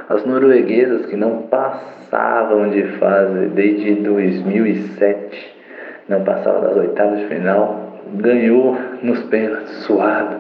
As 0.08 0.24
norueguesas 0.24 1.04
que 1.06 1.16
não 1.16 1.42
passavam 1.42 2.70
de 2.70 2.84
fase 2.98 3.48
desde 3.48 3.96
2007, 3.96 5.56
não 6.08 6.24
passavam 6.24 6.62
das 6.62 6.76
oitavas 6.76 7.18
de 7.20 7.26
final, 7.26 8.00
ganhou 8.14 8.78
nos 9.02 9.22
pênaltis 9.24 9.84
suado, 9.84 10.36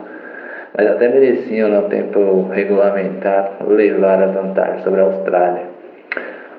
mas 0.78 0.86
até 0.86 1.08
mereciam 1.08 1.68
no 1.68 1.90
tempo 1.90 2.48
regulamentar 2.48 3.58
levar 3.66 4.22
a 4.22 4.28
vantagem 4.28 4.82
sobre 4.82 5.00
a 5.02 5.04
Austrália. 5.04 5.64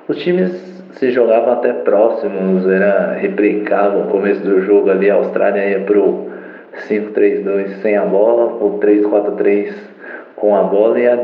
Os 0.06 0.16
times 0.22 0.79
se 0.92 1.10
jogavam 1.10 1.52
até 1.54 1.72
próximos, 1.72 2.66
era 2.68 3.12
replicável 3.12 4.00
o 4.00 4.06
começo 4.08 4.42
do 4.42 4.60
jogo 4.62 4.90
ali, 4.90 5.10
a 5.10 5.14
Austrália 5.14 5.64
ia 5.70 5.80
pro 5.80 6.28
5-3-2 6.88 7.80
sem 7.82 7.96
a 7.96 8.04
bola, 8.04 8.56
ou 8.60 8.78
3-4-3 8.80 9.72
com 10.36 10.56
a 10.56 10.62
bola, 10.62 10.98
e 10.98 11.06
a 11.06 11.18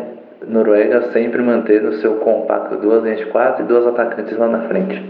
Noruega 0.46 1.10
sempre 1.12 1.42
mantendo 1.42 1.88
o 1.88 1.94
seu 1.94 2.16
compacto, 2.16 2.76
duas 2.76 3.02
linhas 3.02 3.24
quatro 3.26 3.64
e 3.64 3.66
duas 3.66 3.86
atacantes 3.86 4.36
lá 4.36 4.48
na 4.48 4.60
frente. 4.68 5.02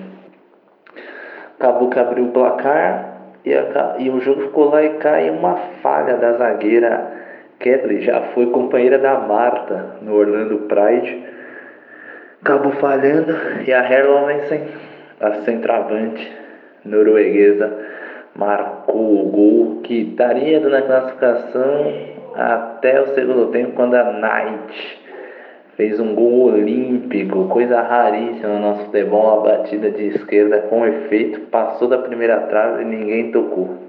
Acabou 1.59 1.89
que 1.91 1.99
abriu 1.99 2.25
o 2.27 2.33
placar 2.33 3.15
e, 3.45 3.53
aca- 3.55 3.97
e 3.99 4.11
o 4.11 4.21
jogo 4.21 4.43
ficou 4.43 4.71
lá 4.71 4.83
e 4.83 4.91
cai 4.95 5.31
uma 5.31 5.57
falha 5.83 6.17
da 6.17 6.33
zagueira 6.35 7.13
Kedley, 7.59 8.03
já 8.03 8.21
foi 8.35 8.47
companheira 8.47 8.99
da 8.99 9.19
Marta 9.21 9.97
no 10.03 10.15
Orlando 10.15 10.59
Pride 10.69 11.25
acabou 12.47 12.71
falhando 12.75 13.35
e 13.67 13.73
a 13.73 13.93
Herlovensen, 13.93 14.63
a 15.21 15.33
centroavante 15.43 16.33
norueguesa, 16.85 17.77
marcou 18.37 19.27
o 19.27 19.29
gol 19.31 19.81
que 19.83 20.03
estaria 20.11 20.61
na 20.61 20.83
classificação 20.83 21.93
até 22.37 23.01
o 23.03 23.15
segundo 23.15 23.47
tempo, 23.51 23.73
quando 23.73 23.95
a 23.95 24.13
Knight 24.13 25.07
fez 25.77 25.99
um 25.99 26.15
gol 26.15 26.53
olímpico, 26.53 27.49
coisa 27.49 27.81
raríssima 27.81 28.49
no 28.49 28.61
nosso 28.61 28.85
futebol, 28.85 29.39
uma 29.39 29.43
batida 29.43 29.91
de 29.91 30.07
esquerda 30.09 30.59
com 30.69 30.87
efeito, 30.87 31.41
passou 31.51 31.89
da 31.89 31.99
primeira 31.99 32.39
trave 32.43 32.83
e 32.83 32.87
ninguém 32.87 33.33
tocou. 33.33 33.86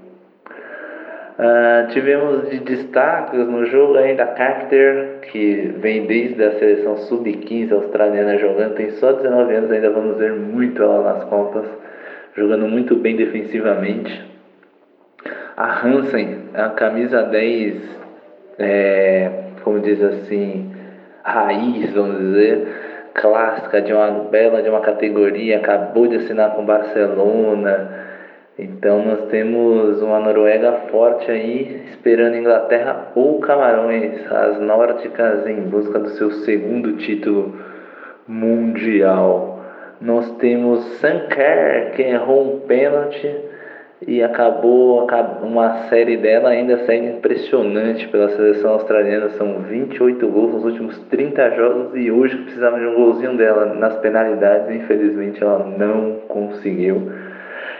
Ah, 1.40 1.86
tivemos 1.90 2.50
de 2.50 2.58
destaques 2.58 3.46
no 3.46 3.64
jogo 3.66 3.96
ainda 3.96 4.24
a 4.24 4.26
Carter, 4.26 5.20
que 5.22 5.72
vem 5.78 6.04
desde 6.04 6.42
a 6.42 6.58
seleção 6.58 6.96
sub-15 6.96 7.70
australiana 7.70 8.36
jogando, 8.38 8.74
tem 8.74 8.90
só 8.90 9.12
19 9.12 9.54
anos, 9.54 9.70
ainda 9.70 9.88
vamos 9.88 10.16
ver 10.16 10.32
muito 10.32 10.82
ela 10.82 11.14
nas 11.14 11.24
Copas, 11.24 11.64
jogando 12.34 12.66
muito 12.66 12.96
bem 12.96 13.14
defensivamente. 13.14 14.28
A 15.56 15.86
Hansen, 15.86 16.40
a 16.54 16.70
camisa 16.70 17.22
10, 17.22 17.98
é, 18.58 19.30
como 19.62 19.78
diz 19.78 20.02
assim, 20.02 20.72
raiz, 21.22 21.92
vamos 21.92 22.18
dizer, 22.18 22.66
clássica, 23.14 23.80
de 23.80 23.92
uma 23.92 24.10
bela 24.24 24.60
de 24.60 24.68
uma 24.68 24.80
categoria, 24.80 25.58
acabou 25.58 26.08
de 26.08 26.16
assinar 26.16 26.56
com 26.56 26.64
Barcelona. 26.64 28.07
Então 28.58 29.04
nós 29.04 29.26
temos 29.30 30.02
uma 30.02 30.18
Noruega 30.18 30.72
forte 30.90 31.30
aí, 31.30 31.82
esperando 31.90 32.36
Inglaterra 32.36 33.12
ou 33.14 33.38
Camarões, 33.38 34.20
as 34.32 34.58
nórdicas 34.60 35.46
em 35.46 35.60
busca 35.62 35.98
do 36.00 36.08
seu 36.10 36.30
segundo 36.30 36.94
título 36.94 37.54
mundial. 38.26 39.60
Nós 40.00 40.30
temos 40.38 40.80
Sanker, 41.00 41.92
que 41.94 42.02
errou 42.02 42.56
um 42.56 42.60
pênalti 42.60 43.32
e 44.06 44.22
acabou 44.22 45.02
acab- 45.04 45.42
uma 45.44 45.88
série 45.88 46.16
dela 46.16 46.50
ainda 46.50 46.78
segue 46.84 47.06
impressionante 47.06 48.06
pela 48.08 48.28
seleção 48.30 48.72
australiana. 48.72 49.30
São 49.30 49.60
28 49.60 50.26
gols 50.28 50.54
nos 50.54 50.64
últimos 50.64 50.98
30 51.10 51.50
jogos 51.50 51.96
e 51.96 52.10
hoje 52.10 52.36
precisava 52.38 52.78
de 52.78 52.86
um 52.86 52.94
golzinho 52.94 53.36
dela 53.36 53.66
nas 53.74 53.96
penalidades. 53.98 54.74
Infelizmente 54.74 55.42
ela 55.42 55.64
não 55.78 56.16
conseguiu. 56.28 57.10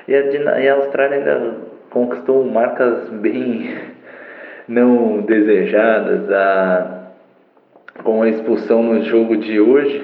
E 0.08 0.14
a, 0.16 0.60
e 0.60 0.68
a 0.68 0.74
Austrália 0.74 1.18
ainda 1.18 1.56
conquistou 1.90 2.42
marcas 2.44 3.10
bem 3.10 3.74
não 4.66 5.20
desejadas. 5.20 6.30
A, 6.32 6.94
com 8.02 8.22
a 8.22 8.28
expulsão 8.28 8.82
no 8.82 9.02
jogo 9.04 9.36
de 9.36 9.60
hoje 9.60 10.02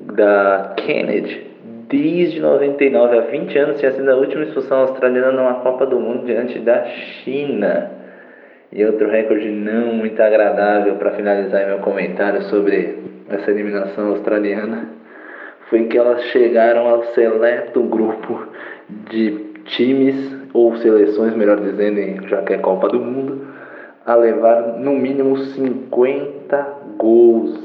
da 0.00 0.72
Kennedy, 0.76 1.46
desde 1.88 2.40
99 2.40 3.18
a 3.18 3.20
20 3.22 3.58
anos, 3.58 3.80
tinha 3.80 3.92
sido 3.92 4.08
a 4.08 4.16
última 4.16 4.44
expulsão 4.44 4.78
australiana 4.78 5.32
numa 5.32 5.54
Copa 5.60 5.84
do 5.84 5.98
Mundo 5.98 6.24
diante 6.24 6.58
da 6.60 6.84
China. 6.84 7.90
E 8.72 8.84
outro 8.84 9.10
recorde 9.10 9.50
não 9.50 9.92
muito 9.92 10.22
agradável 10.22 10.94
para 10.94 11.10
finalizar 11.10 11.66
meu 11.66 11.80
comentário 11.80 12.42
sobre 12.44 12.98
essa 13.28 13.50
eliminação 13.50 14.10
australiana 14.10 14.99
foi 15.70 15.84
que 15.84 15.96
elas 15.96 16.20
chegaram 16.24 16.88
ao 16.88 17.04
seleto 17.14 17.80
grupo 17.84 18.48
de 19.08 19.30
times 19.66 20.36
ou 20.52 20.76
seleções, 20.78 21.34
melhor 21.36 21.60
dizendo, 21.60 22.26
já 22.28 22.42
que 22.42 22.54
é 22.54 22.58
Copa 22.58 22.88
do 22.88 22.98
Mundo, 22.98 23.46
a 24.04 24.16
levar 24.16 24.78
no 24.78 24.92
mínimo 24.94 25.38
50 25.38 26.76
gols 26.98 27.56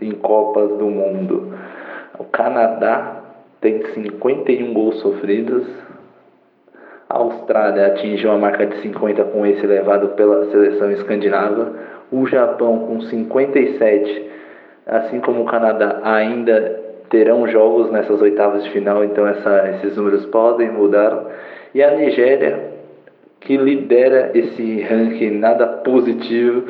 em 0.00 0.10
Copas 0.10 0.70
do 0.76 0.86
Mundo. 0.86 1.54
O 2.18 2.24
Canadá 2.24 3.22
tem 3.60 3.80
51 3.94 4.72
gols 4.72 4.98
sofridos. 5.00 5.64
A 7.08 7.18
Austrália 7.18 7.86
atingiu 7.86 8.32
a 8.32 8.38
marca 8.38 8.66
de 8.66 8.76
50 8.78 9.24
com 9.24 9.46
esse 9.46 9.64
levado 9.64 10.08
pela 10.10 10.50
seleção 10.50 10.90
escandinava. 10.90 11.74
O 12.10 12.26
Japão 12.26 12.80
com 12.80 13.00
57, 13.02 14.30
assim 14.84 15.20
como 15.20 15.42
o 15.42 15.46
Canadá, 15.46 16.00
ainda 16.02 16.87
terão 17.10 17.48
jogos 17.48 17.90
nessas 17.90 18.20
oitavas 18.20 18.64
de 18.64 18.70
final, 18.70 19.04
então 19.04 19.26
essa- 19.26 19.70
esses 19.76 19.96
números 19.96 20.24
podem 20.26 20.70
mudar. 20.70 21.24
E 21.74 21.82
a 21.82 21.94
Nigéria, 21.94 22.70
que 23.40 23.56
lidera 23.56 24.30
esse 24.34 24.82
ranking 24.82 25.38
nada 25.38 25.66
positivo, 25.66 26.64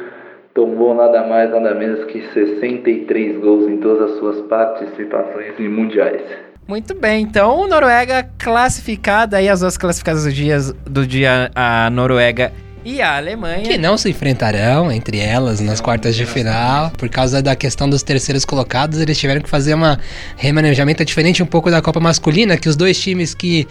tomou 0.54 0.94
nada 0.94 1.26
mais, 1.26 1.50
nada 1.50 1.74
menos 1.74 2.04
que 2.06 2.20
63 2.32 3.38
gols 3.38 3.68
em 3.68 3.78
todas 3.78 4.10
as 4.12 4.18
suas 4.18 4.40
participações 4.42 5.58
em 5.58 5.68
mundiais. 5.68 6.22
Muito 6.66 6.94
bem, 6.94 7.22
então 7.22 7.66
Noruega 7.66 8.28
classificada 8.38 9.38
aí 9.38 9.48
as 9.48 9.60
duas 9.60 9.78
classificadas 9.78 10.24
do 10.24 10.32
dia, 10.32 10.58
do 10.84 11.06
dia 11.06 11.50
a 11.54 11.88
Noruega 11.90 12.52
e 12.84 13.00
a 13.02 13.16
Alemanha. 13.16 13.62
Que 13.62 13.78
não 13.78 13.98
se 13.98 14.10
enfrentarão 14.10 14.90
entre 14.90 15.18
elas 15.18 15.60
nas 15.60 15.80
quartas 15.80 16.14
de 16.14 16.24
final. 16.24 16.90
Por 16.92 17.08
causa 17.08 17.42
da 17.42 17.54
questão 17.54 17.88
dos 17.88 18.02
terceiros 18.02 18.44
colocados, 18.44 19.00
eles 19.00 19.18
tiveram 19.18 19.40
que 19.40 19.48
fazer 19.48 19.74
uma 19.74 19.98
remanejamento 20.36 21.04
diferente 21.04 21.42
um 21.42 21.46
pouco 21.46 21.70
da 21.70 21.82
Copa 21.82 22.00
Masculina, 22.00 22.56
que 22.56 22.68
os 22.68 22.76
dois 22.76 22.98
times 22.98 23.34
que 23.34 23.66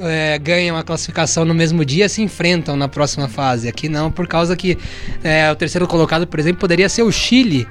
é, 0.00 0.38
ganham 0.38 0.76
a 0.76 0.82
classificação 0.82 1.44
no 1.44 1.54
mesmo 1.54 1.84
dia 1.84 2.08
se 2.08 2.22
enfrentam 2.22 2.76
na 2.76 2.88
próxima 2.88 3.28
fase. 3.28 3.68
Aqui 3.68 3.88
não, 3.88 4.10
por 4.10 4.26
causa 4.26 4.56
que 4.56 4.78
é, 5.22 5.50
o 5.50 5.56
terceiro 5.56 5.86
colocado, 5.86 6.26
por 6.26 6.40
exemplo, 6.40 6.60
poderia 6.60 6.88
ser 6.88 7.02
o 7.02 7.12
Chile 7.12 7.66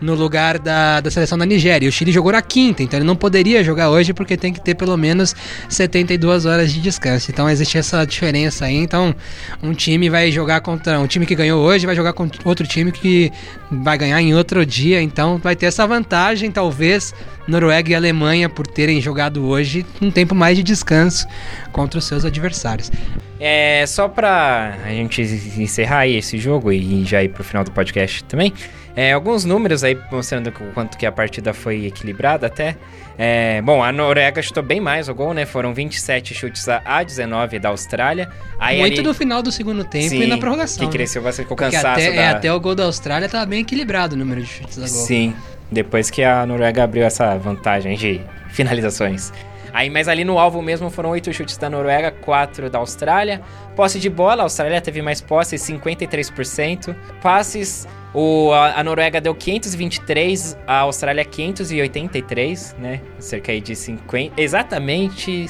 no 0.00 0.14
lugar 0.14 0.58
da, 0.58 1.00
da 1.00 1.10
seleção 1.10 1.38
da 1.38 1.46
Nigéria. 1.46 1.88
O 1.88 1.92
Chile 1.92 2.12
jogou 2.12 2.32
na 2.32 2.42
quinta, 2.42 2.82
então 2.82 2.98
ele 2.98 3.06
não 3.06 3.16
poderia 3.16 3.62
jogar 3.64 3.90
hoje 3.90 4.12
porque 4.12 4.36
tem 4.36 4.52
que 4.52 4.60
ter 4.60 4.74
pelo 4.74 4.96
menos 4.96 5.34
72 5.68 6.46
horas 6.46 6.72
de 6.72 6.80
descanso. 6.80 7.30
Então 7.30 7.48
existe 7.48 7.78
essa 7.78 8.04
diferença 8.04 8.66
aí. 8.66 8.76
Então 8.76 9.14
um 9.62 9.72
time 9.72 10.08
vai 10.08 10.30
jogar 10.30 10.60
contra 10.60 10.98
um 11.00 11.06
time 11.06 11.26
que 11.26 11.34
ganhou 11.34 11.64
hoje, 11.64 11.86
vai 11.86 11.96
jogar 11.96 12.12
contra 12.12 12.40
outro 12.44 12.66
time 12.66 12.92
que 12.92 13.32
vai 13.70 13.96
ganhar 13.96 14.20
em 14.20 14.34
outro 14.34 14.64
dia. 14.64 15.00
Então 15.00 15.38
vai 15.38 15.56
ter 15.56 15.66
essa 15.66 15.86
vantagem, 15.86 16.50
talvez, 16.50 17.14
Noruega 17.46 17.90
e 17.90 17.94
Alemanha 17.94 18.48
por 18.48 18.66
terem 18.66 19.00
jogado 19.00 19.46
hoje 19.46 19.86
um 20.00 20.10
tempo 20.10 20.34
mais 20.34 20.56
de 20.56 20.62
descanso 20.62 21.26
contra 21.72 21.98
os 21.98 22.04
seus 22.04 22.24
adversários. 22.24 22.90
É, 23.38 23.84
só 23.86 24.08
pra 24.08 24.76
a 24.84 24.88
gente 24.88 25.20
encerrar 25.20 26.00
aí 26.00 26.16
esse 26.16 26.38
jogo 26.38 26.72
e 26.72 27.04
já 27.04 27.22
ir 27.22 27.28
pro 27.28 27.44
final 27.44 27.62
do 27.62 27.70
podcast 27.70 28.24
também, 28.24 28.52
é, 28.94 29.12
alguns 29.12 29.44
números 29.44 29.84
aí 29.84 29.96
mostrando 30.10 30.48
o 30.48 30.72
quanto 30.72 30.96
que 30.96 31.04
a 31.04 31.12
partida 31.12 31.52
foi 31.52 31.84
equilibrada 31.84 32.46
até. 32.46 32.76
É, 33.18 33.60
bom, 33.62 33.82
a 33.82 33.92
Noruega 33.92 34.40
chutou 34.40 34.62
bem 34.62 34.80
mais 34.80 35.08
o 35.08 35.14
gol, 35.14 35.34
né? 35.34 35.44
Foram 35.44 35.74
27 35.74 36.34
chutes 36.34 36.66
a, 36.68 36.80
a 36.84 37.02
19 37.02 37.58
da 37.58 37.68
Austrália. 37.70 38.28
Aí 38.58 38.78
Muito 38.78 39.00
ali- 39.00 39.02
no 39.06 39.12
final 39.14 39.42
do 39.42 39.52
segundo 39.52 39.84
tempo 39.84 40.08
Sim, 40.08 40.22
e 40.22 40.26
na 40.26 40.38
prorrogação. 40.38 40.86
Que 40.86 40.92
cresceu 40.92 41.22
bastante 41.22 41.46
com 41.46 41.54
o 41.54 41.56
né? 41.60 41.70
Cansaço 41.70 42.00
até, 42.00 42.12
da... 42.12 42.22
é, 42.22 42.28
até 42.28 42.52
o 42.52 42.58
gol 42.58 42.74
da 42.74 42.84
Austrália 42.84 43.28
tava 43.28 43.44
bem 43.44 43.60
equilibrado 43.60 44.14
o 44.14 44.18
número 44.18 44.40
de 44.42 44.46
chutes 44.48 44.78
a 44.78 44.80
gol. 44.82 44.88
Sim, 44.88 45.34
depois 45.70 46.08
que 46.10 46.22
a 46.22 46.46
Noruega 46.46 46.84
abriu 46.84 47.04
essa 47.04 47.36
vantagem 47.36 47.96
de 47.96 48.20
finalizações. 48.48 49.32
Aí, 49.76 49.90
mas 49.90 50.08
ali 50.08 50.24
no 50.24 50.38
alvo 50.38 50.62
mesmo 50.62 50.88
foram 50.88 51.10
8 51.10 51.34
chutes 51.34 51.58
da 51.58 51.68
Noruega, 51.68 52.10
4 52.10 52.70
da 52.70 52.78
Austrália. 52.78 53.42
Posse 53.76 54.00
de 54.00 54.08
bola, 54.08 54.40
a 54.40 54.46
Austrália 54.46 54.80
teve 54.80 55.02
mais 55.02 55.20
posse, 55.20 55.56
53%. 55.56 56.96
Passes, 57.20 57.86
o, 58.14 58.52
a, 58.52 58.80
a 58.80 58.82
Noruega 58.82 59.20
deu 59.20 59.34
523, 59.34 60.56
a 60.66 60.78
Austrália 60.78 61.26
583, 61.26 62.74
né? 62.78 63.02
Cerca 63.18 63.52
aí 63.52 63.60
de 63.60 63.76
50. 63.76 64.40
Exatamente 64.40 65.44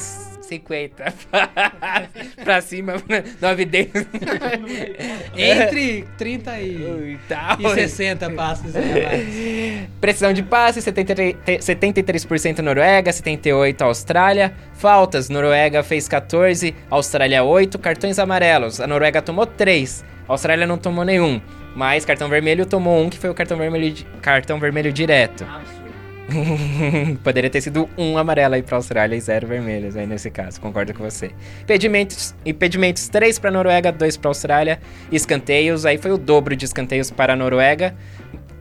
50 0.47 1.13
pra 2.43 2.61
cima, 2.61 2.95
9 3.41 3.65
dedos. 3.65 4.07
Entre 5.37 6.05
30 6.17 6.61
e, 6.61 6.77
Ui, 6.85 7.19
tá, 7.29 7.57
e 7.59 7.69
60 7.75 8.31
passos. 8.31 8.73
Precisão 10.01 10.33
de 10.33 10.43
passe, 10.43 10.81
73%, 10.81 11.37
73% 11.59 12.59
Noruega, 12.61 13.11
78% 13.11 13.83
Austrália. 13.83 14.55
Faltas, 14.75 15.29
Noruega 15.29 15.83
fez 15.83 16.09
14, 16.09 16.75
Austrália 16.91 17.43
8. 17.43 17.79
Cartões 17.79 18.19
amarelos, 18.19 18.81
a 18.81 18.87
Noruega 18.87 19.21
tomou 19.21 19.47
3, 19.47 20.05
a 20.29 20.33
Austrália 20.33 20.67
não 20.67 20.79
tomou 20.79 21.05
nenhum. 21.05 21.41
Mas 21.75 22.07
cartão 22.07 22.29
vermelho 22.29 22.65
tomou 22.65 23.05
um, 23.05 23.11
que 23.11 23.19
foi 23.19 23.29
o 23.29 23.35
cartão 23.35 23.59
vermelho, 23.59 23.95
cartão 24.23 24.59
vermelho 24.59 24.91
direto. 24.91 25.45
Poderia 27.23 27.49
ter 27.49 27.61
sido 27.61 27.89
um 27.97 28.19
amarelo 28.19 28.55
aí 28.55 28.63
pra 28.63 28.77
Austrália 28.77 29.17
e 29.17 29.21
zero 29.21 29.47
vermelhos 29.47 29.97
aí 29.97 30.07
nesse 30.07 30.31
caso, 30.31 30.61
concordo 30.61 30.93
com 30.93 31.05
você. 31.05 31.31
Impedimentos, 31.63 32.35
impedimentos 32.45 33.09
3 33.09 33.39
pra 33.39 33.51
Noruega, 33.51 33.93
2 33.93 34.17
pra 34.17 34.31
Austrália. 34.31 34.81
Escanteios, 35.11 35.87
aí 35.87 35.99
foi 35.99 36.11
o 36.11 36.19
dobro 36.19 36.57
de 36.57 36.65
escanteios 36.65 37.11
para 37.11 37.35
a 37.35 37.37
Noruega. 37.37 37.95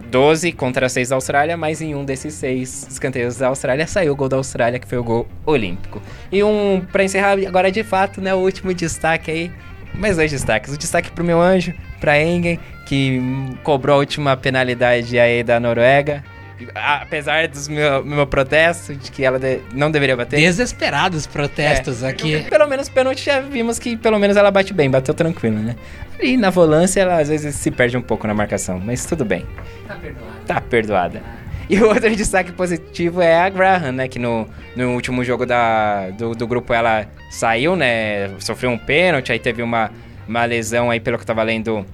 12 0.10 0.52
contra 0.52 0.88
6 0.88 1.10
da 1.10 1.16
Austrália, 1.16 1.58
mas 1.58 1.82
em 1.82 1.96
um 1.96 2.06
desses 2.06 2.36
6 2.36 2.88
escanteios 2.92 3.38
da 3.38 3.48
Austrália 3.48 3.88
saiu 3.88 4.14
o 4.14 4.16
gol 4.16 4.30
da 4.30 4.38
Austrália, 4.38 4.80
que 4.80 4.88
foi 4.88 4.98
o 4.98 5.04
gol 5.04 5.28
olímpico. 5.46 6.02
E 6.32 6.44
um, 6.44 6.82
pra 6.92 7.04
encerrar 7.04 7.34
agora 7.34 7.72
de 7.72 7.84
fato, 7.84 8.22
né, 8.22 8.34
o 8.34 8.38
último 8.38 8.74
destaque 8.74 9.32
aí, 9.32 9.52
mais 9.94 10.16
dois 10.16 10.32
destaques. 10.32 10.74
O 10.74 10.78
destaque 10.78 11.12
pro 11.12 11.24
meu 11.24 11.42
anjo, 11.42 11.74
pra 12.00 12.22
Engen, 12.22 12.60
que 12.86 13.20
cobrou 13.64 13.96
a 13.96 14.00
última 14.00 14.38
penalidade 14.38 15.18
aí 15.18 15.44
da 15.44 15.60
Noruega. 15.60 16.24
Apesar 16.74 17.48
dos 17.48 17.68
meu, 17.68 18.04
meu 18.04 18.26
protesto 18.26 18.96
de 18.96 19.12
que 19.12 19.24
ela 19.24 19.38
de- 19.38 19.60
não 19.74 19.92
deveria 19.92 20.16
bater. 20.16 20.38
Desesperados 20.40 21.28
protestos 21.28 22.04
aqui. 22.04 22.44
Pelo 22.50 22.68
menos 22.68 22.88
pênalti 22.90 23.26
já 23.26 23.40
vimos 23.42 23.78
que 23.80 23.98
pelo 23.98 24.18
menos 24.20 24.38
ela 24.38 24.52
bate 24.52 24.74
bem, 24.74 24.90
bateu 24.90 25.14
tranquilo, 25.14 25.58
né? 25.60 25.76
E 26.20 26.38
na 26.38 26.50
volância 26.50 27.02
ela 27.02 27.20
às 27.20 27.28
vezes 27.30 27.56
se 27.56 27.70
perde 27.72 27.98
um 27.98 28.02
pouco 28.02 28.26
na 28.26 28.34
marcação, 28.34 28.80
mas 28.80 29.06
tudo 29.06 29.26
bem. 29.26 29.46
Tá 29.88 29.96
perdoado. 29.96 30.32
Tá 30.48 30.62
perdoada. 30.62 31.22
E 31.70 31.78
o 31.80 31.88
outro 31.88 32.10
destaque 32.16 32.52
positivo 32.52 33.22
é 33.22 33.38
a 33.40 33.50
Graham, 33.50 33.92
né? 33.92 34.08
Que 34.08 34.20
no, 34.20 34.48
no 34.76 34.94
último 34.94 35.24
jogo 35.24 35.46
da, 35.46 36.10
do, 36.12 36.34
do 36.34 36.48
grupo 36.48 36.74
ela 36.74 37.06
saiu, 37.30 37.76
né? 37.76 38.30
Sofreu 38.40 38.70
um 38.70 38.78
pênalti, 38.78 39.32
aí 39.32 39.40
teve 39.40 39.62
uma, 39.62 39.92
uma 40.28 40.46
lesão 40.46 40.90
aí, 40.90 41.00
pelo 41.00 41.18
que 41.18 41.24
eu 41.24 41.28
tava 41.28 41.44
lendo, 41.44 41.86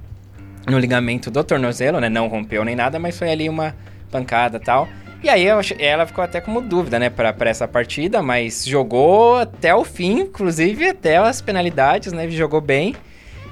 no 0.69 0.77
ligamento 0.77 1.31
do 1.31 1.43
tornozelo, 1.43 1.99
né? 1.99 2.09
Não 2.09 2.27
rompeu 2.27 2.63
nem 2.63 2.75
nada, 2.75 2.99
mas 2.99 3.17
foi 3.17 3.31
ali 3.31 3.49
uma 3.49 3.73
pancada 4.11 4.57
e 4.57 4.59
tal. 4.59 4.87
E 5.23 5.29
aí 5.29 5.45
ela 5.79 6.07
ficou 6.07 6.23
até 6.23 6.41
como 6.41 6.61
dúvida, 6.61 6.97
né, 6.97 7.09
pra, 7.09 7.31
pra 7.31 7.49
essa 7.49 7.67
partida, 7.67 8.23
mas 8.23 8.65
jogou 8.65 9.37
até 9.37 9.73
o 9.73 9.85
fim, 9.85 10.21
inclusive 10.21 10.89
até 10.89 11.17
as 11.17 11.41
penalidades, 11.41 12.11
né? 12.11 12.27
Jogou 12.29 12.59
bem. 12.59 12.95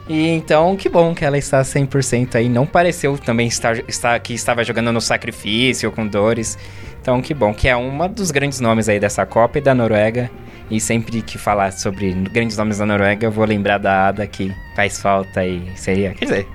E 0.07 0.28
então, 0.30 0.76
que 0.76 0.89
bom 0.89 1.14
que 1.14 1.24
ela 1.24 1.38
está 1.38 1.62
100% 1.62 2.34
aí. 2.34 2.49
Não 2.49 2.66
pareceu 2.66 3.16
também 3.20 3.47
estar, 3.47 3.78
estar 3.88 4.20
que 4.20 4.34
estava 4.34 4.64
jogando 4.64 4.91
no 4.91 4.99
sacrifício, 4.99 5.91
com 5.91 6.07
dores. 6.07 6.57
Então, 6.99 7.22
que 7.22 7.36
bom 7.36 7.53
que 7.53 7.68
é 7.68 7.76
uma 7.76 8.10
dos 8.10 8.32
grandes 8.32 8.60
nomes 8.60 8.89
aí 8.89 8.99
dessa 8.99 9.24
Copa 9.24 9.60
e 9.60 9.62
da 9.62 9.76
Noruega. 9.76 10.30
E 10.72 10.80
sempre 10.80 11.22
que 11.22 11.38
falar 11.38 11.72
sobre 11.72 12.12
grandes 12.12 12.57
nomes 12.57 12.80
da 12.80 12.86
Noruega, 12.88 13.28
eu 13.28 13.32
vou 13.32 13.45
lembrar 13.45 13.78
da 13.78 14.07
Ada 14.07 14.26
que 14.26 14.51
faz 14.76 14.99
falta 14.99 15.45
e 15.45 15.72
seria. 15.76 16.16
Quer 16.16 16.26
dizer, 16.26 16.47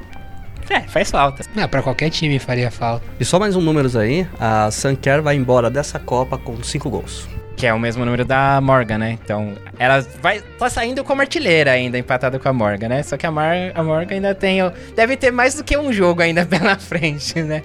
é, 0.71 0.81
faz 0.83 1.11
falta. 1.11 1.45
Não, 1.55 1.69
pra 1.69 1.83
qualquer 1.83 2.11
time 2.11 2.39
faria 2.39 2.71
falta. 2.71 3.05
E 3.19 3.25
só 3.25 3.39
mais 3.39 3.55
um 3.57 3.61
números 3.61 3.97
aí, 3.97 4.27
a 4.41 4.71
Sanker 4.71 5.23
vai 5.23 5.37
embora 5.37 5.71
dessa 5.71 5.99
Copa 5.99 6.39
com 6.39 6.63
5 6.63 6.89
gols. 6.89 7.29
Que 7.57 7.67
é 7.67 7.73
o 7.73 7.79
mesmo 7.79 8.05
número 8.05 8.25
da 8.25 8.61
Morgan, 8.61 8.99
né? 8.99 9.19
Então, 9.23 9.53
ela 9.79 10.05
vai 10.21 10.41
tá 10.59 10.69
saindo 10.69 11.05
como 11.05 11.21
artilheira 11.21 11.71
ainda, 11.71 11.97
empatada 11.99 12.39
com 12.39 12.49
a 12.49 12.53
Morgan, 12.53 12.89
né? 12.89 13.03
Só 13.03 13.17
que 13.17 13.27
a, 13.27 13.31
Mar, 13.31 13.55
a 13.75 13.83
Morgan 13.83 14.15
ainda 14.17 14.35
tem. 14.35 14.59
Deve 14.97 15.17
ter 15.17 15.31
mais 15.31 15.55
do 15.55 15.63
que 15.63 15.77
um 15.77 15.93
jogo 15.93 16.23
ainda 16.23 16.45
pela 16.47 16.77
frente, 16.79 17.41
né? 17.43 17.63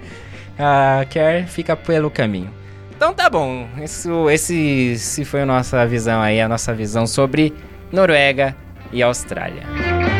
A 0.58 1.04
Kerr 1.08 1.46
fica 1.48 1.74
pelo 1.74 2.10
caminho. 2.10 2.50
Então 2.94 3.14
tá 3.14 3.30
bom. 3.30 3.66
Isso, 3.82 4.28
esse, 4.28 4.92
esse 4.92 5.24
foi 5.24 5.40
a 5.40 5.46
nossa 5.46 5.84
visão 5.86 6.20
aí, 6.20 6.40
a 6.40 6.48
nossa 6.48 6.72
visão 6.74 7.06
sobre 7.06 7.52
Noruega 7.90 8.54
e 8.92 9.02
Austrália. 9.02 10.19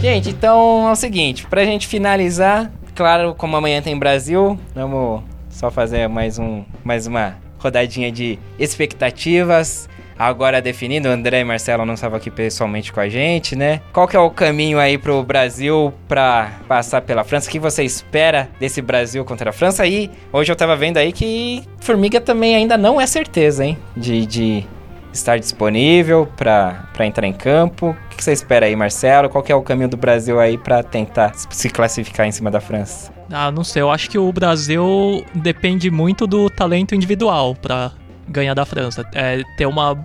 Gente, 0.00 0.30
então 0.30 0.88
é 0.88 0.92
o 0.92 0.96
seguinte, 0.96 1.46
pra 1.46 1.62
gente 1.62 1.86
finalizar, 1.86 2.72
claro, 2.94 3.34
como 3.34 3.54
amanhã 3.54 3.82
tem 3.82 3.98
Brasil, 3.98 4.58
vamos 4.74 5.22
só 5.50 5.70
fazer 5.70 6.08
mais, 6.08 6.38
um, 6.38 6.64
mais 6.82 7.06
uma 7.06 7.36
rodadinha 7.58 8.10
de 8.10 8.38
expectativas. 8.58 9.90
Agora 10.18 10.62
definindo, 10.62 11.06
André 11.06 11.40
e 11.40 11.44
Marcelo 11.44 11.84
não 11.84 11.94
estavam 11.94 12.16
aqui 12.16 12.30
pessoalmente 12.30 12.90
com 12.92 13.00
a 13.00 13.10
gente, 13.10 13.54
né? 13.54 13.82
Qual 13.92 14.08
que 14.08 14.16
é 14.16 14.20
o 14.20 14.30
caminho 14.30 14.78
aí 14.78 14.96
pro 14.96 15.22
Brasil 15.22 15.92
pra 16.08 16.50
passar 16.66 17.02
pela 17.02 17.22
França? 17.22 17.48
O 17.48 17.52
que 17.52 17.58
você 17.58 17.84
espera 17.84 18.48
desse 18.58 18.80
Brasil 18.80 19.22
contra 19.22 19.50
a 19.50 19.52
França? 19.52 19.86
E 19.86 20.10
hoje 20.32 20.50
eu 20.50 20.56
tava 20.56 20.76
vendo 20.76 20.96
aí 20.96 21.12
que 21.12 21.62
Formiga 21.78 22.22
também 22.22 22.56
ainda 22.56 22.78
não 22.78 22.98
é 22.98 23.06
certeza, 23.06 23.66
hein? 23.66 23.76
De, 23.94 24.24
de 24.24 24.66
estar 25.12 25.38
disponível 25.38 26.28
pra 26.36 26.88
entrar 27.00 27.26
em 27.26 27.32
campo. 27.32 27.90
O 27.90 28.16
que 28.16 28.22
você 28.22 28.32
espera 28.32 28.66
aí, 28.66 28.76
Marcelo? 28.76 29.28
Qual 29.28 29.44
é 29.48 29.54
o 29.54 29.62
caminho 29.62 29.88
do 29.88 29.96
Brasil 29.96 30.38
aí 30.38 30.56
pra 30.58 30.82
tentar 30.82 31.32
se 31.34 31.68
classificar 31.68 32.26
em 32.26 32.32
cima 32.32 32.50
da 32.50 32.60
França? 32.60 33.12
Ah, 33.32 33.50
não 33.50 33.62
sei, 33.62 33.82
eu 33.82 33.90
acho 33.90 34.10
que 34.10 34.18
o 34.18 34.32
Brasil 34.32 35.24
depende 35.34 35.90
muito 35.90 36.26
do 36.26 36.50
talento 36.50 36.94
individual 36.94 37.54
pra 37.54 37.92
ganhar 38.28 38.54
da 38.54 38.64
França. 38.64 39.04
É, 39.14 39.42
ter 39.56 39.66
uma. 39.66 40.04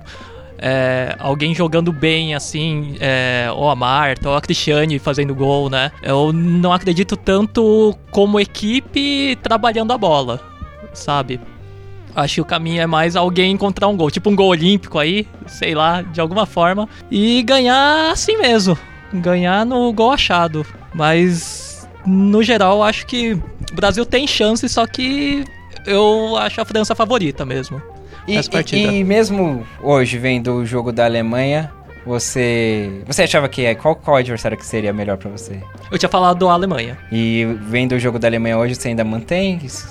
é, 0.59 1.15
alguém 1.19 1.53
jogando 1.53 1.91
bem, 1.91 2.35
assim, 2.35 2.95
é, 2.99 3.47
ou 3.53 3.69
a 3.69 3.75
Marta, 3.75 4.29
ou 4.29 4.35
a 4.35 4.41
Cristiane 4.41 4.99
fazendo 4.99 5.33
gol, 5.33 5.69
né? 5.69 5.91
Eu 6.01 6.31
não 6.31 6.71
acredito 6.71 7.17
tanto 7.17 7.95
como 8.11 8.39
equipe 8.39 9.35
trabalhando 9.41 9.91
a 9.91 9.97
bola, 9.97 10.39
sabe? 10.93 11.39
Acho 12.15 12.35
que 12.35 12.41
o 12.41 12.45
caminho 12.45 12.81
é 12.81 12.87
mais 12.87 13.15
alguém 13.15 13.51
encontrar 13.51 13.87
um 13.87 13.97
gol, 13.97 14.09
tipo 14.09 14.29
um 14.29 14.35
gol 14.35 14.47
olímpico 14.49 14.97
aí, 14.97 15.27
sei 15.47 15.75
lá, 15.75 16.01
de 16.01 16.21
alguma 16.21 16.45
forma, 16.45 16.87
e 17.11 17.43
ganhar 17.43 18.11
assim 18.11 18.37
mesmo. 18.37 18.77
Ganhar 19.13 19.65
no 19.65 19.91
gol 19.93 20.11
achado. 20.11 20.65
Mas, 20.93 21.87
no 22.05 22.41
geral, 22.41 22.81
acho 22.81 23.05
que 23.05 23.33
o 23.33 23.75
Brasil 23.75 24.05
tem 24.05 24.25
chance, 24.25 24.67
só 24.69 24.85
que 24.87 25.43
eu 25.85 26.37
acho 26.37 26.61
a 26.61 26.65
França 26.65 26.95
favorita 26.95 27.45
mesmo. 27.45 27.81
E, 28.27 28.37
e- 28.71 28.99
e 28.99 29.03
mesmo 29.03 29.65
hoje, 29.83 30.17
vendo 30.17 30.53
o 30.55 30.65
jogo 30.65 30.91
da 30.91 31.05
Alemanha, 31.05 31.71
você. 32.05 33.01
Você 33.05 33.23
achava 33.23 33.47
que 33.49 33.65
é. 33.65 33.75
Qual, 33.75 33.95
qual 33.95 34.17
adversário 34.17 34.57
que 34.57 34.65
seria 34.65 34.93
melhor 34.93 35.17
pra 35.17 35.29
você? 35.29 35.61
Eu 35.91 35.97
tinha 35.97 36.09
falado 36.09 36.47
a 36.47 36.53
Alemanha. 36.53 36.97
E 37.11 37.45
vendo 37.61 37.93
o 37.93 37.99
jogo 37.99 38.17
da 38.17 38.27
Alemanha 38.27 38.57
hoje, 38.57 38.73
você 38.75 38.87
ainda 38.87 39.03
mantém? 39.03 39.59
isso? 39.63 39.87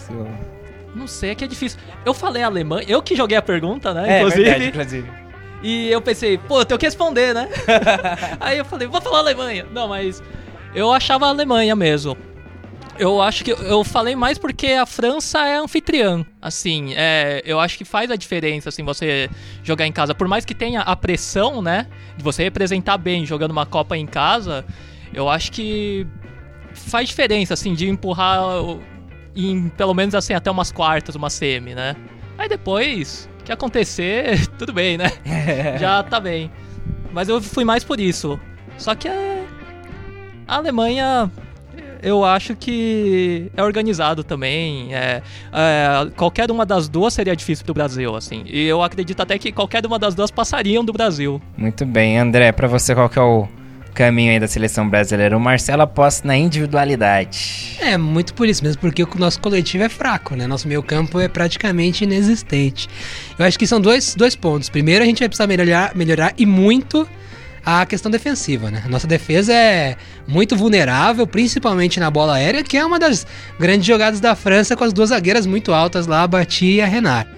Não 0.94 1.06
sei, 1.06 1.30
é 1.30 1.34
que 1.34 1.44
é 1.44 1.46
difícil. 1.46 1.78
Eu 2.04 2.14
falei 2.14 2.42
Alemanha, 2.42 2.84
eu 2.88 3.02
que 3.02 3.16
joguei 3.16 3.36
a 3.36 3.42
pergunta, 3.42 3.92
né? 3.92 4.14
É, 4.14 4.18
inclusive. 4.18 4.42
verdade, 4.44 4.66
inclusive. 4.68 5.10
E 5.62 5.90
eu 5.90 6.00
pensei, 6.00 6.36
pô, 6.38 6.60
eu 6.60 6.64
tenho 6.64 6.78
que 6.78 6.86
responder, 6.86 7.34
né? 7.34 7.48
Aí 8.38 8.58
eu 8.58 8.64
falei, 8.64 8.86
vou 8.86 9.00
falar 9.00 9.18
Alemanha. 9.20 9.66
Não, 9.72 9.88
mas 9.88 10.22
eu 10.74 10.92
achava 10.92 11.26
Alemanha 11.26 11.74
mesmo. 11.74 12.16
Eu 12.96 13.20
acho 13.20 13.42
que 13.42 13.50
eu 13.50 13.82
falei 13.82 14.14
mais 14.14 14.38
porque 14.38 14.68
a 14.68 14.86
França 14.86 15.40
é 15.44 15.56
anfitriã. 15.56 16.24
Assim, 16.40 16.92
é, 16.94 17.42
eu 17.44 17.58
acho 17.58 17.76
que 17.76 17.84
faz 17.84 18.08
a 18.10 18.14
diferença, 18.14 18.68
assim, 18.68 18.84
você 18.84 19.28
jogar 19.64 19.84
em 19.86 19.90
casa. 19.90 20.14
Por 20.14 20.28
mais 20.28 20.44
que 20.44 20.54
tenha 20.54 20.80
a 20.82 20.94
pressão, 20.94 21.60
né? 21.60 21.86
De 22.16 22.22
você 22.22 22.44
representar 22.44 22.96
bem 22.98 23.26
jogando 23.26 23.50
uma 23.50 23.66
Copa 23.66 23.96
em 23.96 24.06
casa, 24.06 24.64
eu 25.12 25.28
acho 25.28 25.50
que 25.50 26.06
faz 26.72 27.08
diferença, 27.08 27.54
assim, 27.54 27.74
de 27.74 27.88
empurrar 27.88 28.62
o- 28.62 28.80
em 29.34 29.68
pelo 29.68 29.94
menos 29.94 30.14
assim 30.14 30.32
até 30.34 30.50
umas 30.50 30.70
quartas, 30.70 31.14
uma 31.14 31.30
semi, 31.30 31.74
né? 31.74 31.96
Aí 32.36 32.48
depois, 32.48 33.28
o 33.40 33.44
que 33.44 33.52
acontecer, 33.52 34.46
tudo 34.58 34.72
bem, 34.72 34.96
né? 34.96 35.10
Já 35.78 36.02
tá 36.02 36.20
bem. 36.20 36.50
Mas 37.12 37.28
eu 37.28 37.40
fui 37.40 37.64
mais 37.64 37.84
por 37.84 38.00
isso. 38.00 38.38
Só 38.76 38.94
que 38.94 39.08
a, 39.08 39.44
a 40.48 40.56
Alemanha, 40.56 41.30
eu 42.02 42.24
acho 42.24 42.56
que 42.56 43.50
é 43.56 43.62
organizado 43.62 44.24
também. 44.24 44.92
É, 44.94 45.22
é, 45.52 46.10
qualquer 46.16 46.50
uma 46.50 46.66
das 46.66 46.88
duas 46.88 47.14
seria 47.14 47.36
difícil 47.36 47.64
pro 47.64 47.72
Brasil, 47.72 48.14
assim. 48.16 48.42
E 48.46 48.64
eu 48.66 48.82
acredito 48.82 49.20
até 49.20 49.38
que 49.38 49.52
qualquer 49.52 49.86
uma 49.86 49.98
das 49.98 50.14
duas 50.14 50.30
passariam 50.30 50.84
do 50.84 50.92
Brasil. 50.92 51.40
Muito 51.56 51.86
bem, 51.86 52.18
André, 52.18 52.50
pra 52.50 52.66
você 52.66 52.94
qual 52.94 53.08
que 53.08 53.18
é 53.18 53.22
o 53.22 53.48
caminho 53.94 54.32
aí 54.32 54.40
da 54.40 54.48
seleção 54.48 54.88
brasileira. 54.88 55.36
O 55.36 55.40
Marcelo 55.40 55.82
aposta 55.82 56.26
na 56.26 56.36
individualidade. 56.36 57.76
É, 57.80 57.96
muito 57.96 58.34
por 58.34 58.48
isso 58.48 58.62
mesmo, 58.62 58.80
porque 58.80 59.02
o 59.02 59.08
nosso 59.16 59.40
coletivo 59.40 59.84
é 59.84 59.88
fraco, 59.88 60.34
né? 60.34 60.46
Nosso 60.46 60.68
meio 60.68 60.82
campo 60.82 61.18
é 61.20 61.28
praticamente 61.28 62.04
inexistente. 62.04 62.88
Eu 63.38 63.44
acho 63.44 63.58
que 63.58 63.66
são 63.66 63.80
dois, 63.80 64.14
dois 64.14 64.34
pontos. 64.34 64.68
Primeiro, 64.68 65.02
a 65.02 65.06
gente 65.06 65.20
vai 65.20 65.28
precisar 65.28 65.46
melhorar, 65.46 65.94
melhorar 65.94 66.34
e 66.36 66.44
muito 66.44 67.08
a 67.64 67.86
questão 67.86 68.10
defensiva, 68.10 68.70
né? 68.70 68.84
Nossa 68.88 69.06
defesa 69.06 69.52
é 69.52 69.96
muito 70.28 70.54
vulnerável, 70.54 71.26
principalmente 71.26 71.98
na 71.98 72.10
bola 72.10 72.34
aérea, 72.34 72.62
que 72.62 72.76
é 72.76 72.84
uma 72.84 72.98
das 72.98 73.26
grandes 73.58 73.86
jogadas 73.86 74.20
da 74.20 74.34
França 74.34 74.76
com 74.76 74.84
as 74.84 74.92
duas 74.92 75.08
zagueiras 75.08 75.46
muito 75.46 75.72
altas 75.72 76.06
lá, 76.06 76.22
a 76.22 76.26
Bati 76.26 76.74
e 76.74 76.80
a 76.82 76.86
Renard. 76.86 77.30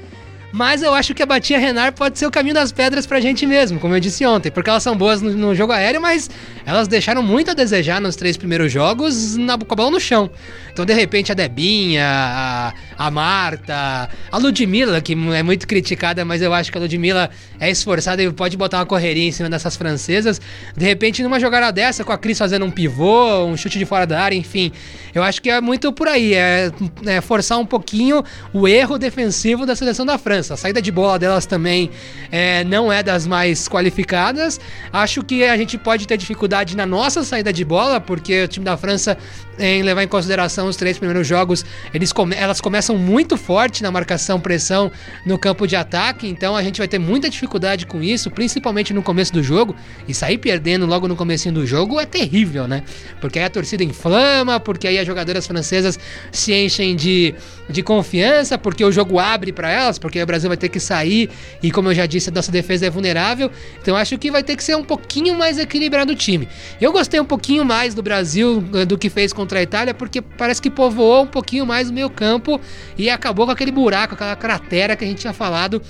Mas 0.53 0.83
eu 0.83 0.95
acho 0.95 1.15
que 1.15 1.23
a 1.23 1.27
Batia 1.27 1.59
Renard 1.59 1.97
pode 1.97 2.19
ser 2.19 2.27
o 2.27 2.31
caminho 2.31 2.55
das 2.55 2.73
pedras 2.73 3.07
pra 3.07 3.21
gente 3.21 3.45
mesmo, 3.47 3.79
como 3.79 3.95
eu 3.95 4.01
disse 4.01 4.25
ontem, 4.25 4.51
porque 4.51 4.71
elas 4.71 4.83
são 4.83 4.97
boas 4.97 5.21
no, 5.21 5.31
no 5.33 5.55
jogo 5.55 5.73
aéreo, 5.73 6.01
mas 6.01 6.31
elas 6.65 6.89
deixaram 6.89 7.23
muito 7.23 7.51
a 7.51 7.55
desejar 7.55 8.01
nos 8.01 8.17
três 8.17 8.37
primeiros 8.37 8.73
jogos 8.73 9.37
na, 9.37 9.59
com 9.59 9.75
a 9.75 9.77
bola 9.77 9.91
no 9.91 10.01
chão. 10.01 10.31
Então, 10.73 10.85
de 10.85 10.93
repente, 10.93 11.33
a 11.33 11.35
Debinha, 11.35 12.07
a, 12.07 12.75
a 12.99 13.11
Marta, 13.11 14.09
a 14.31 14.39
Ludmilla, 14.39 15.01
que 15.01 15.13
é 15.13 15.43
muito 15.43 15.67
criticada, 15.67 16.25
mas 16.25 16.43
eu 16.43 16.53
acho 16.53 16.71
que 16.71 16.79
a 16.79 16.81
Ludmilla 16.81 17.31
é 17.59 17.71
esforçada 17.71 18.23
e 18.23 18.31
pode 18.33 18.57
botar 18.57 18.79
uma 18.79 18.87
correria 18.87 19.27
em 19.27 19.33
cima 19.33 19.49
dessas 19.49 19.75
francesas. 19.77 20.41
De 20.77 20.85
repente, 20.85 21.23
numa 21.23 21.41
jogada 21.41 21.73
dessa, 21.73 22.05
com 22.05 22.13
a 22.13 22.19
Cris 22.19 22.39
fazendo 22.39 22.65
um 22.65 22.71
pivô, 22.71 23.45
um 23.45 23.57
chute 23.57 23.79
de 23.79 23.85
fora 23.87 24.07
da 24.07 24.21
área, 24.21 24.37
enfim. 24.37 24.71
Eu 25.15 25.23
acho 25.23 25.41
que 25.41 25.49
é 25.49 25.61
muito 25.61 25.93
por 25.93 26.09
aí, 26.09 26.35
é, 26.35 26.71
é 27.07 27.21
forçar 27.23 27.59
um 27.59 27.67
pouquinho 27.67 28.23
o 28.53 28.69
erro 28.69 28.99
defensivo 28.99 29.65
da 29.65 29.75
seleção 29.75 30.05
da 30.05 30.19
França. 30.19 30.46
A 30.55 30.57
saída 30.57 30.81
de 30.81 30.91
bola 30.91 31.19
delas 31.19 31.47
também 31.47 31.91
é, 32.31 32.65
não 32.65 32.93
é 32.93 33.03
das 33.03 33.27
mais 33.27 33.69
qualificadas. 33.69 34.61
Acho 34.93 35.23
que 35.23 35.45
a 35.45 35.57
gente 35.57 35.79
pode 35.79 36.07
ter 36.07 36.17
dificuldade 36.17 36.77
na 36.77 36.87
nossa 36.87 37.25
saída 37.25 37.53
de 37.53 37.65
bola, 37.65 38.01
porque 38.01 38.45
o 38.45 38.49
time 38.49 38.65
da 38.65 38.77
França, 38.77 39.17
em 39.59 39.83
levar 39.83 40.03
em 40.03 40.09
consideração 40.09 40.69
os 40.69 40.77
três 40.77 40.99
primeiros 40.99 41.27
jogos, 41.27 41.65
eles 41.93 42.13
come 42.13 42.35
elas 42.37 42.61
começam 42.61 42.99
muito 42.99 43.37
forte 43.37 43.83
na 43.83 43.91
marcação, 43.91 44.39
pressão 44.39 44.91
no 45.25 45.39
campo 45.39 45.67
de 45.67 45.77
ataque, 45.77 46.29
então 46.29 46.55
a 46.55 46.63
gente 46.63 46.79
vai 46.79 46.89
ter 46.89 46.99
muita 46.99 47.31
dificuldade 47.31 47.87
com 47.87 48.03
isso, 48.03 48.31
principalmente 48.31 48.93
no 48.93 49.03
começo 49.03 49.33
do 49.33 49.43
jogo. 49.43 49.75
E 50.07 50.15
sair 50.15 50.39
perdendo 50.39 50.87
logo 50.87 51.09
no 51.09 51.17
começo 51.17 51.51
do 51.53 51.67
jogo 51.67 52.01
é 52.01 52.07
terrível, 52.07 52.67
né? 52.67 52.83
Porque 53.21 53.39
aí 53.39 53.45
a 53.45 53.51
torcida 53.51 53.85
inflama, 53.85 54.59
porque 54.59 54.87
aí 54.87 54.99
as 54.99 55.07
jogadoras 55.07 55.47
francesas 55.47 55.99
se 56.33 56.53
enchem 56.53 56.97
de, 56.97 57.35
de 57.69 57.83
confiança, 57.83 58.59
porque 58.59 58.85
o 58.85 58.93
jogo 58.93 59.19
abre 59.19 59.53
para 59.53 59.71
elas, 59.71 59.99
porque 59.99 60.19
o 60.27 60.29
Brasil 60.29 60.49
vai 60.49 60.57
ter 60.57 60.69
que 60.69 60.81
sair 60.81 61.31
e, 61.63 61.71
como 61.71 61.91
eu 61.91 61.95
já 61.95 62.05
disse, 62.05 62.29
a 62.29 62.33
nossa 62.33 62.53
defesa 62.53 62.87
é 62.87 62.91
vulnerável. 62.91 63.51
Então 63.81 63.97
acho 63.97 64.19
que 64.19 64.31
vai 64.31 64.43
ter 64.43 64.57
que 64.57 64.65
ser 64.65 64.77
um 64.77 64.85
pouquinho 64.85 65.35
mais 65.35 65.59
equilibrado 65.59 66.13
o 66.13 66.17
time. 66.17 66.49
Eu 66.81 66.93
gostei 66.93 67.21
um 67.21 67.25
pouquinho 67.25 67.65
mais 67.65 67.95
do 67.95 68.03
Brasil 68.03 68.63
eh, 68.75 68.85
do 68.85 68.99
que 68.99 69.09
fez 69.09 69.33
contra 69.33 69.61
a 69.61 69.63
Itália, 69.63 69.95
porque 69.95 70.21
parece 70.21 70.61
que 70.61 70.69
povoou 70.69 71.23
um 71.23 71.27
pouquinho 71.27 71.65
mais 71.65 71.89
o 71.89 71.93
meio 71.93 72.11
campo 72.11 72.61
e 72.99 73.09
acabou 73.09 73.47
com 73.47 73.53
aquele 73.53 73.71
buraco, 73.71 74.15
aquela 74.15 74.37
cratera 74.37 74.97
que 74.97 75.05
a 75.05 75.07
gente 75.07 75.19
tinha 75.21 75.33
falado 75.33 75.81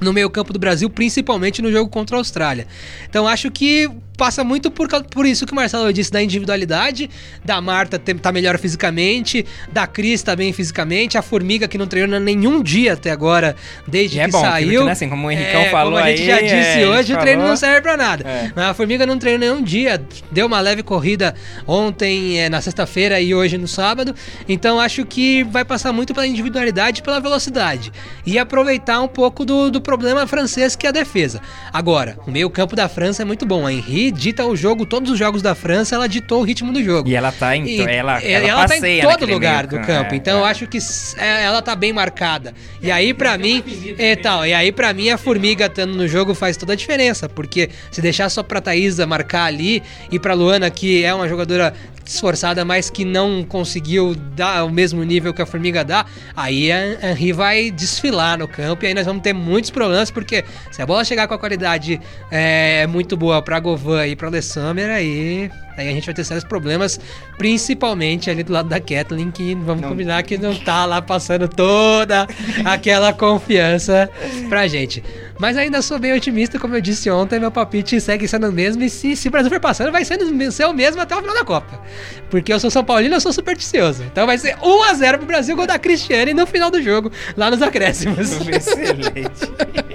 no 0.00 0.12
meio 0.12 0.30
campo 0.30 0.52
do 0.52 0.58
Brasil, 0.58 0.88
principalmente 0.90 1.62
no 1.62 1.70
jogo 1.70 1.90
contra 1.90 2.16
a 2.16 2.18
Austrália. 2.18 2.66
Então 3.08 3.26
acho 3.26 3.50
que 3.50 3.90
passa 4.18 4.42
muito 4.42 4.68
por, 4.70 4.88
por 5.04 5.24
isso 5.24 5.46
que 5.46 5.52
o 5.52 5.54
Marcelo 5.56 5.90
disse 5.92 6.10
da 6.10 6.20
individualidade, 6.20 7.08
da 7.44 7.60
Marta 7.60 7.98
tá 7.98 8.32
melhor 8.32 8.58
fisicamente, 8.58 9.46
da 9.72 9.86
Cris 9.86 10.22
tá 10.22 10.34
bem 10.34 10.52
fisicamente, 10.52 11.16
a 11.16 11.22
Formiga 11.22 11.68
que 11.68 11.78
não 11.78 11.86
treinou 11.86 12.18
nenhum 12.18 12.60
dia 12.60 12.94
até 12.94 13.12
agora, 13.12 13.54
desde 13.86 14.18
é 14.18 14.24
que 14.24 14.32
bom, 14.32 14.40
saiu. 14.40 14.80
que, 14.80 14.86
né, 14.86 14.92
assim, 14.92 15.08
como 15.08 15.28
o 15.28 15.30
Henricão 15.30 15.60
É, 15.60 15.70
falou 15.70 15.92
como 15.92 16.04
a 16.04 16.10
gente 16.10 16.22
aí, 16.22 16.26
já 16.26 16.40
disse 16.40 16.82
é, 16.82 16.88
hoje, 16.88 17.14
o 17.14 17.18
treino 17.18 17.38
falou. 17.42 17.48
não 17.50 17.56
serve 17.56 17.80
pra 17.80 17.96
nada. 17.96 18.28
É. 18.28 18.52
Mas 18.54 18.64
a 18.66 18.74
Formiga 18.74 19.06
não 19.06 19.18
treinou 19.18 19.38
nenhum 19.38 19.62
dia, 19.62 20.02
deu 20.32 20.46
uma 20.46 20.60
leve 20.60 20.82
corrida 20.82 21.34
ontem, 21.66 22.40
é, 22.40 22.48
na 22.48 22.60
sexta-feira 22.60 23.20
e 23.20 23.32
hoje 23.32 23.56
no 23.56 23.68
sábado. 23.68 24.12
Então 24.48 24.80
acho 24.80 25.06
que 25.06 25.44
vai 25.44 25.64
passar 25.64 25.92
muito 25.92 26.12
pela 26.12 26.26
individualidade 26.26 27.00
e 27.00 27.02
pela 27.04 27.20
velocidade. 27.20 27.92
E 28.26 28.36
aproveitar 28.36 29.00
um 29.00 29.08
pouco 29.08 29.44
do, 29.44 29.70
do 29.70 29.80
problema 29.80 30.26
francês 30.26 30.74
que 30.74 30.86
é 30.86 30.88
a 30.88 30.92
defesa. 30.92 31.40
Agora, 31.72 32.18
o 32.26 32.30
meio-campo 32.32 32.74
da 32.74 32.88
França 32.88 33.22
é 33.22 33.24
muito 33.24 33.46
bom. 33.46 33.64
A 33.64 33.72
Henri 33.72 34.07
dita 34.10 34.44
o 34.44 34.56
jogo, 34.56 34.86
todos 34.86 35.10
os 35.10 35.18
jogos 35.18 35.42
da 35.42 35.54
França, 35.54 35.94
ela 35.94 36.08
ditou 36.08 36.40
o 36.40 36.44
ritmo 36.44 36.72
do 36.72 36.82
jogo. 36.82 37.08
E 37.08 37.14
ela 37.14 37.32
tá 37.32 37.56
em. 37.56 37.66
E- 37.66 37.80
ela, 37.80 38.22
e 38.22 38.32
ela, 38.32 38.66
tá 38.66 38.76
em 38.76 39.00
todo 39.00 39.26
lugar 39.26 39.66
do 39.66 39.78
campo. 39.80 40.14
é, 40.14 40.16
então 40.16 40.38
eu 40.38 40.46
é. 40.46 40.50
acho 40.50 40.66
que 40.66 40.78
é, 41.16 41.44
ela 41.44 41.62
tá 41.62 41.74
bem 41.74 41.92
marcada. 41.92 42.54
E 42.82 42.90
aí 42.90 43.12
pra 43.12 43.36
mim, 43.38 43.62
é 43.98 44.16
tal. 44.16 44.46
E 44.46 44.52
aí 44.52 44.72
para 44.72 44.92
mim 44.92 45.10
a 45.10 45.18
formiga 45.18 45.66
estando 45.66 45.94
no 45.94 46.06
jogo 46.06 46.34
faz 46.34 46.56
toda 46.56 46.72
a 46.72 46.76
diferença, 46.76 47.28
porque 47.28 47.70
se 47.90 48.00
deixar 48.00 48.28
só 48.28 48.42
pra 48.42 48.60
Thaísa 48.60 49.06
marcar 49.06 49.44
ali 49.44 49.82
e 50.10 50.18
pra 50.18 50.34
Luana 50.34 50.70
que 50.70 51.04
é 51.04 51.12
uma 51.12 51.28
jogadora 51.28 51.74
esforçada, 52.08 52.64
mas 52.64 52.88
que 52.88 53.04
não 53.04 53.44
conseguiu 53.44 54.14
dar 54.14 54.64
o 54.64 54.70
mesmo 54.70 55.02
nível 55.04 55.34
que 55.34 55.42
a 55.42 55.46
formiga 55.46 55.84
dá, 55.84 56.06
aí 56.34 56.72
a 56.72 57.10
Henri 57.10 57.32
vai 57.32 57.70
desfilar 57.70 58.38
no 58.38 58.48
campo 58.48 58.84
e 58.84 58.88
aí 58.88 58.94
nós 58.94 59.04
vamos 59.04 59.22
ter 59.22 59.34
muitos 59.34 59.70
problemas, 59.70 60.10
porque 60.10 60.44
se 60.70 60.80
a 60.80 60.86
bola 60.86 61.04
chegar 61.04 61.28
com 61.28 61.34
a 61.34 61.38
qualidade 61.38 62.00
é, 62.30 62.86
muito 62.86 63.16
boa 63.16 63.42
pra 63.42 63.60
Govan 63.60 63.97
e 64.06 64.14
pra 64.14 64.28
Alessandra, 64.28 64.94
aí, 64.94 65.50
aí 65.76 65.88
a 65.88 65.92
gente 65.92 66.06
vai 66.06 66.14
ter 66.14 66.24
sérios 66.24 66.44
problemas, 66.44 67.00
principalmente 67.36 68.30
ali 68.30 68.42
do 68.42 68.52
lado 68.52 68.68
da 68.68 68.80
Kathleen, 68.80 69.30
que 69.30 69.54
vamos 69.54 69.86
combinar 69.86 70.22
que 70.22 70.38
não 70.38 70.54
tá 70.54 70.84
lá 70.84 71.00
passando 71.02 71.48
toda 71.48 72.26
aquela 72.64 73.12
confiança 73.12 74.10
pra 74.48 74.66
gente. 74.66 75.02
Mas 75.38 75.56
ainda 75.56 75.80
sou 75.80 75.98
bem 75.98 76.12
otimista, 76.12 76.58
como 76.58 76.74
eu 76.74 76.80
disse 76.80 77.08
ontem, 77.10 77.38
meu 77.38 77.50
palpite 77.50 78.00
segue 78.00 78.26
sendo 78.26 78.48
o 78.48 78.52
mesmo, 78.52 78.82
e 78.82 78.90
se, 78.90 79.14
se 79.14 79.28
o 79.28 79.30
Brasil 79.30 79.50
for 79.50 79.60
passando, 79.60 79.92
vai 79.92 80.04
sendo, 80.04 80.50
ser 80.50 80.66
o 80.66 80.72
mesmo 80.72 81.00
até 81.00 81.14
o 81.14 81.20
final 81.20 81.34
da 81.34 81.44
Copa. 81.44 81.80
Porque 82.28 82.52
eu 82.52 82.58
sou 82.58 82.70
São 82.70 82.84
Paulino, 82.84 83.14
eu 83.14 83.20
sou 83.20 83.32
supersticioso. 83.32 84.02
Então 84.04 84.26
vai 84.26 84.36
ser 84.36 84.56
1x0 84.56 85.18
pro 85.18 85.26
Brasil, 85.26 85.56
gol 85.56 85.66
da 85.66 85.78
Cristiane 85.78 86.34
no 86.34 86.46
final 86.46 86.70
do 86.70 86.82
jogo, 86.82 87.10
lá 87.36 87.50
nos 87.50 87.62
acréscimos. 87.62 88.32
Excelente. 88.48 89.48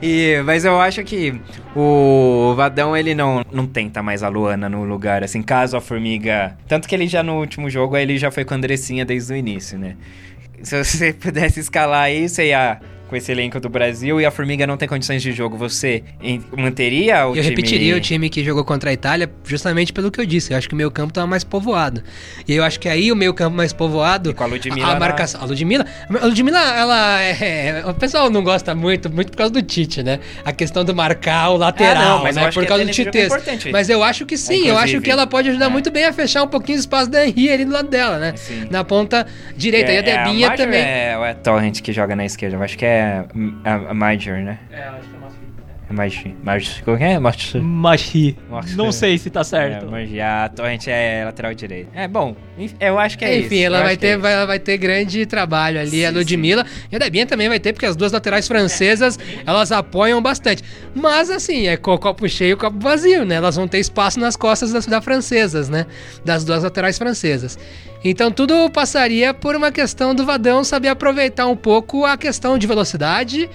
E, 0.00 0.40
mas 0.44 0.64
eu 0.64 0.80
acho 0.80 1.02
que 1.02 1.40
o 1.74 2.54
Vadão 2.56 2.96
ele 2.96 3.14
não, 3.14 3.44
não 3.50 3.66
tenta 3.66 4.02
mais 4.02 4.22
a 4.22 4.28
Luana 4.28 4.68
no 4.68 4.84
lugar, 4.84 5.24
assim, 5.24 5.42
caso 5.42 5.76
a 5.76 5.80
Formiga. 5.80 6.56
Tanto 6.68 6.88
que 6.88 6.94
ele 6.94 7.08
já 7.08 7.22
no 7.22 7.38
último 7.38 7.68
jogo 7.68 7.96
ele 7.96 8.16
já 8.16 8.30
foi 8.30 8.44
com 8.44 8.54
a 8.54 8.56
Andressinha 8.56 9.04
desde 9.04 9.32
o 9.32 9.36
início, 9.36 9.78
né? 9.78 9.96
Se 10.62 10.82
você 10.82 11.12
pudesse 11.14 11.60
escalar 11.60 12.04
aí, 12.04 12.28
você 12.28 12.48
ia 12.48 12.80
com 13.08 13.16
esse 13.16 13.32
elenco 13.32 13.58
do 13.58 13.68
Brasil 13.68 14.20
e 14.20 14.26
a 14.26 14.30
Formiga 14.30 14.66
não 14.66 14.76
tem 14.76 14.86
condições 14.88 15.22
de 15.22 15.32
jogo, 15.32 15.56
você 15.56 16.02
manteria 16.56 17.26
o 17.26 17.30
Eu 17.30 17.34
time? 17.42 17.48
repetiria 17.48 17.96
o 17.96 18.00
time 18.00 18.28
que 18.30 18.44
jogou 18.44 18.64
contra 18.64 18.90
a 18.90 18.92
Itália 18.92 19.30
justamente 19.44 19.92
pelo 19.92 20.10
que 20.10 20.20
eu 20.20 20.26
disse. 20.26 20.52
Eu 20.52 20.58
acho 20.58 20.68
que 20.68 20.74
o 20.74 20.76
meio 20.76 20.90
campo 20.90 21.12
tava 21.12 21.26
mais 21.26 21.44
povoado. 21.44 22.02
E 22.46 22.54
eu 22.54 22.62
acho 22.64 22.78
que 22.78 22.88
aí 22.88 23.10
o 23.10 23.16
meio 23.16 23.32
campo 23.34 23.56
mais 23.56 23.72
povoado. 23.72 24.30
E 24.30 24.34
com 24.34 24.44
a 24.44 24.46
Ludmilla 24.46 24.86
A, 24.88 24.92
na- 24.94 25.00
marcação. 25.00 25.40
A 25.40 25.44
Ludmilla. 25.44 25.86
A 26.20 26.26
Ludmilla, 26.26 26.58
ela 26.76 27.22
é. 27.22 27.82
O 27.86 27.94
pessoal 27.94 28.30
não 28.30 28.42
gosta 28.42 28.74
muito, 28.74 29.10
muito 29.10 29.30
por 29.30 29.36
causa 29.38 29.52
do 29.52 29.62
Tite, 29.62 30.02
né? 30.02 30.20
A 30.44 30.52
questão 30.52 30.84
do 30.84 30.94
marcar 30.94 31.50
o 31.50 31.56
lateral, 31.56 31.96
Ah, 31.96 32.08
não, 32.18 32.22
mas 32.22 32.36
eu 32.36 32.42
né? 32.42 32.48
acho 32.48 32.60
Por 32.60 32.66
causa 32.66 32.84
do 32.84 32.90
é 32.90 32.92
Tite. 32.92 33.18
importante. 33.18 33.72
Mas 33.72 33.88
eu 33.88 34.02
acho 34.02 34.26
que 34.26 34.36
sim, 34.36 34.54
eu 34.66 34.74
Inclusive. 34.74 34.96
acho 34.96 35.00
que 35.00 35.10
ela 35.10 35.26
pode 35.26 35.48
ajudar 35.48 35.66
É. 35.66 35.68
muito 35.68 35.90
bem 35.90 36.04
a 36.04 36.12
fechar 36.12 36.42
um 36.42 36.48
pouquinho 36.48 36.76
o 36.78 36.80
espaço 36.80 37.10
da 37.10 37.26
Henri 37.26 37.50
ali 37.50 37.64
do 37.64 37.72
lado 37.72 37.88
dela, 37.88 38.18
né? 38.18 38.34
Sim. 38.36 38.66
Na 38.70 38.84
ponta 38.84 39.26
direita. 39.56 39.92
e 39.92 39.98
a 39.98 40.02
Debinha 40.02 40.48
Marjorie 40.48 40.56
também. 40.56 40.80
É, 40.80 41.10
é 41.12 41.30
a 41.30 41.34
Torrent 41.34 41.80
que 41.80 41.92
joga 41.92 42.14
na 42.16 42.24
esquerda? 42.24 42.56
Eu 42.56 42.62
acho 42.62 42.76
que 42.76 42.84
é 42.84 42.97
a, 43.64 43.90
a 43.90 43.94
Marjorie, 43.94 44.42
né? 44.44 44.58
É, 44.70 44.82
acho 44.82 45.08
que 45.08 45.14
é 45.14 45.18
uma 45.18 45.28
É 45.90 45.92
Marjorie. 45.92 46.36
Marjorie. 46.42 46.82
Como 46.84 46.96
é? 46.98 47.18
Nossa. 47.18 48.76
Não 48.76 48.92
sei 48.92 49.16
se 49.16 49.30
tá 49.30 49.40
É, 49.40 49.44
certo. 49.44 49.90
Marjorie. 49.90 50.20
A 50.20 50.48
Torrent 50.54 50.86
é 50.88 51.24
lateral 51.24 51.54
direito. 51.54 51.88
É, 51.94 52.06
bom, 52.06 52.36
enfim, 52.58 52.76
eu 52.78 52.98
acho 52.98 53.16
que 53.16 53.24
é 53.24 53.38
Enfim, 53.38 53.54
isso. 53.56 53.64
ela 53.66 53.78
eu 53.78 53.82
vai 53.84 53.94
é 53.94 53.96
ter, 53.96 54.10
isso. 54.12 54.20
vai, 54.20 54.32
ela 54.34 54.44
vai 54.46 54.58
ter 54.58 54.76
grande 54.76 55.24
trabalho 55.24 55.80
ali, 55.80 56.04
a 56.04 56.10
Ludmilla. 56.10 56.66
E 56.92 56.96
a 56.96 56.98
Debinha 56.98 57.24
também 57.24 57.48
vai 57.48 57.58
ter, 57.58 57.72
porque 57.72 57.86
as 57.86 57.96
duas 57.96 58.12
laterais 58.12 58.46
francesas, 58.46 59.18
elas 59.46 59.72
apoiam 59.72 60.20
bastante. 60.20 60.62
Mas 60.94 61.30
assim, 61.30 61.68
é 61.68 61.76
co- 61.78 61.98
copo 61.98 62.28
cheio, 62.28 62.56
copo 62.58 62.78
vazio, 62.80 63.24
né? 63.24 63.36
Elas 63.36 63.56
vão 63.56 63.66
ter 63.66 63.78
espaço 63.78 64.20
nas 64.20 64.36
costas 64.36 64.72
das, 64.72 64.84
das 64.86 65.02
francesas, 65.04 65.68
né? 65.70 65.86
Das 66.24 66.44
duas 66.44 66.64
laterais 66.64 66.98
francesas. 66.98 67.58
Então 68.04 68.30
tudo 68.30 68.70
passaria 68.70 69.34
por 69.34 69.56
uma 69.56 69.72
questão 69.72 70.14
do 70.14 70.24
Vadão 70.24 70.62
saber 70.62 70.88
aproveitar 70.88 71.46
um 71.46 71.56
pouco 71.56 72.04
a 72.04 72.16
questão 72.16 72.56
de 72.56 72.66
velocidade, 72.66 73.50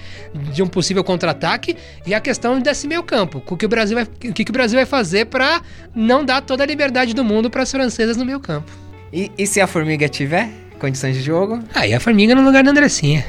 de 0.52 0.62
um 0.62 0.66
possível 0.66 1.02
contra-ataque 1.02 1.76
e 2.06 2.14
a 2.14 2.20
questão 2.20 2.58
desse 2.58 2.86
meio 2.86 3.02
campo. 3.02 3.42
O 3.46 3.56
que 3.56 3.64
o 3.64 3.68
Brasil 3.68 3.96
vai, 3.96 4.04
o 4.04 4.34
que 4.34 4.42
o 4.48 4.52
Brasil 4.52 4.76
vai 4.78 4.86
fazer 4.86 5.26
para 5.26 5.62
não 5.94 6.24
dar 6.24 6.42
toda 6.42 6.62
a 6.62 6.66
liberdade 6.66 7.14
do 7.14 7.24
mundo 7.24 7.48
para 7.48 7.62
as 7.62 7.70
francesas 7.70 8.16
no 8.16 8.24
meio 8.24 8.40
campo. 8.40 8.70
E, 9.12 9.30
e 9.38 9.46
se 9.46 9.60
a 9.60 9.66
Formiga 9.66 10.08
tiver 10.08 10.50
condições 10.78 11.14
de 11.16 11.22
jogo? 11.22 11.60
Aí 11.74 11.94
a 11.94 12.00
Formiga 12.00 12.34
no 12.34 12.42
lugar 12.42 12.62
da 12.62 12.70
Andressinha. 12.70 13.24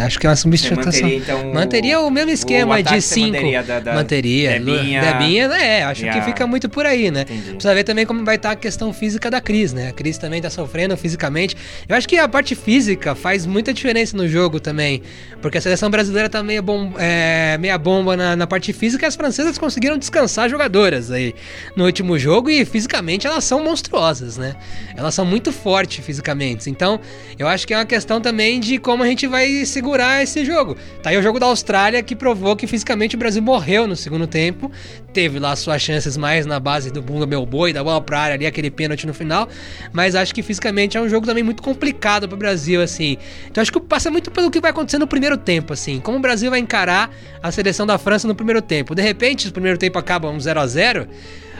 Acho 0.00 0.18
que 0.18 0.26
é 0.26 0.30
uma 0.30 0.34
Você 0.36 0.42
substituição. 0.42 0.84
manteria, 1.02 1.16
então, 1.18 1.52
Manteria 1.54 2.00
o 2.00 2.10
mesmo 2.10 2.30
esquema 2.30 2.74
ataque 2.78 2.96
de 2.96 3.02
você 3.02 3.14
5. 3.14 3.26
manteria 3.32 3.62
da- 3.62 3.80
da 3.80 3.94
Manteria. 3.94 4.50
Debinha, 4.58 5.00
Debinha, 5.00 5.44
é, 5.54 5.82
acho 5.84 6.02
que 6.10 6.20
fica 6.22 6.46
muito 6.46 6.68
por 6.68 6.84
aí, 6.84 7.10
né? 7.10 7.20
Entendi. 7.22 7.42
Precisa 7.52 7.74
ver 7.74 7.84
também 7.84 8.04
como 8.04 8.24
vai 8.24 8.36
estar 8.36 8.50
a 8.50 8.56
questão 8.56 8.92
física 8.92 9.30
da 9.30 9.40
Cris, 9.40 9.72
né? 9.72 9.88
A 9.88 9.92
Cris 9.92 10.18
também 10.18 10.42
tá 10.42 10.50
sofrendo 10.50 10.96
fisicamente. 10.96 11.56
Eu 11.88 11.94
acho 11.96 12.08
que 12.08 12.16
a 12.18 12.28
parte 12.28 12.54
física 12.54 13.14
faz 13.14 13.46
muita 13.46 13.72
diferença 13.72 14.16
no 14.16 14.26
jogo 14.28 14.58
também. 14.58 15.00
Porque 15.40 15.58
a 15.58 15.60
seleção 15.60 15.90
brasileira 15.90 16.28
tá 16.28 16.42
meio 16.42 16.62
bom, 16.62 16.92
é, 16.98 17.56
meia 17.58 17.78
bomba 17.78 18.16
na, 18.16 18.34
na 18.34 18.46
parte 18.46 18.72
física 18.72 19.04
e 19.04 19.08
as 19.08 19.14
francesas 19.14 19.58
conseguiram 19.58 19.96
descansar 19.98 20.48
jogadoras 20.48 21.10
aí 21.10 21.34
no 21.76 21.84
último 21.84 22.18
jogo 22.18 22.50
e 22.50 22.64
fisicamente 22.64 23.26
elas 23.26 23.44
são 23.44 23.62
monstruosas, 23.62 24.36
né? 24.38 24.56
Elas 24.96 25.14
são 25.14 25.24
muito 25.24 25.52
fortes 25.52 26.04
fisicamente. 26.04 26.68
Então, 26.68 26.98
eu 27.38 27.46
acho 27.46 27.66
que 27.66 27.74
é 27.74 27.76
uma 27.76 27.84
questão 27.84 28.20
também 28.20 28.58
de 28.58 28.78
como 28.78 29.02
a 29.02 29.06
gente 29.06 29.26
vai 29.26 29.64
segurar 29.84 30.22
esse 30.22 30.46
jogo. 30.46 30.78
Tá 31.02 31.10
aí 31.10 31.18
o 31.18 31.22
jogo 31.22 31.38
da 31.38 31.44
Austrália 31.44 32.02
que 32.02 32.16
provou 32.16 32.56
que 32.56 32.66
fisicamente 32.66 33.16
o 33.16 33.18
Brasil 33.18 33.42
morreu 33.42 33.86
no 33.86 33.94
segundo 33.94 34.26
tempo. 34.26 34.72
Teve 35.12 35.38
lá 35.38 35.54
suas 35.54 35.82
chances 35.82 36.16
mais 36.16 36.46
na 36.46 36.58
base 36.58 36.90
do 36.90 37.02
Bunga 37.02 37.26
Meu 37.26 37.44
Boi, 37.44 37.70
da 37.70 37.84
bola 37.84 38.00
pra 38.00 38.18
área 38.18 38.34
ali, 38.34 38.46
aquele 38.46 38.70
pênalti 38.70 39.06
no 39.06 39.12
final. 39.12 39.46
Mas 39.92 40.14
acho 40.14 40.34
que 40.34 40.42
fisicamente 40.42 40.96
é 40.96 41.00
um 41.02 41.08
jogo 41.08 41.26
também 41.26 41.44
muito 41.44 41.62
complicado 41.62 42.26
pro 42.26 42.36
Brasil, 42.36 42.80
assim. 42.80 43.18
Então 43.50 43.60
acho 43.60 43.70
que 43.70 43.78
passa 43.78 44.10
muito 44.10 44.30
pelo 44.30 44.50
que 44.50 44.58
vai 44.58 44.70
acontecer 44.70 44.96
no 44.96 45.06
primeiro 45.06 45.36
tempo, 45.36 45.74
assim. 45.74 46.00
Como 46.00 46.16
o 46.16 46.20
Brasil 46.20 46.50
vai 46.50 46.60
encarar 46.60 47.10
a 47.42 47.52
seleção 47.52 47.86
da 47.86 47.98
França 47.98 48.26
no 48.26 48.34
primeiro 48.34 48.62
tempo. 48.62 48.94
De 48.94 49.02
repente, 49.02 49.48
o 49.48 49.52
primeiro 49.52 49.76
tempo 49.76 49.98
acaba 49.98 50.30
um 50.30 50.40
0 50.40 50.60
a 50.60 50.66
0 50.66 51.06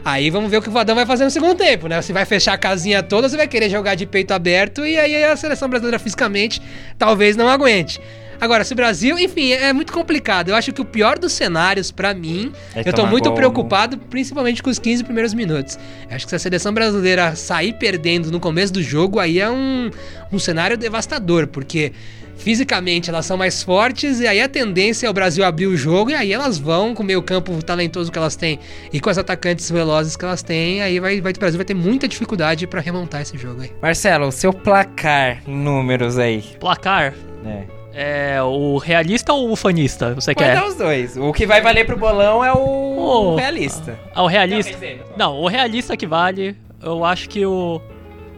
Aí 0.04 0.28
vamos 0.28 0.50
ver 0.50 0.58
o 0.58 0.62
que 0.62 0.68
o 0.68 0.72
Vadão 0.72 0.94
vai 0.94 1.06
fazer 1.06 1.24
no 1.24 1.30
segundo 1.30 1.54
tempo, 1.54 1.88
né? 1.88 2.00
Você 2.02 2.12
vai 2.12 2.24
fechar 2.26 2.52
a 2.52 2.58
casinha 2.58 3.02
toda, 3.02 3.28
você 3.28 3.36
vai 3.36 3.48
querer 3.48 3.70
jogar 3.70 3.94
de 3.94 4.04
peito 4.04 4.32
aberto 4.32 4.84
e 4.86 4.98
aí 4.98 5.24
a 5.24 5.34
seleção 5.36 5.68
brasileira 5.68 5.98
fisicamente 5.98 6.60
talvez 6.98 7.36
não 7.36 7.48
aguente. 7.48 7.98
Agora, 8.40 8.64
se 8.64 8.72
o 8.72 8.76
Brasil, 8.76 9.18
enfim, 9.18 9.52
é 9.52 9.72
muito 9.72 9.92
complicado. 9.92 10.48
Eu 10.50 10.56
acho 10.56 10.72
que 10.72 10.80
o 10.80 10.84
pior 10.84 11.18
dos 11.18 11.32
cenários, 11.32 11.90
pra 11.90 12.12
mim, 12.12 12.52
É 12.74 12.86
eu 12.86 12.92
tô 12.92 13.06
muito 13.06 13.26
gol. 13.26 13.34
preocupado, 13.34 13.96
principalmente 13.96 14.62
com 14.62 14.68
os 14.68 14.78
15 14.78 15.04
primeiros 15.04 15.32
minutos. 15.32 15.78
Eu 16.10 16.16
acho 16.16 16.26
que 16.26 16.30
se 16.30 16.36
a 16.36 16.38
seleção 16.38 16.74
brasileira 16.74 17.34
sair 17.36 17.72
perdendo 17.74 18.30
no 18.30 18.40
começo 18.40 18.72
do 18.72 18.82
jogo, 18.82 19.18
aí 19.20 19.38
é 19.40 19.48
um, 19.48 19.88
um 20.32 20.38
cenário 20.38 20.76
devastador, 20.76 21.46
porque 21.46 21.92
fisicamente 22.36 23.08
elas 23.10 23.24
são 23.26 23.36
mais 23.36 23.62
fortes 23.62 24.20
e 24.20 24.26
aí 24.26 24.40
a 24.40 24.48
tendência 24.48 25.06
é 25.06 25.10
o 25.10 25.12
Brasil 25.12 25.44
abrir 25.44 25.66
o 25.66 25.76
jogo 25.76 26.10
e 26.10 26.14
aí 26.14 26.32
elas 26.32 26.58
vão 26.58 26.94
com 26.94 27.02
o 27.02 27.06
meio 27.06 27.22
campo 27.22 27.62
talentoso 27.62 28.10
que 28.12 28.18
elas 28.18 28.36
têm 28.36 28.58
e 28.92 29.00
com 29.00 29.08
as 29.10 29.18
atacantes 29.18 29.70
velozes 29.70 30.16
que 30.16 30.24
elas 30.24 30.42
têm, 30.42 30.82
aí 30.82 30.98
vai, 31.00 31.20
vai, 31.20 31.32
o 31.32 31.38
Brasil 31.38 31.58
vai 31.58 31.64
ter 31.64 31.74
muita 31.74 32.06
dificuldade 32.08 32.66
pra 32.66 32.80
remontar 32.80 33.22
esse 33.22 33.36
jogo 33.38 33.62
aí. 33.62 33.70
Marcelo, 33.80 34.26
o 34.26 34.32
seu 34.32 34.52
placar 34.52 35.42
em 35.46 35.54
números 35.56 36.18
aí. 36.18 36.42
Placar. 36.60 37.14
É. 37.46 37.84
É 37.96 38.42
o 38.42 38.76
realista 38.78 39.32
ou 39.32 39.52
o 39.52 39.56
fanista? 39.56 40.14
Você 40.14 40.34
Pode 40.34 40.44
quer? 40.48 40.56
dar 40.56 40.66
os 40.66 40.74
dois. 40.74 41.16
O 41.16 41.32
que 41.32 41.46
vai 41.46 41.60
valer 41.60 41.86
pro 41.86 41.96
bolão 41.96 42.44
é 42.44 42.52
o 42.52 42.56
Oh. 42.96 43.36
realista. 43.36 43.96
Ah, 44.12 44.24
o 44.24 44.26
realista? 44.26 44.76
Não, 45.16 45.36
o 45.40 45.46
realista 45.46 45.96
que 45.96 46.04
vale. 46.06 46.56
Eu 46.82 47.04
acho 47.04 47.28
que 47.28 47.46
o. 47.46 47.80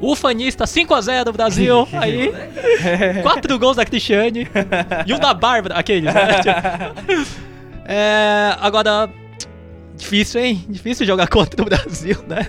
O 0.00 0.14
fanista 0.14 0.64
5x0 0.64 1.32
Brasil. 1.32 1.88
aí. 2.00 2.32
Quatro 3.22 3.58
gols 3.58 3.76
da 3.76 3.84
Cristiane. 3.84 4.46
E 5.06 5.12
um 5.14 5.18
da 5.18 5.32
Bárbara. 5.32 5.74
Aqueles, 5.76 6.12
né? 6.12 6.22
É, 7.88 8.54
agora. 8.60 9.08
Difícil, 9.96 10.40
hein? 10.40 10.64
Difícil 10.68 11.06
jogar 11.06 11.28
contra 11.28 11.62
o 11.62 11.64
Brasil, 11.64 12.18
né? 12.28 12.48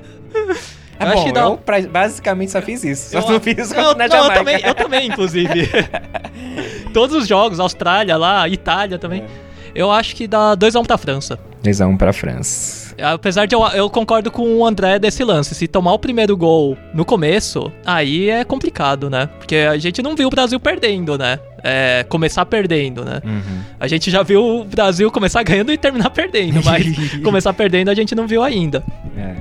É 1.00 1.04
Eu 1.04 1.08
acho 1.10 1.18
bom, 1.18 1.26
que 1.26 1.32
dá- 1.32 1.42
eu 1.42 1.90
basicamente 1.90 2.52
só 2.52 2.62
fiz 2.62 2.84
isso. 2.84 3.12
Só 3.12 3.20
Eu- 3.20 3.30
não 3.34 3.40
fiz 3.40 3.72
eu, 3.72 3.84
contra 3.84 4.06
a 4.06 4.08
não, 4.08 4.26
eu 4.26 4.34
também, 4.34 4.60
eu 4.66 4.74
também, 4.74 5.08
inclusive. 5.08 5.70
Todos 6.92 7.16
os 7.16 7.28
jogos, 7.28 7.60
Austrália 7.60 8.18
lá, 8.18 8.50
Itália 8.50 8.98
também. 8.98 9.24
Eu 9.76 9.92
acho 9.92 10.16
que 10.16 10.28
dá 10.28 10.56
2x1 10.58 10.86
pra 10.88 10.98
França. 10.98 11.38
2x1 11.64 11.98
pra 11.98 12.12
França. 12.12 12.87
Apesar 13.02 13.46
de 13.46 13.56
eu, 13.56 13.64
eu 13.68 13.90
concordo 13.90 14.32
com 14.32 14.58
o 14.58 14.66
André 14.66 15.00
desse 15.00 15.24
lance. 15.24 15.54
Se 15.54 15.68
tomar 15.68 15.94
o 15.94 16.00
primeiro 16.00 16.36
gol 16.36 16.78
no 16.94 17.06
começo, 17.06 17.72
aí 17.86 18.30
é 18.30 18.44
complicado, 18.44 19.10
né? 19.10 19.30
Porque 19.38 19.56
a 19.56 19.78
gente 19.78 20.02
não 20.02 20.16
viu 20.16 20.28
o 20.28 20.32
Brasil 20.32 20.60
perdendo, 20.60 21.18
né? 21.18 21.40
É, 21.64 22.06
começar 22.08 22.46
perdendo, 22.46 23.04
né? 23.04 23.22
Uhum. 23.24 23.62
A 23.80 23.88
gente 23.88 24.10
já 24.10 24.24
viu 24.24 24.62
o 24.62 24.64
Brasil 24.64 25.12
começar 25.12 25.44
ganhando 25.44 25.72
e 25.72 25.78
terminar 25.78 26.10
perdendo, 26.10 26.64
mas 26.64 26.86
começar 27.24 27.54
perdendo 27.54 27.90
a 27.90 27.96
gente 27.96 28.16
não 28.16 28.28
viu 28.28 28.44
ainda. 28.44 28.84
É, 29.18 29.36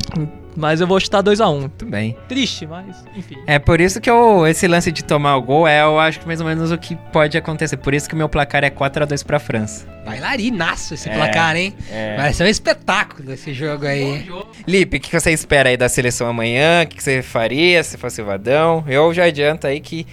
Mas 0.57 0.81
eu 0.81 0.87
vou 0.87 0.99
chutar 0.99 1.23
2x1. 1.23 1.61
muito 1.61 1.85
bem. 1.85 2.17
Triste, 2.29 2.67
mas 2.67 3.05
enfim. 3.15 3.37
É 3.47 3.59
por 3.59 3.81
isso 3.81 4.01
que 4.01 4.09
eu, 4.11 4.47
esse 4.47 4.67
lance 4.67 4.91
de 4.91 5.05
tomar 5.05 5.37
o 5.37 5.43
gol 5.43 5.69
é, 5.69 5.83
eu 5.83 5.99
acho 5.99 6.19
que 6.21 6.27
mais 6.27 6.41
ou 6.41 6.47
menos 6.47 6.73
o 6.73 6.79
que 6.79 6.97
pode 7.13 7.37
acontecer. 7.37 7.77
Por 7.77 7.93
isso 7.93 8.09
que 8.09 8.15
o 8.15 8.19
meu 8.19 8.29
placar 8.29 8.65
é 8.65 8.71
4x2 8.71 9.25
pra 9.25 9.39
França. 9.39 9.87
Bailarinaço 10.07 10.95
esse 10.95 11.09
É, 11.09 11.15
placar, 11.15 11.57
hein? 11.57 11.75
é. 11.91 12.17
Vai 12.17 12.33
ser 12.33 12.45
um 12.45 12.47
espetáculo 12.47 13.33
esse 13.33 13.53
jogo 13.53 13.87
aí. 13.87 14.27
Lipe, 14.67 14.97
o 14.97 15.01
que 15.01 15.13
você 15.21 15.31
espera 15.33 15.69
aí 15.69 15.77
da 15.77 15.89
seleção 15.89 16.27
amanhã? 16.29 16.85
O 16.85 16.87
que 16.87 17.03
você 17.03 17.21
faria 17.23 17.83
se 17.85 17.99
fosse 17.99 18.23
o 18.23 18.25
Vadão? 18.25 18.83
Eu 18.89 19.13
já 19.13 19.25
adianto 19.25 19.67
aí 19.67 19.81
que, 19.81 20.07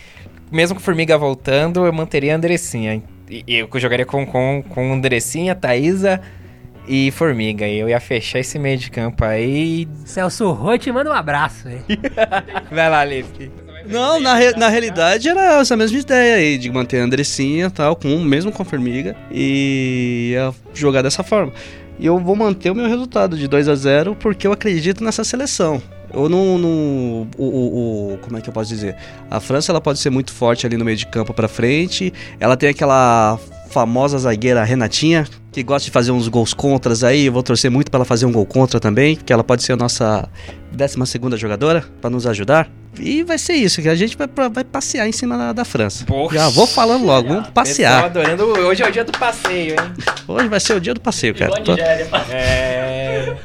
mesmo 0.52 0.76
com 0.76 0.82
o 0.82 0.84
Formiga 0.84 1.18
voltando, 1.18 1.86
eu 1.86 1.94
manteria 1.94 2.34
a 2.34 2.36
Andressinha. 2.38 3.02
E 3.30 3.44
e 3.48 3.56
eu 3.56 3.70
jogaria 3.80 4.06
com, 4.06 4.26
com, 4.26 4.64
com 4.68 4.94
Andressinha, 4.94 5.56
Thaísa 5.56 6.20
e 6.88 7.12
Formiga. 7.12 7.68
E 7.68 7.78
eu 7.80 7.88
ia 7.90 8.00
fechar 8.00 8.40
esse 8.40 8.58
meio 8.60 8.78
de 8.78 8.90
campo 8.92 9.24
aí. 9.26 9.88
Celso 10.06 10.52
Rô 10.52 10.78
te 10.78 10.92
manda 10.92 11.10
um 11.10 11.14
abraço, 11.14 11.68
hein? 11.70 11.82
Vai 12.72 12.90
lá, 12.90 13.04
Lipe. 13.06 13.52
Não, 13.86 14.20
na, 14.20 14.34
re- 14.36 14.54
na 14.54 14.70
realidade 14.70 15.28
era 15.28 15.60
essa 15.60 15.76
mesma 15.76 16.00
ideia 16.00 16.36
aí, 16.38 16.58
de 16.58 16.72
manter 16.72 17.00
a 17.02 17.04
Andressinha 17.04 17.66
e 17.66 17.70
tal, 17.70 17.96
com, 17.98 18.18
mesmo 18.20 18.50
com 18.52 18.62
a 18.62 18.66
Formiga, 18.66 19.14
e 19.30 20.30
ia 20.32 20.54
jogar 20.74 21.02
dessa 21.02 21.22
forma. 21.22 21.52
E 22.00 22.06
eu 22.06 22.18
vou 22.18 22.36
manter 22.36 22.70
o 22.72 22.76
meu 22.76 22.88
resultado 22.88 23.38
de 23.38 23.48
2 23.48 23.68
a 23.68 23.76
0 23.76 24.16
porque 24.16 24.48
eu 24.48 24.54
acredito 24.54 25.04
nessa 25.04 25.24
seleção. 25.26 25.82
Eu 26.14 26.30
não. 26.30 26.58
não 26.58 26.70
o, 27.38 27.44
o- 27.44 28.14
o- 28.14 28.18
como 28.20 28.38
é 28.38 28.42
que 28.42 28.50
eu 28.50 28.54
posso 28.54 28.70
dizer? 28.70 28.96
A 29.30 29.40
França 29.40 29.72
ela 29.72 29.82
pode 29.82 30.00
ser 30.00 30.10
muito 30.10 30.32
forte 30.32 30.66
ali 30.66 30.78
no 30.78 30.86
meio 30.86 30.98
de 30.98 31.06
campo 31.08 31.34
pra 31.34 31.48
frente. 31.48 32.14
Ela 32.40 32.56
tem 32.56 32.70
aquela 32.70 33.40
famosa 33.72 34.20
zagueira 34.20 34.64
Renatinha, 34.64 35.26
que 35.52 35.64
gosta 35.64 35.86
de 35.86 35.92
fazer 35.92 36.12
uns 36.12 36.28
gols 36.28 36.54
contras 36.54 37.04
aí. 37.04 37.26
Eu 37.26 37.34
vou 37.34 37.42
torcer 37.42 37.72
muito 37.72 37.90
pra 37.90 37.98
ela 37.98 38.06
fazer 38.06 38.26
um 38.28 38.32
gol 38.32 38.46
contra 38.46 38.80
também, 38.80 39.16
que 39.16 39.34
ela 39.34 39.44
pode 39.44 39.64
ser 39.64 39.74
a 39.74 39.76
nossa 39.76 40.30
12 40.72 41.04
segunda 41.08 41.36
jogadora 41.36 41.84
pra 42.00 42.10
nos 42.10 42.28
ajudar. 42.28 42.70
E 43.00 43.24
vai 43.24 43.40
ser 43.40 43.54
isso, 43.54 43.82
que 43.82 43.90
a 43.90 43.96
gente 43.96 44.16
vai, 44.16 44.28
vai 44.50 44.64
passear 44.64 45.08
em 45.08 45.12
cima 45.12 45.36
da, 45.36 45.52
da 45.54 45.66
França. 45.66 46.06
Poxa. 46.06 46.36
Já 46.38 46.50
vou 46.50 46.68
falando 46.68 47.04
logo, 47.08 47.28
vamos 47.30 47.50
passear. 47.50 48.06
adorando. 48.06 48.44
Hoje 48.46 48.84
é 48.84 48.88
o 48.88 48.92
dia 48.92 49.04
do 49.04 49.12
passeio, 49.18 49.72
hein? 49.72 49.94
Hoje 50.28 50.48
vai 50.48 50.60
ser 50.60 50.76
o 50.76 50.80
dia 50.80 50.94
do 50.94 51.02
passeio, 51.02 51.34
cara. 51.34 51.52
Tô- 51.64 51.74
É. 51.74 53.36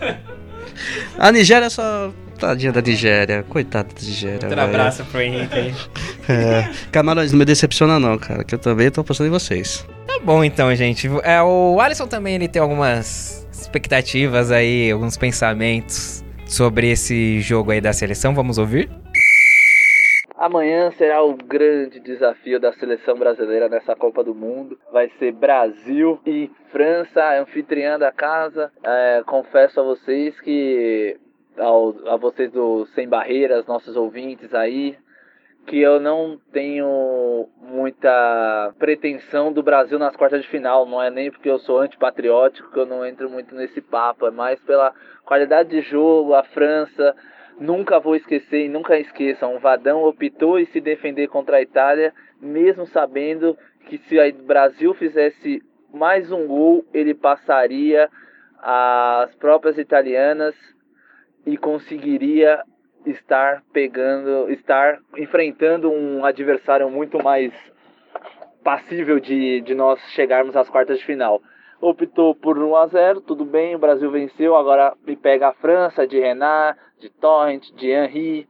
A 1.19 1.33
Nigéria 1.33 1.65
é 1.67 1.71
só. 1.71 2.13
Tadinha 2.39 2.73
da 2.73 2.81
Nigéria, 2.81 3.45
coitada 3.49 3.89
da 3.89 4.01
Nigéria. 4.01 4.49
Velho. 4.49 4.61
abraço 4.61 5.05
pro 5.07 5.21
Henrique 5.21 5.55
aí. 5.55 5.75
É. 6.31 6.69
Camarões, 6.93 7.33
não 7.33 7.39
me 7.39 7.45
decepciona 7.47 7.99
não, 7.99 8.19
cara, 8.19 8.45
que 8.45 8.55
eu 8.55 8.59
também 8.59 8.91
tô 8.91 9.01
apostando 9.01 9.29
em 9.29 9.33
vocês. 9.33 9.87
Tá 10.07 10.19
bom 10.23 10.45
então, 10.45 10.75
gente. 10.75 11.09
É, 11.23 11.41
o 11.43 11.81
Alisson 11.81 12.07
também 12.07 12.35
ele 12.35 12.47
tem 12.47 12.61
algumas 12.61 13.49
expectativas 13.51 14.53
aí, 14.53 14.91
alguns 14.91 15.17
pensamentos 15.17 16.23
sobre 16.47 16.91
esse 16.91 17.41
jogo 17.41 17.71
aí 17.71 17.81
da 17.81 17.95
seleção. 17.95 18.35
Vamos 18.35 18.59
ouvir? 18.59 18.91
Amanhã 20.39 20.93
será 20.93 21.21
o 21.21 21.35
grande 21.35 21.99
desafio 21.99 22.61
da 22.61 22.73
seleção 22.75 23.17
brasileira 23.19 23.69
nessa 23.69 23.97
Copa 23.97 24.23
do 24.23 24.33
Mundo. 24.33 24.79
Vai 24.93 25.11
ser 25.19 25.33
Brasil 25.33 26.21
e 26.25 26.49
França, 26.71 27.41
anfitriã 27.41 27.99
da 27.99 28.13
casa. 28.13 28.71
É, 28.85 29.23
confesso 29.27 29.81
a 29.81 29.83
vocês 29.83 30.41
que, 30.41 31.17
ao, 31.59 31.95
a 32.07 32.17
vocês 32.17 32.51
do 32.51 32.87
Sem 32.95 33.09
Barreiras, 33.09 33.67
nossos 33.67 33.97
ouvintes 33.97 34.55
aí, 34.55 34.97
que 35.67 35.79
eu 35.81 36.01
não 36.01 36.41
tenho 36.53 37.49
muita 37.61 38.73
pretensão 38.79 39.53
do 39.53 39.63
Brasil 39.63 39.99
nas 39.99 40.17
quartas 40.17 40.43
de 40.43 40.49
final. 40.49 40.87
Não 40.87 41.03
é 41.03 41.11
nem 41.11 41.31
porque 41.31 41.51
eu 41.51 41.59
sou 41.59 41.81
antipatriótico 41.81 42.71
que 42.71 42.79
eu 42.79 42.87
não 42.87 43.05
entro 43.05 43.29
muito 43.29 43.55
nesse 43.55 43.81
papo. 43.81 44.27
É 44.27 44.31
mais 44.31 44.59
pela 44.61 44.95
qualidade 45.27 45.69
de 45.69 45.83
jogo, 45.83 46.35
a 46.35 46.43
França. 46.43 47.15
Nunca 47.61 48.01
vou 48.01 48.17
esquecer 48.17 48.65
e 48.65 48.69
nunca 48.69 48.99
esqueçam, 48.99 49.57
o 49.57 49.59
Vadão 49.59 50.05
optou 50.05 50.61
em 50.61 50.67
se 50.67 50.81
defender 50.81 51.27
contra 51.27 51.57
a 51.57 51.63
Itália, 51.63 52.15
mesmo 52.41 52.87
sabendo 52.87 53.59
que 53.89 53.99
se 53.99 54.17
o 54.17 54.45
Brasil 54.45 54.95
fizesse 54.95 55.61
mais 55.93 56.31
um 56.31 56.47
gol, 56.47 56.85
ele 56.95 57.15
passaria 57.15 58.09
as 58.63 59.35
próprias 59.37 59.77
italianas 59.77 60.55
e 61.49 61.57
conseguiria 61.57 62.63
estar 63.07 63.63
pegando, 63.73 64.51
estar 64.51 64.99
enfrentando 65.17 65.91
um 65.91 66.25
adversário 66.25 66.91
muito 66.91 67.23
mais 67.23 67.53
passível 68.63 69.19
de, 69.19 69.63
de 69.63 69.75
nós 69.75 69.99
chegarmos 70.13 70.55
às 70.55 70.69
quartas 70.69 70.99
de 70.99 71.07
final. 71.07 71.41
Optou 71.81 72.35
por 72.35 72.59
1 72.59 72.77
a 72.77 72.87
0 72.89 73.21
tudo 73.23 73.47
bem, 73.47 73.75
o 73.75 73.79
Brasil 73.79 74.11
venceu, 74.11 74.55
agora 74.57 74.95
me 75.07 75.17
pega 75.17 75.49
a 75.49 75.55
França 75.55 76.07
de 76.07 76.19
Renard, 76.19 76.79
de 76.99 77.09
Torrent, 77.09 77.71
de 77.77 77.91
Henry, 77.91 78.47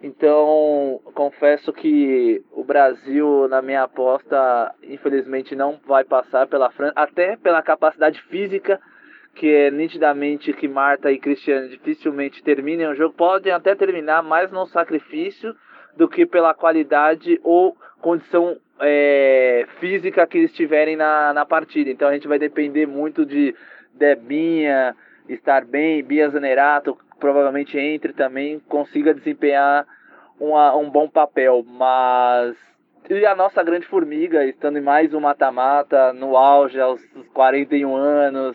Então, 0.00 1.00
confesso 1.12 1.72
que 1.72 2.40
o 2.52 2.62
Brasil, 2.62 3.48
na 3.48 3.60
minha 3.60 3.82
aposta, 3.82 4.72
infelizmente 4.84 5.56
não 5.56 5.80
vai 5.88 6.04
passar 6.04 6.46
pela 6.46 6.70
França, 6.70 6.92
até 6.94 7.36
pela 7.36 7.62
capacidade 7.62 8.22
física, 8.24 8.80
que 9.38 9.54
é 9.54 9.70
nitidamente 9.70 10.52
que 10.52 10.66
Marta 10.66 11.12
e 11.12 11.18
Cristiane 11.18 11.68
dificilmente 11.68 12.42
terminem 12.42 12.88
o 12.88 12.94
jogo. 12.94 13.14
Podem 13.14 13.52
até 13.52 13.74
terminar 13.74 14.22
mais 14.22 14.50
no 14.50 14.66
sacrifício 14.66 15.54
do 15.96 16.08
que 16.08 16.26
pela 16.26 16.52
qualidade 16.52 17.40
ou 17.44 17.76
condição 18.00 18.58
é, 18.80 19.64
física 19.78 20.26
que 20.26 20.38
eles 20.38 20.52
tiverem 20.52 20.96
na, 20.96 21.32
na 21.32 21.46
partida. 21.46 21.88
Então 21.88 22.08
a 22.08 22.12
gente 22.12 22.26
vai 22.26 22.38
depender 22.38 22.86
muito 22.86 23.24
de 23.24 23.54
Debinha 23.94 24.94
estar 25.28 25.64
bem, 25.64 26.02
Bia 26.02 26.28
Zanerato 26.28 26.98
provavelmente 27.18 27.78
entre 27.78 28.12
também, 28.12 28.60
consiga 28.60 29.12
desempenhar 29.12 29.86
uma, 30.38 30.76
um 30.76 30.88
bom 30.88 31.08
papel, 31.08 31.64
mas 31.66 32.56
e 33.10 33.24
a 33.24 33.34
nossa 33.34 33.62
grande 33.62 33.86
formiga, 33.86 34.44
estando 34.44 34.78
em 34.78 34.82
mais 34.82 35.14
um 35.14 35.20
mata-mata, 35.20 36.12
no 36.12 36.36
auge, 36.36 36.78
aos 36.78 37.00
41 37.32 37.96
anos, 37.96 38.54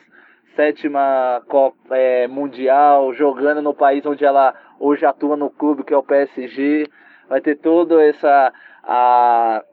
sétima 0.56 1.42
Copa 1.48 1.76
é, 1.96 2.28
Mundial, 2.28 3.14
jogando 3.14 3.62
no 3.62 3.74
país 3.74 4.06
onde 4.06 4.24
ela 4.26 4.54
hoje 4.80 5.06
atua 5.06 5.36
no 5.36 5.50
clube, 5.50 5.84
que 5.84 5.94
é 5.94 5.98
o 5.98 6.04
PSG, 6.04 6.88
vai 7.30 7.42
ter 7.42 7.56
toda 7.56 8.04
essa, 8.04 8.54
a, 8.84 9.64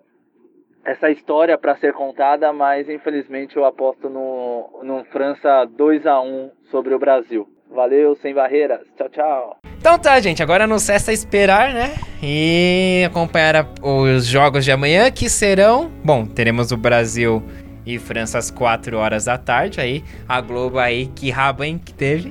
essa 0.84 1.10
história 1.10 1.58
para 1.58 1.76
ser 1.76 1.92
contada, 1.92 2.52
mas 2.52 2.88
infelizmente 2.88 3.56
eu 3.56 3.64
aposto 3.64 4.08
no, 4.08 4.80
no 4.82 5.04
França 5.06 5.64
2 5.64 6.06
a 6.06 6.20
1 6.20 6.50
sobre 6.70 6.94
o 6.94 6.98
Brasil. 6.98 7.48
Valeu, 7.70 8.16
sem 8.16 8.34
barreiras. 8.34 8.80
Tchau, 8.96 9.08
tchau. 9.10 9.56
Então 9.78 9.98
tá, 9.98 10.18
gente, 10.20 10.42
agora 10.42 10.66
nos 10.66 10.86
resta 10.88 11.12
esperar, 11.12 11.72
né? 11.72 11.94
E 12.22 13.04
acompanhar 13.06 13.66
os 13.80 14.26
jogos 14.26 14.64
de 14.64 14.72
amanhã, 14.72 15.10
que 15.10 15.30
serão. 15.30 15.90
Bom, 16.04 16.26
teremos 16.26 16.72
o 16.72 16.76
Brasil 16.76 17.42
e 17.86 17.98
França 17.98 18.38
às 18.38 18.50
4 18.50 18.96
horas 18.96 19.24
da 19.24 19.38
tarde. 19.38 19.80
Aí, 19.80 20.04
a 20.28 20.40
Globo 20.40 20.78
aí, 20.78 21.10
que 21.14 21.30
rabo, 21.30 21.64
hein, 21.64 21.80
que 21.82 21.92
teve. 21.92 22.30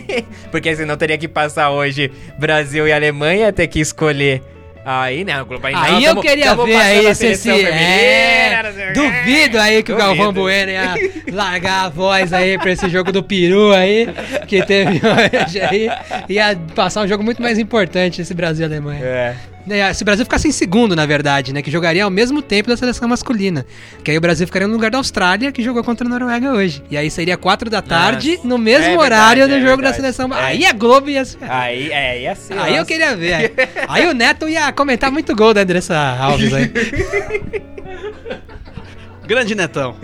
Porque 0.50 0.74
senão 0.76 0.96
teria 0.96 1.16
que 1.18 1.28
passar 1.28 1.70
hoje 1.70 2.10
Brasil 2.38 2.86
e 2.86 2.92
Alemanha, 2.92 3.52
ter 3.52 3.66
que 3.66 3.80
escolher. 3.80 4.42
Aí, 4.82 5.24
né? 5.24 5.34
A 5.34 5.42
Globo 5.42 5.66
aí, 5.66 5.74
não, 5.74 6.00
eu 6.00 6.08
tamo- 6.10 6.22
queria 6.22 6.44
tamo 6.46 6.64
ver 6.64 6.76
aí 6.76 7.14
se 7.14 7.26
esse. 7.26 7.50
É, 7.50 8.62
o 8.90 8.92
duvido 8.94 9.58
aí 9.58 9.82
que 9.82 9.92
o 9.92 9.94
Duvido. 9.94 10.16
Galvão 10.16 10.32
Bueno 10.32 10.70
ia 10.72 10.94
largar 11.30 11.84
a 11.84 11.88
voz 11.90 12.32
aí 12.32 12.56
pra 12.58 12.70
esse 12.72 12.88
jogo 12.88 13.12
do 13.12 13.22
Peru 13.22 13.72
aí, 13.74 14.08
que 14.48 14.64
teve 14.64 14.98
hoje 15.04 15.60
aí. 15.60 15.90
Ia 16.30 16.58
passar 16.74 17.02
um 17.02 17.08
jogo 17.08 17.22
muito 17.22 17.42
mais 17.42 17.58
importante 17.58 18.22
esse 18.22 18.32
Brasil 18.32 18.64
e 18.66 18.70
Alemanha. 18.70 19.04
É. 19.04 19.36
Né, 19.66 19.92
Se 19.92 20.02
o 20.02 20.04
Brasil 20.06 20.24
ficasse 20.24 20.48
em 20.48 20.52
segundo, 20.52 20.96
na 20.96 21.04
verdade, 21.04 21.52
né? 21.52 21.60
Que 21.62 21.70
jogaria 21.70 22.02
ao 22.04 22.10
mesmo 22.10 22.40
tempo 22.40 22.68
da 22.68 22.76
seleção 22.76 23.06
masculina. 23.08 23.66
Que 24.02 24.10
aí 24.10 24.16
o 24.16 24.20
Brasil 24.20 24.46
ficaria 24.46 24.66
no 24.66 24.74
lugar 24.74 24.90
da 24.90 24.98
Austrália, 24.98 25.52
que 25.52 25.62
jogou 25.62 25.84
contra 25.84 26.06
a 26.06 26.10
Noruega 26.10 26.52
hoje. 26.52 26.82
E 26.90 26.96
aí 26.96 27.10
seria 27.10 27.36
quatro 27.36 27.68
da 27.68 27.82
tarde, 27.82 28.36
Nossa. 28.36 28.48
no 28.48 28.58
mesmo 28.58 28.84
É 28.84 28.88
verdade, 28.88 29.04
horário 29.04 29.48
do 29.48 29.54
é 29.54 29.60
jogo 29.60 29.82
da 29.82 29.90
verdade. 29.92 29.96
seleção. 29.96 30.34
É. 30.34 30.44
Aí 30.44 30.64
a 30.64 30.72
Globo 30.72 31.10
ia 31.10 31.24
se. 31.24 31.36
Aí, 31.42 31.92
é, 31.92 32.22
ia 32.22 32.34
ser. 32.34 32.54
Aí 32.54 32.70
eu 32.72 32.78
nossa. 32.78 32.84
queria 32.86 33.14
ver. 33.16 33.32
Aí, 33.34 33.52
aí 33.88 34.06
o 34.08 34.14
Neto 34.14 34.48
ia 34.48 34.72
comentar 34.72 35.10
muito 35.12 35.36
gol 35.36 35.52
da 35.52 35.60
Andressa 35.60 35.96
Alves 35.96 36.52
aí. 36.54 36.70
Grande 39.26 39.54
Netão. 39.54 39.94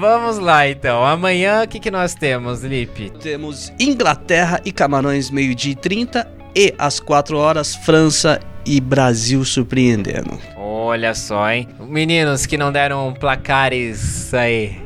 Vamos 0.00 0.38
lá, 0.38 0.68
então. 0.68 1.04
Amanhã, 1.04 1.64
o 1.64 1.68
que, 1.68 1.80
que 1.80 1.90
nós 1.90 2.14
temos, 2.14 2.62
Lipe? 2.62 3.10
Temos 3.20 3.72
Inglaterra 3.78 4.60
e 4.64 4.70
Camarões, 4.72 5.30
meio-dia 5.30 5.72
e 5.72 5.76
30. 5.76 6.37
E 6.58 6.74
às 6.76 6.98
4 6.98 7.38
horas, 7.38 7.76
França 7.76 8.40
e 8.66 8.80
Brasil 8.80 9.44
surpreendendo. 9.44 10.36
Olha 10.56 11.14
só, 11.14 11.48
hein? 11.48 11.68
Meninos 11.78 12.46
que 12.46 12.58
não 12.58 12.72
deram 12.72 13.14
placares 13.14 14.34
aí. 14.34 14.76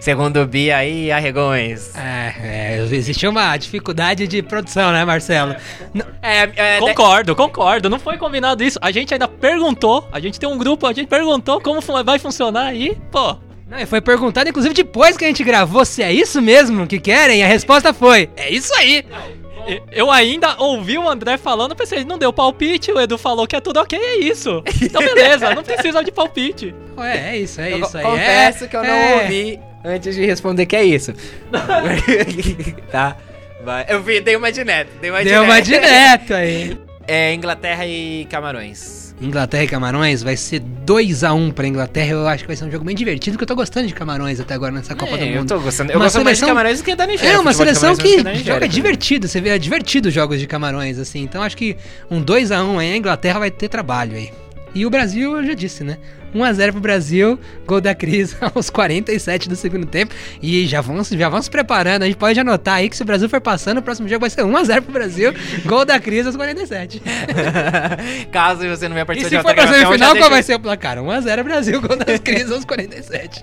Segundo 0.00 0.42
o 0.42 0.46
Bia 0.46 0.76
aí, 0.76 1.10
arregões. 1.10 1.96
É, 1.96 2.34
é, 2.42 2.88
existiu 2.92 3.30
uma 3.30 3.56
dificuldade 3.56 4.28
de 4.28 4.42
produção, 4.42 4.92
né, 4.92 5.02
Marcelo? 5.06 5.56
É, 6.20 6.76
é, 6.76 6.78
Concordo, 6.78 7.34
concordo. 7.34 7.88
Não 7.88 7.98
foi 7.98 8.18
combinado 8.18 8.62
isso. 8.62 8.78
A 8.82 8.90
gente 8.90 9.14
ainda 9.14 9.26
perguntou. 9.26 10.06
A 10.12 10.20
gente 10.20 10.38
tem 10.38 10.46
um 10.46 10.58
grupo, 10.58 10.86
a 10.86 10.92
gente 10.92 11.08
perguntou 11.08 11.58
como 11.58 11.80
vai 12.04 12.18
funcionar 12.18 12.66
aí. 12.66 12.98
Pô, 13.10 13.34
Não, 13.66 13.78
e 13.78 13.86
foi 13.86 14.02
perguntado, 14.02 14.48
inclusive, 14.50 14.74
depois 14.74 15.16
que 15.16 15.24
a 15.24 15.28
gente 15.28 15.42
gravou, 15.42 15.86
se 15.86 16.02
é 16.02 16.12
isso 16.12 16.42
mesmo 16.42 16.86
que 16.86 16.98
querem. 17.00 17.42
A 17.42 17.46
resposta 17.46 17.94
foi: 17.94 18.28
é 18.36 18.50
isso 18.50 18.74
aí. 18.74 19.04
e- 19.06 19.37
eu 19.92 20.10
ainda 20.10 20.56
ouvi 20.58 20.98
o 20.98 21.08
André 21.08 21.36
falando, 21.36 21.74
pensei, 21.76 22.04
não 22.04 22.18
deu 22.18 22.32
palpite, 22.32 22.92
o 22.92 23.00
Edu 23.00 23.18
falou 23.18 23.46
que 23.46 23.56
é 23.56 23.60
tudo 23.60 23.80
ok, 23.80 23.98
é 23.98 24.16
isso. 24.18 24.62
Então 24.82 25.02
beleza, 25.02 25.54
não 25.54 25.62
precisa 25.62 26.02
de 26.02 26.10
palpite. 26.10 26.74
Ué, 26.96 27.34
é 27.34 27.38
isso, 27.38 27.60
é 27.60 27.72
eu 27.72 27.80
isso 27.80 27.96
aí. 27.96 28.04
confesso 28.04 28.64
é, 28.64 28.68
que 28.68 28.76
eu 28.76 28.82
não 28.82 28.90
é. 28.90 29.22
ouvi 29.22 29.60
antes 29.84 30.14
de 30.14 30.24
responder 30.24 30.66
que 30.66 30.76
é 30.76 30.84
isso. 30.84 31.12
tá? 32.90 33.16
Vai. 33.62 33.86
Eu 33.88 34.02
vi, 34.02 34.20
dei 34.20 34.36
uma 34.36 34.52
de 34.52 34.64
neto. 34.64 34.90
Dei 35.00 35.10
uma 35.10 35.22
Deu 35.22 35.42
de 35.42 35.48
uma 35.48 35.54
neto. 35.56 35.64
direto 35.64 36.34
aí. 36.34 36.78
É 37.10 37.32
Inglaterra 37.32 37.86
e 37.86 38.26
Camarões. 38.26 39.07
Inglaterra 39.20 39.64
e 39.64 39.66
Camarões 39.66 40.22
vai 40.22 40.36
ser 40.36 40.60
2x1 40.86 41.52
pra 41.52 41.66
Inglaterra. 41.66 42.10
Eu 42.12 42.28
acho 42.28 42.44
que 42.44 42.46
vai 42.46 42.56
ser 42.56 42.64
um 42.64 42.70
jogo 42.70 42.84
bem 42.84 42.94
divertido, 42.94 43.34
porque 43.34 43.42
eu 43.42 43.48
tô 43.48 43.56
gostando 43.56 43.86
de 43.88 43.94
Camarões 43.94 44.38
até 44.38 44.54
agora 44.54 44.70
nessa 44.72 44.94
Copa 44.94 45.14
É, 45.14 45.18
do 45.18 45.24
eu 45.24 45.38
Mundo. 45.40 45.48
tô 45.48 45.60
gostando. 45.60 45.90
Eu 45.90 45.96
Uma 45.98 46.04
gosto 46.04 46.16
mais 46.22 46.36
de 46.36 46.40
seleção- 46.40 46.48
Camarões 46.48 46.78
do 46.78 46.84
que 46.84 46.94
da 46.94 47.06
Nigéria. 47.06 47.32
É 47.34 47.38
uma 47.38 47.52
seleção 47.52 47.96
que 47.96 48.16
Nigéria 48.18 48.34
joga 48.44 48.68
divertido, 48.68 49.26
você 49.26 49.40
vê, 49.40 49.50
é 49.50 49.58
divertido 49.58 50.08
os 50.08 50.14
jogos 50.14 50.38
de 50.38 50.46
Camarões, 50.46 50.98
assim. 50.98 51.22
Então 51.22 51.42
acho 51.42 51.56
que 51.56 51.76
um 52.10 52.22
2x1 52.22 52.78
aí, 52.78 52.92
a 52.92 52.96
Inglaterra 52.96 53.40
vai 53.40 53.50
ter 53.50 53.68
trabalho 53.68 54.14
aí. 54.16 54.30
E 54.74 54.86
o 54.86 54.90
Brasil, 54.90 55.36
eu 55.36 55.44
já 55.44 55.54
disse, 55.54 55.82
né? 55.82 55.98
1x0 56.34 56.72
pro 56.72 56.80
Brasil, 56.80 57.38
gol 57.66 57.80
da 57.80 57.94
Cris 57.94 58.36
aos 58.54 58.70
47 58.70 59.48
do 59.48 59.56
segundo 59.56 59.86
tempo. 59.86 60.14
E 60.42 60.66
já 60.66 60.80
vamos, 60.80 61.08
já 61.08 61.28
vamos 61.28 61.46
se 61.46 61.50
preparando, 61.50 62.02
a 62.02 62.06
gente 62.06 62.16
pode 62.16 62.38
anotar 62.38 62.74
aí 62.76 62.88
que 62.88 62.96
se 62.96 63.02
o 63.02 63.06
Brasil 63.06 63.28
for 63.28 63.40
passando, 63.40 63.78
o 63.78 63.82
próximo 63.82 64.08
jogo 64.08 64.20
vai 64.20 64.30
ser 64.30 64.42
1x0 64.42 64.82
pro 64.82 64.92
Brasil, 64.92 65.32
gol 65.64 65.84
da 65.84 65.98
Cris 65.98 66.26
aos 66.26 66.36
47. 66.36 67.02
Caso 68.30 68.68
você 68.68 68.88
não 68.88 68.94
venha 68.94 69.02
E 69.02 69.06
participar 69.06 69.30
se 69.30 69.36
de 69.36 69.42
for 69.42 69.48
outra 69.48 69.54
pra 69.54 69.54
gravação, 69.54 69.74
semifinal, 69.86 69.98
já 69.98 69.98
qual 70.06 70.12
deixa- 70.14 70.30
vai 70.30 70.42
ser 70.42 70.54
o 70.54 70.60
placar? 70.60 70.98
1x0 70.98 71.42
Brasil, 71.44 71.80
gol 71.80 71.96
das 71.96 72.20
Cris 72.20 72.50
aos 72.50 72.64
47. 72.64 73.40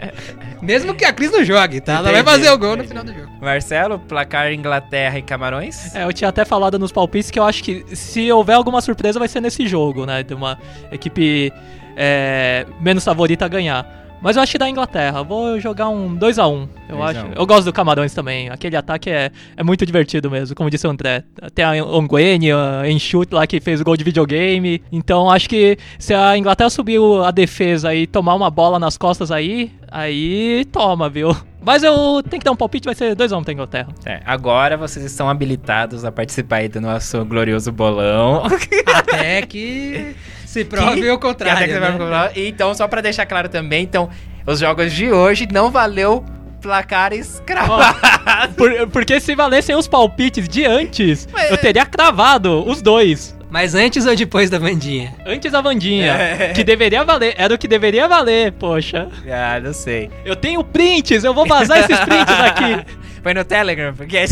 Mesmo 0.61 0.93
que 0.93 1.05
a 1.05 1.13
Cris 1.13 1.31
não 1.31 1.43
jogue, 1.43 1.81
tá? 1.81 1.93
Ela 1.93 2.11
vai 2.11 2.21
Entendi, 2.21 2.29
fazer 2.29 2.49
o 2.51 2.57
gol 2.57 2.69
no 2.77 2.83
entendi. 2.83 2.87
final 2.89 3.03
do 3.03 3.13
jogo. 3.13 3.31
Marcelo, 3.41 3.99
placar 3.99 4.51
Inglaterra 4.51 5.17
e 5.19 5.21
Camarões. 5.21 5.93
É, 5.95 6.03
eu 6.03 6.13
tinha 6.13 6.29
até 6.29 6.43
falado 6.45 6.79
nos 6.79 6.91
palpites 6.91 7.29
que 7.31 7.39
eu 7.39 7.43
acho 7.43 7.63
que 7.63 7.85
se 7.93 8.31
houver 8.31 8.53
alguma 8.55 8.81
surpresa 8.81 9.19
vai 9.19 9.27
ser 9.27 9.41
nesse 9.41 9.67
jogo, 9.67 10.05
né? 10.05 10.23
De 10.23 10.33
uma 10.33 10.57
equipe 10.91 11.51
é, 11.95 12.65
menos 12.79 13.03
favorita 13.03 13.45
a 13.45 13.47
ganhar. 13.47 14.05
Mas 14.21 14.35
eu 14.37 14.41
acho 14.41 14.53
que 14.53 14.57
da 14.57 14.67
Inglaterra. 14.67 15.21
Vou 15.21 15.59
jogar 15.59 15.89
um 15.89 16.17
2x1. 16.17 16.67
Eu 16.89 16.97
2 16.97 17.01
a 17.01 17.21
acho. 17.21 17.27
1. 17.27 17.33
Eu 17.35 17.45
gosto 17.45 17.65
do 17.65 17.71
Camarões 17.71 18.11
também. 18.11 18.49
Aquele 18.49 18.75
ataque 18.75 19.07
é, 19.07 19.31
é 19.55 19.63
muito 19.63 19.85
divertido 19.85 20.31
mesmo, 20.31 20.55
como 20.55 20.67
disse 20.67 20.87
o 20.87 20.89
André. 20.89 21.23
Tem 21.53 21.63
a 21.63 21.85
Onguene, 21.85 22.51
a 22.51 22.89
Enxute 22.89 23.35
lá 23.35 23.45
que 23.45 23.59
fez 23.59 23.81
o 23.81 23.83
gol 23.83 23.95
de 23.95 24.03
videogame. 24.03 24.81
Então 24.91 25.29
acho 25.29 25.47
que 25.47 25.77
se 25.99 26.11
a 26.11 26.35
Inglaterra 26.35 26.71
subir 26.71 26.99
a 27.23 27.29
defesa 27.29 27.93
e 27.93 28.07
tomar 28.07 28.33
uma 28.33 28.49
bola 28.49 28.79
nas 28.79 28.97
costas 28.97 29.29
aí, 29.29 29.71
aí 29.91 30.65
toma, 30.71 31.07
viu? 31.07 31.35
Mas 31.61 31.83
eu 31.83 32.23
tenho 32.27 32.39
que 32.39 32.45
dar 32.45 32.51
um 32.51 32.55
palpite, 32.55 32.85
vai 32.85 32.95
ser 32.95 33.15
2x1 33.15 33.43
pra 33.43 33.53
Inglaterra. 33.53 33.87
É, 34.05 34.21
agora 34.25 34.75
vocês 34.75 35.05
estão 35.05 35.29
habilitados 35.29 36.03
a 36.03 36.11
participar 36.11 36.57
aí 36.57 36.67
do 36.67 36.81
nosso 36.81 37.23
glorioso 37.25 37.71
bolão. 37.71 38.43
Até 38.87 39.43
que 39.43 40.15
se 40.55 40.63
prove 40.65 41.01
Que- 41.01 41.09
o 41.11 41.19
contrário. 41.19 41.67
Que 41.73 41.79
né? 41.79 41.91
provar. 41.91 42.31
Então, 42.35 42.73
só 42.73 42.87
pra 42.87 43.01
deixar 43.01 43.25
claro 43.25 43.49
também, 43.49 43.83
então, 43.83 44.09
os 44.47 44.59
jogos 44.59 44.93
de 44.93 45.11
hoje 45.11 45.45
não 45.51 45.69
valeu 45.69 46.23
placares 46.61 47.41
cravados. 47.45 47.99
Por- 48.55 48.87
porque 48.87 49.19
se 49.19 49.35
valessem 49.35 49.75
os 49.75 49.85
palpites 49.87 50.47
de 50.47 50.63
antes, 50.65 51.27
Mas- 51.31 51.51
eu 51.51 51.57
teria 51.57 51.85
cravado 51.85 52.65
os 52.67 52.81
dois. 52.81 53.35
Mas 53.51 53.75
antes 53.75 54.05
ou 54.05 54.15
depois 54.15 54.49
da 54.49 54.57
Vandinha? 54.57 55.13
Antes 55.25 55.51
da 55.51 55.59
Vandinha. 55.61 56.11
É. 56.13 56.53
Que 56.53 56.63
deveria 56.63 57.03
valer. 57.03 57.35
Era 57.37 57.53
o 57.53 57.57
que 57.57 57.67
deveria 57.67 58.07
valer, 58.07 58.51
poxa. 58.53 59.07
ah, 59.31 59.59
não 59.59 59.73
sei. 59.73 60.09
Eu 60.25 60.35
tenho 60.35 60.63
prints, 60.63 61.23
eu 61.23 61.33
vou 61.33 61.45
vazar 61.45 61.79
esses 61.79 61.99
prints 61.99 62.33
aqui. 62.39 62.85
Foi 63.21 63.33
no 63.33 63.43
Telegram, 63.43 63.93
porque... 63.93 64.17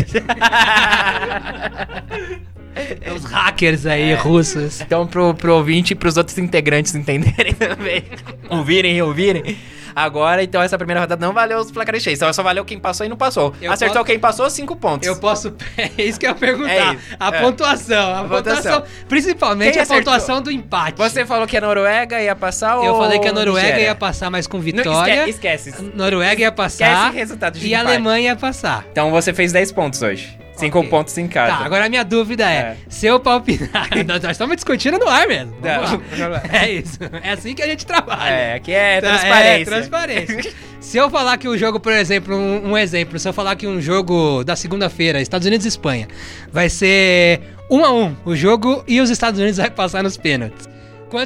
Os 3.16 3.24
hackers 3.26 3.86
aí, 3.86 4.14
russos. 4.16 4.82
Então, 4.82 5.06
pro, 5.08 5.34
pro 5.34 5.56
ouvinte 5.56 5.94
e 5.94 5.96
pros 5.96 6.18
outros 6.18 6.38
integrantes 6.38 6.94
entenderem 6.96 7.54
também. 7.56 8.04
ouvirem 8.50 8.98
e 8.98 9.02
ouvirem. 9.02 9.58
Agora, 9.96 10.42
então, 10.44 10.60
essa 10.60 10.76
primeira 10.76 11.02
rodada 11.02 11.24
não 11.24 11.34
valeu 11.34 11.60
os 11.60 11.70
placares 11.72 12.02
cheios. 12.02 12.18
Só, 12.18 12.34
só 12.34 12.42
valeu 12.42 12.66
quem 12.66 12.80
passou 12.80 13.06
e 13.06 13.10
não 13.10 13.16
passou. 13.16 13.54
Eu 13.62 13.72
Acertou 13.72 13.98
posso- 13.98 14.06
quem 14.08 14.18
passou, 14.18 14.50
cinco 14.50 14.76
pontos. 14.76 15.08
Eu 15.08 15.18
posso. 15.18 15.54
É 15.78 16.04
isso 16.04 16.20
que 16.20 16.26
eu 16.26 16.32
ia 16.32 16.36
perguntar. 16.36 16.96
É 16.96 16.98
a 17.20 17.28
é. 17.28 17.40
pontuação. 17.42 18.12
A, 18.12 18.20
A 18.22 18.24
pontuação. 18.24 18.72
pontuação. 18.82 18.84
Principalmente 19.08 19.74
Quem 19.74 19.80
a 19.80 19.84
acertou? 19.84 20.04
pontuação 20.12 20.42
do 20.42 20.50
empate. 20.52 20.98
Você 20.98 21.28
falou 21.28 21.46
que 21.46 21.56
a 21.56 21.62
Noruega 21.62 22.20
ia 22.20 22.36
passar 22.36 22.76
Eu 22.84 22.94
ou 22.94 22.98
falei 23.04 23.20
que 23.20 23.28
a 23.28 23.32
Noruega 23.32 23.68
Nigéria? 23.68 23.84
ia 23.84 23.94
passar, 23.96 24.32
mas 24.32 24.48
com 24.48 24.60
vitória. 24.60 25.30
esque- 25.30 25.30
esquece. 25.30 25.76
Noruega 25.94 26.42
ia 26.42 26.52
passar. 26.52 26.92
Esquece 27.10 27.16
resultado 27.18 27.60
de 27.60 27.68
E 27.68 27.76
a. 27.76 27.82
Alemanha 27.82 28.30
ia 28.32 28.36
passar. 28.36 28.84
Então 28.92 29.12
você 29.12 29.32
fez 29.32 29.52
10 29.52 29.72
pontos 29.72 30.02
hoje. 30.02 30.40
Cinco 30.56 30.80
Ok. 30.80 30.90
pontos 30.90 31.18
em 31.18 31.28
cada. 31.28 31.58
Tá, 31.58 31.66
agora 31.66 31.86
a 31.86 31.90
minha 31.90 32.04
dúvida 32.04 32.44
é, 32.50 32.56
É. 32.56 32.78
se 32.88 33.08
eu 33.08 33.20
palpitar... 33.20 33.90
nós 34.06 34.22
nós 34.22 34.32
estamos 34.34 34.56
discutindo 34.56 35.00
no 35.00 35.08
ar 35.10 35.28
mesmo. 35.28 35.54
Lá. 35.62 36.42
É 36.54 36.72
isso. 36.72 37.00
É 37.24 37.32
assim 37.32 37.56
que 37.56 37.62
a 37.62 37.68
gente 37.68 37.86
trabalha. 37.86 38.30
É, 38.30 38.54
aqui 38.56 38.72
é 38.72 39.02
Tá, 39.02 39.08
transparência. 39.10 39.62
É, 39.62 39.66
transparência. 39.66 40.54
se 40.80 40.98
eu 40.98 41.10
falar 41.10 41.38
que 41.38 41.48
o 41.48 41.58
jogo, 41.58 41.80
por 41.80 41.92
exemplo, 41.92 42.36
um, 42.36 42.72
um 42.72 42.78
exemplo, 42.78 43.18
se 43.18 43.28
eu 43.28 43.34
falar 43.34 43.56
que 43.56 43.66
um 43.66 43.82
jogo 43.82 44.44
da 44.44 44.56
segunda-feira, 44.56 45.20
Estados 45.22 45.48
Unidos 45.48 45.66
e 45.66 45.70
Espanha, 45.70 46.08
vai 46.52 46.70
ser 46.70 47.42
um 47.70 47.84
a 47.84 47.92
um 47.92 48.16
o 48.24 48.36
jogo 48.36 48.84
e 48.88 49.02
os 49.02 49.10
Estados 49.10 49.40
Unidos 49.40 49.58
vai 49.58 49.72
passar 49.72 50.04
nos 50.04 50.18
pênaltis. 50.18 50.68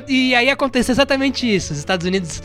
E 0.07 0.35
aí 0.35 0.49
acontece 0.49 0.91
exatamente 0.91 1.53
isso, 1.53 1.71
os 1.73 1.79
Estados 1.79 2.05
Unidos 2.05 2.41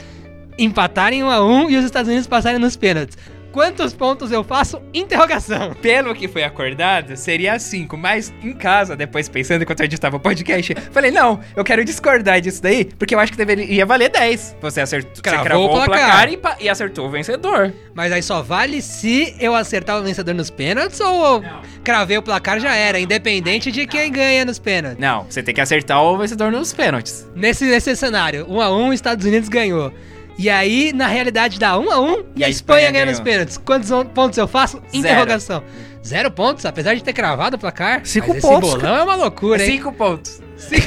empatarem 0.59 1.23
um 1.25 1.31
a 1.31 1.45
um 1.45 1.69
e 1.71 1.77
os 1.77 1.85
Estados 1.85 2.09
Unidos 2.09 2.27
passarem 2.27 2.59
nos 2.59 2.77
pênaltis. 2.77 3.17
Quantos 3.53 3.93
pontos 3.93 4.33
eu 4.33 4.43
faço? 4.43 4.81
Interrogação. 4.95 5.75
Pelo 5.75 6.15
que 6.15 6.27
foi 6.27 6.43
acordado, 6.43 7.17
seria 7.17 7.59
5. 7.59 7.97
Mas 7.99 8.33
em 8.43 8.53
casa, 8.53 8.97
depois 8.97 9.29
pensando 9.29 9.63
enquanto 9.63 9.81
eu 9.81 9.85
editava 9.85 10.17
o 10.17 10.21
podcast, 10.21 10.75
falei, 10.91 11.11
não, 11.11 11.39
eu 11.55 11.63
quero 11.63 11.85
discordar 11.85 12.41
disso 12.41 12.63
daí, 12.63 12.87
porque 12.87 13.15
eu 13.15 13.21
acho 13.21 13.31
que 13.33 13.39
deveria 13.39 13.85
valer 13.85 14.09
10. 14.09 14.57
Você 14.61 14.81
acertou, 14.81 15.23
Cravou 15.23 15.39
você 15.43 15.49
cravou 15.49 15.67
o 15.67 15.71
o 15.71 15.85
placar. 15.85 16.29
placar, 16.29 16.61
e, 16.61 16.65
e 16.65 16.69
acertou 16.69 17.07
o 17.07 17.11
vencedor. 17.11 17.73
Mas 17.95 18.11
aí 18.11 18.23
só 18.23 18.43
vale 18.43 18.81
se 18.81 19.37
eu 19.39 19.55
acertar 19.55 19.99
o 19.99 20.03
vencedor 20.03 20.35
nos 20.35 20.49
pênaltis 20.51 20.99
ou 21.01 21.43
cravei 21.85 22.17
o 22.17 22.23
placar 22.23 22.59
já 22.59 22.75
era, 22.75 22.99
independente 22.99 23.71
de 23.71 23.87
quem 23.87 24.11
ganha 24.11 24.47
nos 24.47 24.59
pênaltis. 24.59 24.99
Não, 24.99 25.25
você 25.29 25.43
tem 25.43 25.55
que 25.55 25.61
acertar 25.61 26.03
o 26.03 26.17
vencedor 26.17 26.51
nos 26.51 26.73
pênaltis. 26.73 27.29
Nesse, 27.35 27.67
nesse 27.67 27.95
cenário, 27.97 28.47
1 28.49 28.61
a 28.61 28.75
1 28.75 28.93
Estados 28.95 29.27
Unidos 29.27 29.49
ganhou. 29.51 29.93
E 30.39 30.49
aí, 30.51 30.93
na 30.93 31.07
realidade, 31.07 31.59
dá 31.59 31.79
1 31.79 31.91
a 31.91 32.01
1 32.01 32.07
e, 32.11 32.41
E 32.41 32.45
a 32.45 32.49
Espanha, 32.49 32.49
Espanha 32.49 32.91
ganha 32.91 33.07
nos 33.07 33.21
pênaltis. 33.21 33.57
Quantos 33.59 33.91
on- 33.91 34.05
pontos 34.07 34.39
eu 34.39 34.49
faço? 34.49 34.83
Interrogação. 34.93 35.63
Zero 36.05 36.31
pontos, 36.31 36.65
apesar 36.67 36.95
de 36.95 37.03
ter 37.05 37.13
cravado 37.13 37.57
o 37.57 37.59
placar. 37.59 38.01
Cinco 38.05 38.29
Mas 38.35 38.43
pontos, 38.43 38.71
Esse 38.71 38.79
bolão 38.79 38.97
é 38.97 39.03
uma 39.05 39.15
loucura, 39.15 39.63
hein? 39.65 39.73
5 39.73 39.93
pontos. 39.93 40.41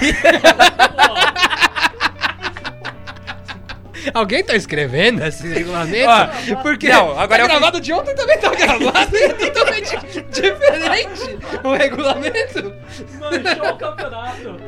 Alguém 4.14 4.44
tá 4.44 4.56
escrevendo 4.56 5.24
esse 5.26 5.48
regulamento? 5.48 6.08
Ó, 6.10 6.56
Porque 6.62 6.88
não, 6.90 7.18
agora 7.20 7.28
tá 7.28 7.44
eu- 7.44 7.48
gravado 7.48 7.82
de 7.82 7.92
ontem 7.92 8.14
também 8.14 8.38
tá 8.38 8.50
gravado. 8.54 9.18
é 9.18 9.30
totalmente 9.50 9.98
diferente 10.30 11.40
o 11.64 11.74
regulamento. 11.74 12.74
Manchou 13.20 13.74
o 13.74 13.78
campeonato. 13.78 14.60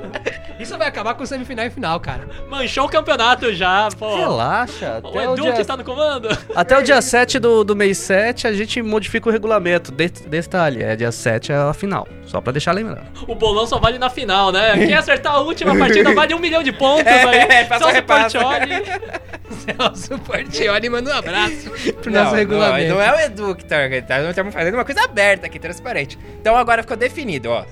Isso 0.59 0.77
vai 0.77 0.87
acabar 0.87 1.13
com 1.13 1.25
semifinal 1.25 1.65
e 1.65 1.69
final, 1.69 1.99
cara. 1.99 2.27
Manchou 2.49 2.85
o 2.85 2.89
campeonato 2.89 3.53
já, 3.53 3.89
pô. 3.97 4.15
Relaxa. 4.17 5.01
O 5.03 5.07
Até 5.09 5.19
o, 5.29 5.33
Edu 5.33 5.41
dia, 5.43 5.53
que 5.53 5.61
está 5.61 5.77
no 5.77 5.83
comando. 5.83 6.29
até 6.55 6.77
o 6.77 6.81
dia 6.81 7.01
7 7.01 7.37
do, 7.39 7.63
do 7.63 7.75
mês 7.75 7.97
7 7.99 8.47
a 8.47 8.53
gente 8.53 8.81
modifica 8.81 9.29
o 9.29 9.31
regulamento. 9.31 9.91
De, 9.91 10.07
detalhe, 10.09 10.81
é 10.83 10.95
dia 10.95 11.11
7 11.11 11.51
é 11.51 11.55
a 11.55 11.73
final. 11.73 12.07
Só 12.25 12.41
pra 12.41 12.51
deixar 12.51 12.71
lembrando. 12.71 13.05
O 13.27 13.35
bolão 13.35 13.65
só 13.67 13.79
vale 13.79 13.97
na 13.99 14.09
final, 14.09 14.51
né? 14.51 14.73
Quem 14.77 14.93
acertar 14.93 15.35
a 15.35 15.39
última 15.39 15.77
partida 15.77 16.13
vale 16.13 16.33
um 16.33 16.39
milhão 16.39 16.63
de 16.63 16.71
pontos 16.71 17.05
É, 17.07 17.59
aí. 17.59 17.65
passa 17.65 17.79
Celso 17.85 17.93
repassa. 17.93 18.39
Portiolli. 18.39 18.83
Celso 19.65 20.19
Portioli 20.19 20.89
manda 20.89 21.09
um 21.13 21.17
abraço 21.17 21.69
pro 22.01 22.11
Não, 22.11 22.23
nosso 22.23 22.35
regulamento. 22.35 22.89
Não, 22.89 22.95
não 22.95 23.01
é 23.01 23.15
o 23.15 23.19
Edu 23.19 23.55
que 23.55 23.63
tá 23.63 23.77
organizando, 23.77 24.21
nós 24.21 24.29
estamos 24.31 24.53
fazendo 24.53 24.73
uma 24.73 24.83
coisa 24.85 25.03
aberta 25.03 25.45
aqui, 25.45 25.57
transparente. 25.59 26.17
Então 26.41 26.55
agora 26.57 26.81
ficou 26.81 26.97
definido, 26.97 27.49
ó. 27.49 27.63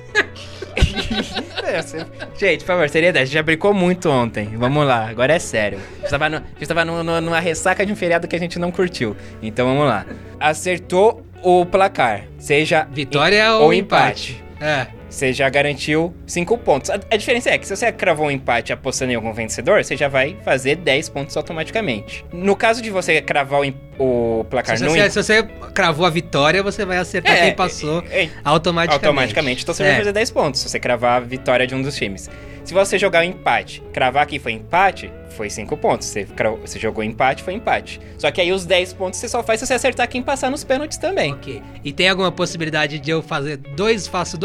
gente, 2.37 2.59
por 2.61 2.67
favor, 2.67 2.89
seriedade. 2.89 3.23
A 3.23 3.25
gente 3.25 3.33
já 3.33 3.43
brincou 3.43 3.73
muito 3.73 4.09
ontem. 4.09 4.49
Vamos 4.55 4.85
lá, 4.85 5.07
agora 5.09 5.33
é 5.33 5.39
sério. 5.39 5.79
A 5.97 6.01
gente 6.01 6.09
tava, 6.09 6.29
no- 6.29 6.37
a 6.37 6.59
gente 6.59 6.67
tava 6.67 6.85
no- 6.85 7.03
no- 7.03 7.21
numa 7.21 7.39
ressaca 7.39 7.85
de 7.85 7.91
um 7.91 7.95
feriado 7.95 8.27
que 8.27 8.35
a 8.35 8.39
gente 8.39 8.59
não 8.59 8.71
curtiu. 8.71 9.15
Então 9.41 9.67
vamos 9.67 9.87
lá. 9.87 10.05
Acertou 10.39 11.25
o 11.43 11.65
placar, 11.65 12.23
seja 12.37 12.87
Vitória 12.91 13.45
em- 13.45 13.49
ou 13.51 13.73
empate? 13.73 14.43
É. 14.59 14.87
Você 15.09 15.31
já 15.31 15.47
garantiu 15.49 16.13
5 16.27 16.57
pontos. 16.57 16.89
A, 16.89 16.99
a 17.11 17.15
diferença 17.17 17.49
é 17.49 17.57
que 17.57 17.65
se 17.67 17.75
você 17.75 17.91
cravou 17.91 18.27
um 18.27 18.31
empate 18.31 18.73
apostando 18.73 19.11
em 19.11 19.15
algum 19.15 19.31
vencedor, 19.33 19.83
você 19.83 19.95
já 19.95 20.07
vai 20.07 20.35
fazer 20.43 20.75
10 20.75 21.09
pontos 21.09 21.37
automaticamente. 21.37 22.25
No 22.33 22.55
caso 22.55 22.81
de 22.81 22.89
você 22.89 23.21
cravar 23.21 23.61
o, 23.61 24.39
o 24.39 24.43
placar 24.45 24.77
Se 24.77 24.83
no 24.83 24.91
se 24.91 25.09
você 25.23 25.43
cravou 25.73 26.05
a 26.05 26.09
vitória, 26.09 26.61
você 26.61 26.83
vai 26.85 26.97
acertar 26.97 27.33
É, 27.33 27.41
quem 27.45 27.53
passou 27.55 28.03
é, 28.09 28.23
é, 28.25 28.29
automaticamente. 28.43 29.05
automaticamente, 29.05 29.63
então 29.63 29.73
você 29.73 29.83
vai 29.83 29.93
É. 29.93 29.97
fazer 29.97 30.11
10 30.11 30.31
pontos 30.31 30.61
se 30.61 30.69
você 30.69 30.79
cravar 30.79 31.17
a 31.17 31.19
vitória 31.19 31.65
de 31.65 31.75
um 31.75 31.81
dos 31.81 31.95
times. 31.95 32.29
Se 32.63 32.73
você 32.73 32.97
jogar 32.97 33.19
o 33.21 33.23
empate, 33.23 33.83
cravar 33.93 34.25
que 34.25 34.39
foi 34.39 34.53
empate, 34.53 35.11
foi 35.37 35.51
5 35.51 35.77
pontos. 35.77 36.07
Você, 36.07 36.23
cravou- 36.23 36.59
você 36.65 36.79
jogou 36.79 37.03
empate, 37.03 37.43
foi 37.43 37.53
empate. 37.53 38.01
Só 38.17 38.31
que 38.31 38.41
aí 38.41 38.51
os 38.51 38.65
10 38.65 38.91
pontos 38.91 39.19
você 39.19 39.29
só 39.29 39.43
faz 39.43 39.59
se 39.59 39.67
você 39.67 39.75
acertar 39.75 40.07
quem 40.09 40.23
passar 40.23 40.49
nos 40.49 40.63
pênaltis 40.63 40.97
também. 40.97 41.33
Ok. 41.33 41.61
E 41.83 41.93
tem 41.93 42.09
alguma 42.09 42.31
possibilidade 42.31 42.97
de 42.97 43.11
eu 43.11 43.21
fazer 43.21 43.57
dois, 43.57 44.07
faço 44.07 44.35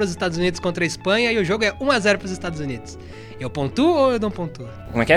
2x1 0.00 0.06
pros 0.06 0.10
Estados 0.10 0.38
Unidos 0.38 0.60
contra 0.60 0.84
a 0.84 0.86
Espanha 0.86 1.32
e 1.32 1.38
o 1.38 1.44
jogo 1.44 1.64
é 1.64 1.72
1x0 1.72 2.18
pros 2.18 2.30
Estados 2.30 2.60
Unidos? 2.60 2.98
Eu 3.38 3.50
pontuo 3.50 3.94
ou 3.94 4.12
eu 4.12 4.20
não 4.20 4.30
pontuo? 4.30 4.66
Como 4.90 5.02
é 5.02 5.06
que 5.06 5.12
é? 5.12 5.16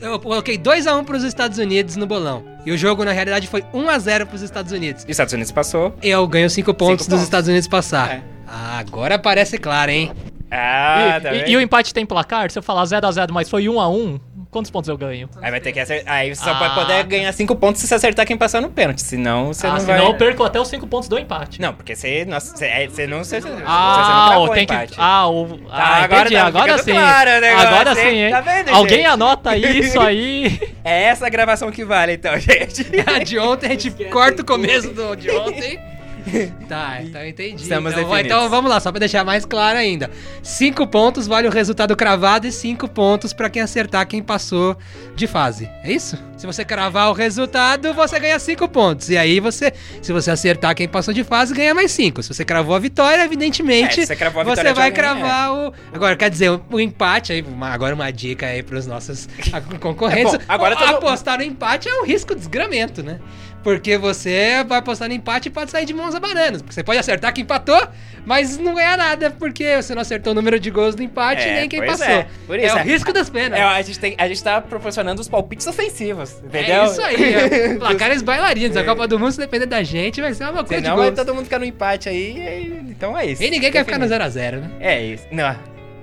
Eu 0.00 0.18
coloquei 0.18 0.58
2x1 0.58 1.04
pros 1.04 1.22
Estados 1.22 1.58
Unidos 1.58 1.96
no 1.96 2.06
bolão. 2.06 2.44
E 2.66 2.72
o 2.72 2.78
jogo, 2.78 3.04
na 3.04 3.12
realidade, 3.12 3.46
foi 3.46 3.62
1x0 3.62 4.26
pros 4.26 4.42
Estados 4.42 4.72
Unidos. 4.72 5.04
Os 5.04 5.08
Estados 5.10 5.32
Unidos 5.32 5.52
passou. 5.52 5.94
Eu 6.02 6.26
ganho 6.26 6.48
5 6.50 6.74
pontos 6.74 7.06
dos 7.06 7.14
pontos. 7.14 7.24
Estados 7.24 7.48
Unidos 7.48 7.68
passar. 7.68 8.10
É. 8.16 8.22
Ah, 8.46 8.78
agora 8.78 9.18
parece 9.18 9.58
claro, 9.58 9.90
hein? 9.90 10.12
Ah, 10.50 11.16
e, 11.18 11.20
tá 11.20 11.34
e- 11.34 11.50
e 11.52 11.56
o 11.56 11.60
empate 11.60 11.94
tem 11.94 12.04
placar? 12.04 12.50
Se 12.50 12.58
eu 12.58 12.62
falar 12.62 12.84
0x0, 12.84 13.30
mas 13.32 13.48
foi 13.48 13.64
1x1, 13.64 14.20
quantos 14.52 14.70
pontos 14.70 14.88
eu 14.88 14.96
ganho? 14.96 15.28
Aí 15.42 15.50
vai 15.50 15.60
ter 15.60 15.72
que 15.72 15.80
acertar. 15.80 16.14
Aí 16.14 16.32
você 16.32 16.44
só 16.44 16.50
Ah, 16.50 16.58
vai 16.58 16.74
poder 16.74 17.02
ganhar 17.04 17.32
5 17.32 17.56
pontos 17.56 17.80
se 17.80 17.88
você 17.88 17.94
acertar 17.96 18.24
quem 18.24 18.36
passar 18.36 18.60
no 18.60 18.70
pênalti. 18.70 19.02
Senão 19.02 19.46
você 19.52 19.66
ah, 19.66 19.72
não 19.72 19.80
senão 19.80 19.96
vai. 19.98 20.06
eu 20.06 20.14
perco 20.14 20.44
até 20.44 20.60
os 20.60 20.68
5 20.68 20.86
pontos 20.86 21.08
do 21.08 21.18
empate. 21.18 21.60
Não, 21.60 21.72
porque 21.74 21.96
você, 21.96 22.24
nossa, 22.24 22.54
você, 22.56 22.66
é- 22.66 22.86
você 22.86 23.06
não. 23.08 23.24
Você, 23.24 23.40
você 23.40 23.48
não 23.48 23.62
Ah, 23.66 24.26
cravou 24.28 24.46
o 24.46 24.50
o 24.50 24.54
tem 24.54 24.66
que. 24.66 24.72
empate. 24.74 24.94
Ah, 24.98 25.26
o. 25.28 25.58
Ah, 25.70 26.02
agora 26.04 26.20
entendi. 26.20 26.34
tá 26.36 26.46
Agora 26.46 26.78
sim. 26.78 26.92
claro 26.92 27.30
o 27.30 27.40
negócio, 27.40 27.68
agora 27.68 27.94
sim, 27.96 28.08
hein? 28.22 28.30
Tá 28.30 28.40
vendo, 28.42 28.68
Alguém 28.70 28.96
gente? 28.98 29.06
anota 29.06 29.56
isso 29.56 30.00
aí. 30.00 30.72
É 30.84 31.04
essa 31.04 31.26
a 31.26 31.30
gravação 31.30 31.70
que 31.70 31.84
vale, 31.84 32.14
então, 32.14 32.36
gente. 32.40 32.84
A 33.06 33.18
de 33.22 33.38
ontem, 33.38 33.66
a 33.66 33.70
gente 33.70 33.90
corta 34.10 34.42
o 34.42 34.44
começo 34.44 34.90
do 34.92 35.14
de 35.14 35.30
ontem. 35.30 35.78
Tá, 36.68 37.02
então 37.02 37.24
entendi. 37.26 37.62
Estamos 37.62 37.92
então, 37.92 38.04
definidos. 38.04 38.32
então 38.32 38.48
vamos 38.48 38.70
lá, 38.70 38.80
só 38.80 38.90
pra 38.90 38.98
deixar 38.98 39.24
mais 39.24 39.44
claro 39.44 39.78
ainda. 39.78 40.10
Cinco 40.42 40.86
pontos 40.86 41.26
vale 41.26 41.46
o 41.46 41.50
resultado 41.50 41.94
cravado 41.96 42.46
e 42.46 42.52
cinco 42.52 42.88
pontos 42.88 43.32
pra 43.32 43.50
quem 43.50 43.60
acertar 43.62 44.06
quem 44.06 44.22
passou 44.22 44.76
de 45.14 45.26
fase. 45.26 45.68
É 45.82 45.92
isso? 45.92 46.16
Se 46.36 46.46
você 46.46 46.64
cravar 46.64 47.10
o 47.10 47.12
resultado, 47.12 47.92
você 47.94 48.18
ganha 48.18 48.38
cinco 48.38 48.66
pontos. 48.68 49.10
E 49.10 49.16
aí 49.18 49.38
você, 49.38 49.72
se 50.00 50.12
você 50.12 50.30
acertar 50.30 50.74
quem 50.74 50.88
passou 50.88 51.12
de 51.12 51.22
fase, 51.22 51.54
ganha 51.54 51.74
mais 51.74 51.90
cinco. 51.92 52.22
Se 52.22 52.32
você 52.32 52.44
cravou 52.44 52.74
a 52.74 52.78
vitória, 52.78 53.22
evidentemente, 53.24 54.00
É, 54.00 54.06
você 54.06 54.14
você 54.16 54.24
vitória 54.24 54.54
de 54.54 54.62
vai 54.74 54.88
alguém, 54.88 54.92
cravar 54.92 55.52
o. 55.52 55.72
Agora, 55.92 56.16
quer 56.16 56.30
dizer, 56.30 56.50
o, 56.50 56.80
empate 56.80 57.32
aí, 57.32 57.42
uma- 57.42 57.68
agora 57.70 57.94
uma 57.94 58.10
dica 58.10 58.46
aí 58.46 58.62
pros 58.62 58.86
nossos 58.86 59.28
a- 59.52 59.60
concorrentes. 59.78 60.34
É 60.34 60.38
bom, 60.38 60.44
agora 60.48 60.74
todo- 60.76 60.96
apostar 60.96 61.38
no 61.38 61.44
empate 61.44 61.88
é 61.88 61.94
um 62.00 62.04
risco 62.04 62.34
de 62.34 62.40
desgramento, 62.40 63.02
né? 63.02 63.20
Porque 63.62 63.96
você 63.96 64.64
vai 64.66 64.78
apostar 64.78 65.08
no 65.08 65.14
empate 65.14 65.48
e 65.48 65.50
pode 65.50 65.70
sair 65.70 65.84
de 65.84 65.94
mãos 65.94 66.14
a 66.14 66.20
bananas. 66.20 66.62
Porque 66.62 66.74
você 66.74 66.82
pode 66.82 66.98
acertar 66.98 67.32
quem 67.32 67.42
empatou, 67.42 67.80
mas 68.26 68.58
não 68.58 68.74
ganhar 68.74 68.96
nada, 68.96 69.30
porque 69.30 69.76
você 69.80 69.94
não 69.94 70.02
acertou 70.02 70.32
o 70.32 70.34
número 70.34 70.58
de 70.58 70.70
gols 70.70 70.94
do 70.94 71.02
empate 71.02 71.42
É, 71.42 71.60
nem 71.60 71.68
quem 71.68 71.84
passou. 71.84 72.06
é. 72.06 72.26
Por 72.46 72.58
isso 72.58 72.74
o 72.74 72.78
é. 72.78 72.82
risco 72.82 73.12
das 73.12 73.30
penas. 73.30 73.58
É, 73.58 73.62
a, 73.62 73.80
gente 73.82 73.98
tem, 73.98 74.14
a 74.18 74.26
gente 74.26 74.42
tá 74.42 74.60
proporcionando 74.60 75.20
os 75.20 75.28
palpites 75.28 75.66
ofensivos, 75.66 76.38
entendeu? 76.44 76.82
É 76.82 76.84
isso 76.86 77.02
aí, 77.02 77.34
é. 77.34 77.74
placares 77.78 78.20
bailarinos. 78.22 78.76
A 78.76 78.84
Copa 78.84 79.06
do 79.06 79.18
Mundo, 79.18 79.32
se 79.32 79.38
depender 79.38 79.66
da 79.66 79.82
gente, 79.82 80.20
vai 80.20 80.34
ser 80.34 80.44
uma 80.44 80.50
loucura 80.50 80.78
de 80.80 80.84
Senão 80.84 80.96
vai 80.96 81.06
gols. 81.10 81.18
todo 81.24 81.34
mundo 81.34 81.44
ficar 81.44 81.58
no 81.60 81.64
empate 81.64 82.08
aí, 82.08 82.36
e- 82.36 82.90
então 82.90 83.16
é 83.16 83.26
isso. 83.26 83.42
E 83.42 83.48
ninguém 83.50 83.70
quer 83.70 83.84
ficar 83.84 83.98
no 83.98 84.08
Definido. 84.08 84.38
0x0, 84.38 84.60
né? 84.60 84.70
É 84.80 85.02
isso. 85.04 85.24
Não, 85.30 85.56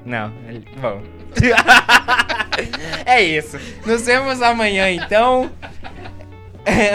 não. 0.05 0.33
Bom. 0.81 1.01
é 3.05 3.21
isso. 3.21 3.59
Nos 3.85 4.05
vemos 4.05 4.41
amanhã, 4.41 4.89
então. 4.89 5.51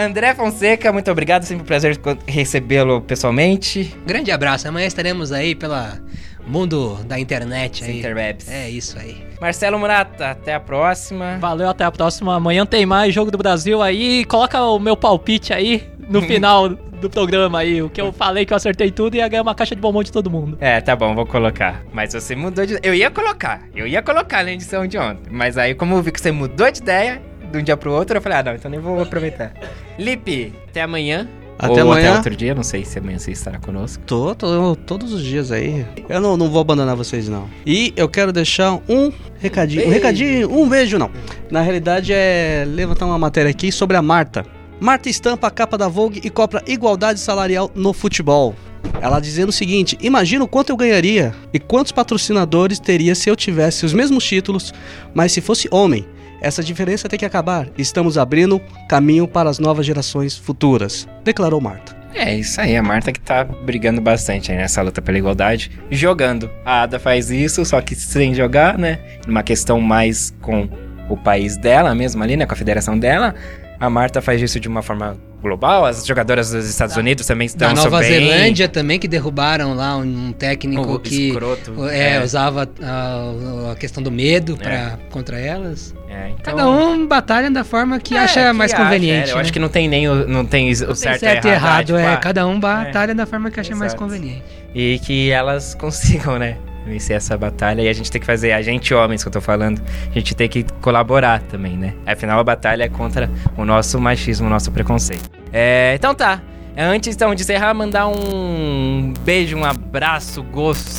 André 0.05 0.33
Fonseca, 0.33 0.91
muito 0.91 1.09
obrigado. 1.11 1.43
Sempre 1.43 1.63
um 1.63 1.65
prazer 1.65 1.99
recebê-lo 2.27 3.01
pessoalmente. 3.01 3.95
Grande 4.05 4.31
abraço. 4.31 4.67
Amanhã 4.67 4.87
estaremos 4.87 5.31
aí 5.31 5.55
pela 5.55 5.99
mundo 6.47 6.99
da 7.05 7.19
internet 7.19 7.83
aí. 7.83 7.99
Interwebs. 7.99 8.49
É 8.49 8.69
isso 8.69 8.97
aí. 8.97 9.25
Marcelo 9.41 9.77
Murata, 9.79 10.31
até 10.31 10.53
a 10.53 10.59
próxima. 10.59 11.37
Valeu, 11.39 11.69
até 11.69 11.83
a 11.83 11.91
próxima. 11.91 12.35
Amanhã 12.35 12.65
tem 12.65 12.85
mais 12.85 13.13
jogo 13.13 13.31
do 13.31 13.37
Brasil 13.37 13.81
aí. 13.81 14.23
Coloca 14.25 14.61
o 14.61 14.79
meu 14.79 14.95
palpite 14.95 15.53
aí 15.53 15.87
no 16.07 16.21
final 16.23 16.69
do 16.69 17.09
programa 17.09 17.59
aí. 17.59 17.81
O 17.81 17.89
que 17.89 17.99
eu 17.99 18.13
falei 18.13 18.45
que 18.45 18.53
eu 18.53 18.57
acertei 18.57 18.91
tudo 18.91 19.15
e 19.15 19.17
ia 19.17 19.27
ganhar 19.27 19.41
uma 19.41 19.55
caixa 19.55 19.75
de 19.75 19.81
bombom 19.81 20.03
de 20.03 20.11
todo 20.11 20.29
mundo. 20.29 20.57
É, 20.61 20.79
tá 20.79 20.95
bom, 20.95 21.13
vou 21.13 21.25
colocar. 21.25 21.83
Mas 21.91 22.13
você 22.13 22.35
mudou 22.35 22.65
de. 22.65 22.79
Eu 22.81 22.93
ia 22.93 23.09
colocar, 23.11 23.63
eu 23.75 23.87
ia 23.87 24.01
colocar 24.01 24.43
na 24.43 24.51
edição 24.51 24.87
de 24.87 24.97
ontem. 24.97 25.29
Mas 25.31 25.57
aí, 25.57 25.73
como 25.75 25.95
eu 25.95 26.01
vi 26.01 26.11
que 26.11 26.21
você 26.21 26.31
mudou 26.31 26.71
de 26.71 26.79
ideia 26.79 27.21
de 27.51 27.57
um 27.57 27.63
dia 27.63 27.77
pro 27.77 27.91
outro, 27.91 28.17
eu 28.17 28.21
falei, 28.21 28.39
ah, 28.39 28.43
não, 28.43 28.55
então 28.55 28.69
nem 28.69 28.79
vou 28.79 29.01
aproveitar. 29.01 29.53
Lipe, 29.97 30.53
até 30.69 30.81
amanhã. 30.81 31.27
Até 31.57 31.83
Ou 31.83 31.91
amanhã. 31.91 32.09
até 32.09 32.17
outro 32.17 32.35
dia, 32.35 32.53
não 32.53 32.63
sei 32.63 32.83
se 32.83 32.99
amanhã 32.99 33.17
você 33.17 33.31
estará 33.31 33.57
conosco. 33.59 34.03
Tô, 34.05 34.35
tô 34.35 34.75
todos 34.75 35.13
os 35.13 35.23
dias 35.23 35.51
aí. 35.51 35.85
Eu 36.09 36.19
não, 36.19 36.35
não 36.35 36.49
vou 36.49 36.59
abandonar 36.59 36.95
vocês, 36.95 37.29
não. 37.29 37.49
E 37.65 37.93
eu 37.95 38.09
quero 38.09 38.33
deixar 38.33 38.73
um 38.89 39.11
recadinho. 39.39 39.87
Um 39.87 39.89
recadinho, 39.89 40.51
um 40.51 40.67
beijo, 40.67 40.97
não. 40.97 41.09
Na 41.49 41.61
realidade 41.61 42.11
é 42.11 42.65
levantar 42.67 43.05
uma 43.05 43.17
matéria 43.17 43.49
aqui 43.49 43.71
sobre 43.71 43.95
a 43.95 44.01
Marta. 44.01 44.45
Marta 44.79 45.09
estampa 45.09 45.47
a 45.47 45.51
capa 45.51 45.77
da 45.77 45.87
Vogue 45.87 46.19
e 46.23 46.29
cobra 46.29 46.61
igualdade 46.67 47.21
salarial 47.21 47.71
no 47.73 47.93
futebol. 47.93 48.53
Ela 49.01 49.21
dizendo 49.21 49.49
o 49.49 49.53
seguinte: 49.53 49.97
Imagina 50.01 50.43
o 50.43 50.47
quanto 50.47 50.71
eu 50.71 50.77
ganharia 50.77 51.33
e 51.53 51.59
quantos 51.59 51.91
patrocinadores 51.91 52.79
teria 52.79 53.15
se 53.15 53.29
eu 53.29 53.35
tivesse 53.35 53.85
os 53.85 53.93
mesmos 53.93 54.25
títulos, 54.25 54.73
mas 55.13 55.31
se 55.31 55.39
fosse 55.39 55.69
homem. 55.71 56.05
Essa 56.45 56.63
diferença 56.63 57.09
tem 57.09 57.17
que 57.17 57.25
acabar. 57.25 57.69
Estamos 57.75 58.19
abrindo 58.19 58.61
caminho 58.87 59.27
para 59.27 59.49
as 59.49 59.57
novas 59.57 59.83
gerações 59.83 60.37
futuras, 60.37 61.07
declarou 61.23 61.59
Marta. 61.59 61.97
É 62.13 62.35
isso 62.35 62.61
aí, 62.61 62.77
a 62.77 62.83
Marta 62.83 63.11
que 63.11 63.19
tá 63.19 63.43
brigando 63.43 63.99
bastante 63.99 64.51
aí 64.51 64.57
nessa 64.59 64.79
luta 64.83 65.01
pela 65.01 65.17
igualdade, 65.17 65.71
jogando. 65.89 66.47
A 66.63 66.83
Ada 66.83 66.99
faz 66.99 67.31
isso, 67.31 67.65
só 67.65 67.81
que 67.81 67.95
sem 67.95 68.35
jogar, 68.35 68.77
né? 68.77 68.99
Numa 69.25 69.41
questão 69.41 69.81
mais 69.81 70.35
com 70.39 70.69
o 71.09 71.17
país 71.17 71.57
dela 71.57 71.95
mesmo 71.95 72.21
ali, 72.21 72.37
né? 72.37 72.45
Com 72.45 72.53
a 72.53 72.55
federação 72.57 72.95
dela. 72.95 73.33
A 73.79 73.89
Marta 73.89 74.21
faz 74.21 74.41
isso 74.41 74.59
de 74.59 74.67
uma 74.67 74.81
forma 74.81 75.17
global. 75.41 75.85
As 75.85 76.05
jogadoras 76.05 76.49
dos 76.51 76.67
Estados 76.67 76.95
Unidos 76.95 77.25
também 77.27 77.45
estão 77.45 77.73
Da 77.73 77.83
Nova 77.83 77.99
bem. 77.99 78.09
Zelândia 78.29 78.67
também, 78.67 78.97
que 78.97 79.07
derrubaram 79.07 79.73
lá 79.75 79.95
um 79.97 80.31
técnico 80.31 80.93
O 80.93 80.99
que 80.99 81.27
escroto. 81.29 81.87
é, 81.89 82.15
É. 82.15 82.23
usava 82.23 82.67
a, 82.81 83.71
a 83.71 83.75
questão 83.75 84.01
do 84.01 84.11
medo 84.11 84.57
pra, 84.57 84.97
contra 85.11 85.37
elas. 85.39 85.93
É, 86.09 86.29
então- 86.29 86.55
Cada 86.55 86.69
um 86.69 87.05
batalha 87.05 87.51
da 87.51 87.63
forma 87.63 87.99
que 87.99 88.15
É, 88.15 88.19
acha 88.19 88.47
que 88.47 88.53
mais 88.53 88.73
acha, 88.73 88.81
conveniente. 88.83 89.29
é, 89.29 89.31
eu 89.31 89.35
né? 89.35 89.41
acho 89.41 89.53
que 89.53 89.59
não 89.59 89.69
tem 89.69 89.87
nem 89.87 90.07
o, 90.07 90.27
não 90.27 90.45
tem 90.45 90.71
o 90.71 90.79
Não 90.79 90.85
tem 90.87 90.95
certo, 90.95 91.19
certo 91.19 91.45
e 91.45 91.49
errado. 91.49 91.63
errado, 91.63 91.85
tipo, 91.87 91.99
é. 91.99 92.17
Cada 92.17 92.47
um 92.47 92.59
batalha 92.59 93.13
da 93.13 93.25
forma 93.25 93.51
que 93.51 93.59
acha 93.59 93.75
mais 93.75 93.93
conveniente. 93.93 94.43
E 94.73 94.99
que 94.99 95.29
elas 95.31 95.75
consigam, 95.79 96.39
né? 96.39 96.57
Vencer 96.85 97.15
essa 97.15 97.37
batalha. 97.37 97.81
E 97.81 97.89
a 97.89 97.93
gente 97.93 98.11
tem 98.11 98.21
que 98.21 98.27
fazer, 98.27 98.51
a 98.51 98.61
gente 98.61 98.93
homens 98.93 99.23
que 99.23 99.27
eu 99.27 99.33
tô 99.33 99.41
falando, 99.41 99.81
a 100.09 100.13
gente 100.13 100.35
tem 100.35 100.47
que 100.47 100.63
colaborar 100.81 101.41
também, 101.41 101.75
né? 101.75 101.93
Afinal, 102.05 102.39
a 102.39 102.43
batalha 102.43 102.83
é 102.83 102.89
contra 102.89 103.29
o 103.57 103.65
nosso 103.65 103.99
machismo, 103.99 104.47
o 104.47 104.49
nosso 104.49 104.71
preconceito. 104.71 105.29
É, 105.51 105.93
então 105.95 106.13
tá. 106.13 106.41
Antes 106.77 107.15
então 107.15 107.33
de 107.33 107.41
encerrar, 107.41 107.73
mandar 107.73 108.05
um 108.07 109.13
beijo, 109.21 109.55
um 109.55 109.63
abraço 109.63 110.43
gostoso 110.43 110.89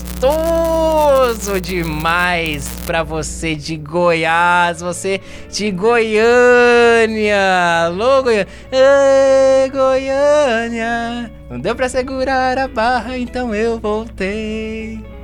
demais 1.61 2.66
pra 2.87 3.03
você 3.03 3.55
de 3.55 3.76
Goiás, 3.76 4.80
você 4.80 5.20
de 5.53 5.70
Goiânia. 5.70 7.37
Alô, 7.84 8.22
Goiânia. 8.22 8.49
Ê, 8.72 9.68
Goiânia. 9.68 11.30
Não 11.51 11.61
deu 11.61 11.76
pra 11.76 11.91
segurar 11.91 12.57
a 12.57 12.66
barra, 12.66 13.18
então 13.18 13.55
eu 13.55 13.78
voltei. 13.78 15.15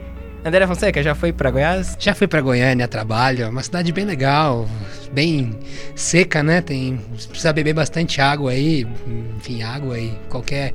André 0.44 0.66
Fonseca, 0.66 1.02
já 1.02 1.14
foi 1.14 1.32
pra 1.32 1.50
Goiás? 1.50 1.96
Já 1.98 2.14
fui 2.14 2.26
pra 2.26 2.40
Goiânia 2.40 2.88
trabalho, 2.88 3.44
é 3.44 3.48
uma 3.48 3.62
cidade 3.62 3.92
bem 3.92 4.04
legal, 4.04 4.68
bem 5.12 5.56
seca, 5.94 6.42
né? 6.42 6.60
Tem 6.60 6.98
precisa 7.28 7.52
beber 7.52 7.74
bastante 7.74 8.20
água 8.20 8.50
aí, 8.50 8.86
enfim, 9.36 9.62
água 9.62 9.94
aí, 9.94 10.12
qualquer 10.28 10.74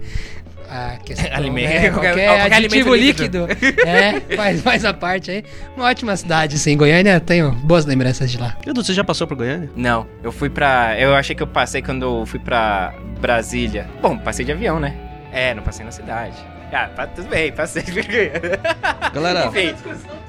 a 0.70 0.98
questão, 1.04 1.28
Alimento, 1.36 1.70
né? 1.70 1.90
qualquer- 1.92 2.14
qualquer, 2.14 2.28
qualquer 2.40 2.54
aditivo 2.56 2.94
alimento 2.94 2.96
líquido, 2.96 3.48
é, 3.86 4.20
faz, 4.38 4.62
faz 4.62 4.86
a 4.86 4.94
parte 4.94 5.32
aí. 5.32 5.44
Uma 5.76 5.86
ótima 5.88 6.16
cidade, 6.16 6.58
sim. 6.58 6.78
Goiânia, 6.78 7.20
tenho 7.20 7.52
boas 7.52 7.86
lembranças 7.86 8.32
de 8.32 8.38
lá. 8.38 8.56
Edu, 8.66 8.82
você 8.84 8.94
já 8.94 9.04
passou 9.04 9.28
por 9.28 9.36
Goiânia? 9.36 9.70
Não, 9.76 10.08
eu 10.24 10.32
fui 10.32 10.50
pra. 10.50 10.96
Eu 10.98 11.14
achei 11.14 11.36
que 11.36 11.44
eu 11.44 11.48
passei 11.48 11.82
quando 11.82 12.04
eu 12.22 12.26
fui 12.26 12.40
pra 12.40 12.94
Brasília. 13.20 13.86
Bom, 14.02 14.18
passei 14.18 14.46
de 14.46 14.52
avião, 14.54 14.80
né? 14.80 14.96
É, 15.32 15.54
não 15.54 15.62
passei 15.64 15.86
na 15.86 15.92
cidade. 15.92 16.36
Ah, 16.72 16.90
tá, 16.96 17.08
tudo 17.08 17.28
bem, 17.30 17.52
passei. 17.52 17.84
Galera, 19.14 19.46
Enfim, 19.48 19.74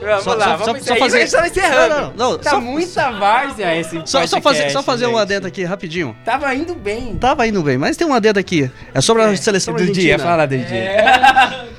vamos 0.01 0.22
Só- 0.24 0.34
lá, 0.34 0.57
só- 0.59 0.64
vamos 0.64 0.84
só- 0.84 0.95
só 0.95 0.99
fazer- 1.01 1.26
Só 1.28 1.45
encerrando. 1.45 1.95
Não, 1.95 2.01
não, 2.16 2.30
não, 2.32 2.39
tá 2.39 2.51
só- 2.51 2.61
muita 2.61 3.11
várzea 3.12 3.76
esse 3.78 3.97
só, 4.05 4.24
só 4.26 4.41
fazer, 4.41 4.41
podcast, 4.41 4.72
só 4.72 4.82
fazer 4.82 5.07
um 5.09 5.16
adendo 5.18 5.47
aqui 5.47 5.64
rapidinho. 5.64 6.16
Tava 6.24 6.55
indo 6.55 6.74
bem. 6.74 7.16
Tava 7.16 7.47
indo 7.47 7.62
bem, 7.62 7.76
mas 7.76 7.97
tem 7.97 8.07
um 8.07 8.14
adendo 8.14 8.39
aqui. 8.39 8.70
É 8.95 9.01
sobre 9.01 9.22
a 9.24 9.36
seleção 9.36 9.74
do 9.74 9.80
argentina. 9.80 10.01
dia, 10.05 10.18
fala 10.18 10.47
do 10.47 10.57
dia. 10.57 11.66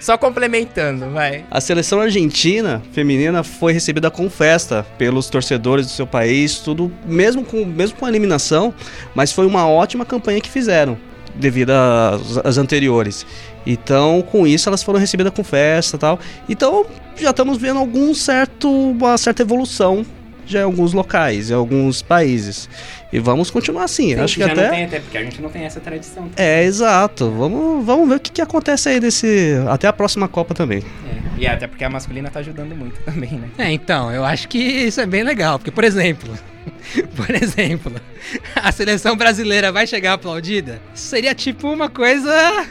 Só 0.00 0.16
complementando, 0.16 1.10
vai. 1.10 1.44
A 1.50 1.60
seleção 1.60 2.00
argentina 2.00 2.80
feminina 2.92 3.42
foi 3.42 3.72
recebida 3.72 4.08
com 4.12 4.30
festa 4.30 4.86
pelos 4.96 5.28
torcedores 5.28 5.86
do 5.86 5.92
seu 5.92 6.06
país, 6.06 6.58
tudo 6.60 6.90
mesmo 7.04 7.44
com 7.44 7.64
mesmo 7.64 7.98
com 7.98 8.06
a 8.06 8.08
eliminação, 8.08 8.72
mas 9.12 9.32
foi 9.32 9.44
uma 9.44 9.68
ótima 9.68 10.06
campanha 10.06 10.40
que 10.40 10.48
fizeram 10.48 10.96
devido 11.34 11.70
às, 11.72 12.38
às 12.46 12.58
anteriores. 12.58 13.26
Então, 13.68 14.22
com 14.22 14.46
isso 14.46 14.68
elas 14.68 14.82
foram 14.82 14.98
recebidas 14.98 15.32
com 15.32 15.44
festa, 15.44 15.96
e 15.96 15.98
tal. 15.98 16.18
Então, 16.48 16.86
já 17.16 17.30
estamos 17.30 17.58
vendo 17.58 17.78
algum 17.78 18.14
certo 18.14 18.70
uma 18.70 19.18
certa 19.18 19.42
evolução 19.42 20.06
já 20.46 20.60
em 20.60 20.62
alguns 20.62 20.94
locais, 20.94 21.50
em 21.50 21.54
alguns 21.54 22.00
países. 22.00 22.70
E 23.12 23.18
vamos 23.18 23.50
continuar 23.50 23.84
assim. 23.84 24.14
Acho 24.14 24.34
que 24.36 24.40
já 24.40 24.52
até 24.52 24.62
não 24.62 24.70
tem 24.70 24.84
até, 24.84 25.00
porque 25.00 25.18
a 25.18 25.22
gente 25.22 25.42
não 25.42 25.50
tem 25.50 25.64
essa 25.64 25.78
tradição. 25.80 26.30
é, 26.36 26.64
exato. 26.64 27.30
Vamos, 27.30 27.84
vamos 27.84 28.08
ver 28.08 28.14
o 28.14 28.20
que, 28.20 28.32
que 28.32 28.40
acontece 28.40 28.88
aí 28.88 28.98
desse. 28.98 29.56
Até 29.68 29.86
a 29.86 29.92
próxima 29.92 30.26
Copa 30.26 30.54
também. 30.54 30.78
É. 30.78 31.18
E 31.42 31.46
até 31.46 31.66
porque 31.66 31.84
a 31.84 31.90
masculina 31.90 32.30
tá 32.30 32.40
ajudando 32.40 32.74
muito 32.74 32.98
também, 33.04 33.32
né? 33.32 33.48
É, 33.58 33.70
então, 33.70 34.10
eu 34.10 34.24
acho 34.24 34.48
que 34.48 34.58
isso 34.58 35.00
é 35.00 35.06
bem 35.06 35.22
legal, 35.22 35.58
porque, 35.58 35.70
por 35.70 35.84
exemplo, 35.84 36.32
por 37.14 37.30
exemplo, 37.30 37.92
a 38.56 38.72
seleção 38.72 39.16
brasileira 39.16 39.70
vai 39.70 39.86
chegar 39.86 40.14
aplaudida? 40.14 40.80
Seria 40.94 41.34
tipo 41.34 41.70
uma 41.70 41.88
coisa 41.88 42.66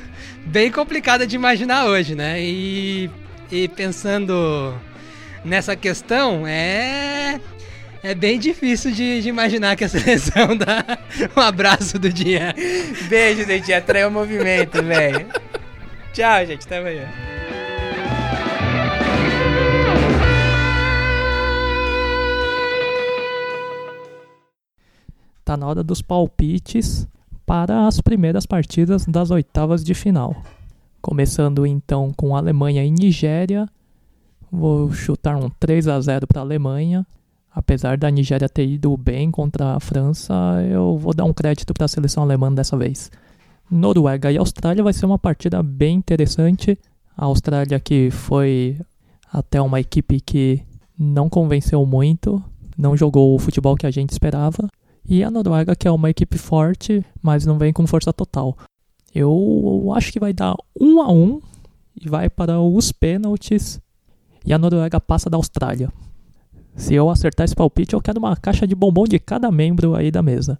bem 0.47 0.71
complicada 0.71 1.27
de 1.27 1.35
imaginar 1.35 1.85
hoje, 1.85 2.15
né? 2.15 2.41
E, 2.41 3.09
e 3.51 3.67
pensando 3.67 4.73
nessa 5.43 5.75
questão, 5.75 6.45
é. 6.47 7.39
É 8.03 8.13
bem 8.13 8.39
difícil 8.39 8.91
de, 8.91 9.21
de 9.21 9.27
imaginar 9.27 9.75
que 9.75 9.83
a 9.83 9.89
seleção 9.89 10.55
dá 10.55 10.99
um 11.35 11.41
abraço 11.41 11.99
do 11.99 12.11
dia. 12.11 12.55
Beijo, 13.09 13.43
gente. 13.45 13.73
Atraiu 13.73 14.07
o 14.07 14.11
movimento, 14.11 14.81
velho. 14.83 15.25
Tchau, 16.13 16.45
gente. 16.45 16.65
Até 16.65 16.77
amanhã. 16.77 17.09
Tá 25.43 25.57
na 25.57 25.67
hora 25.67 25.83
dos 25.83 26.01
palpites 26.01 27.07
para 27.47 27.87
as 27.87 28.01
primeiras 28.01 28.45
partidas 28.45 29.05
das 29.05 29.31
oitavas 29.31 29.81
de 29.81 29.93
final. 29.93 30.35
Começando 31.01 31.65
então 31.65 32.11
com 32.11 32.35
Alemanha 32.35 32.83
e 32.83 32.91
Nigéria. 32.91 33.69
Vou 34.51 34.91
chutar 34.91 35.37
um 35.37 35.49
3 35.57 35.87
a 35.87 36.01
0 36.01 36.27
para 36.27 36.41
a 36.41 36.43
Alemanha. 36.43 37.07
Apesar 37.49 37.97
da 37.97 38.11
Nigéria 38.11 38.49
ter 38.49 38.67
ido 38.67 38.95
bem 38.97 39.31
contra 39.31 39.75
a 39.75 39.79
França, 39.79 40.33
eu 40.69 40.97
vou 40.97 41.13
dar 41.13 41.23
um 41.23 41.33
crédito 41.33 41.73
para 41.73 41.85
a 41.85 41.87
seleção 41.87 42.21
alemã 42.21 42.53
dessa 42.53 42.75
vez. 42.75 43.09
Noruega 43.71 44.29
e 44.29 44.37
Austrália 44.37 44.83
vai 44.83 44.91
ser 44.91 45.05
uma 45.05 45.17
partida 45.17 45.63
bem 45.63 45.95
interessante. 45.95 46.77
A 47.15 47.25
Austrália 47.25 47.79
que 47.79 48.11
foi 48.11 48.77
até 49.31 49.61
uma 49.61 49.79
equipe 49.79 50.19
que 50.19 50.61
não 50.99 51.29
convenceu 51.29 51.85
muito, 51.85 52.43
não 52.77 52.97
jogou 52.97 53.33
o 53.33 53.39
futebol 53.39 53.77
que 53.77 53.87
a 53.87 53.91
gente 53.91 54.11
esperava. 54.11 54.67
E 55.07 55.23
a 55.23 55.31
Noruega, 55.31 55.75
que 55.75 55.87
é 55.87 55.91
uma 55.91 56.09
equipe 56.09 56.37
forte, 56.37 57.05
mas 57.21 57.45
não 57.45 57.57
vem 57.57 57.71
com 57.71 57.87
força 57.87 58.11
total. 58.11 58.57
Eu 59.15 59.91
acho 59.95 60.11
que 60.11 60.19
vai 60.19 60.33
dar 60.33 60.55
um 60.79 61.01
a 61.01 61.09
um 61.09 61.41
e 61.95 62.09
vai 62.09 62.29
para 62.29 62.59
os 62.59 62.91
pênaltis. 62.91 63.79
E 64.45 64.53
a 64.53 64.57
Noruega 64.57 64.99
passa 64.99 65.29
da 65.29 65.37
Austrália. 65.37 65.91
Se 66.75 66.93
eu 66.93 67.09
acertar 67.09 67.45
esse 67.45 67.55
palpite, 67.55 67.93
eu 67.93 68.01
quero 68.01 68.19
uma 68.19 68.35
caixa 68.35 68.67
de 68.67 68.75
bombom 68.75 69.05
de 69.05 69.17
cada 69.17 69.49
membro 69.49 69.95
aí 69.95 70.11
da 70.11 70.21
mesa. 70.21 70.59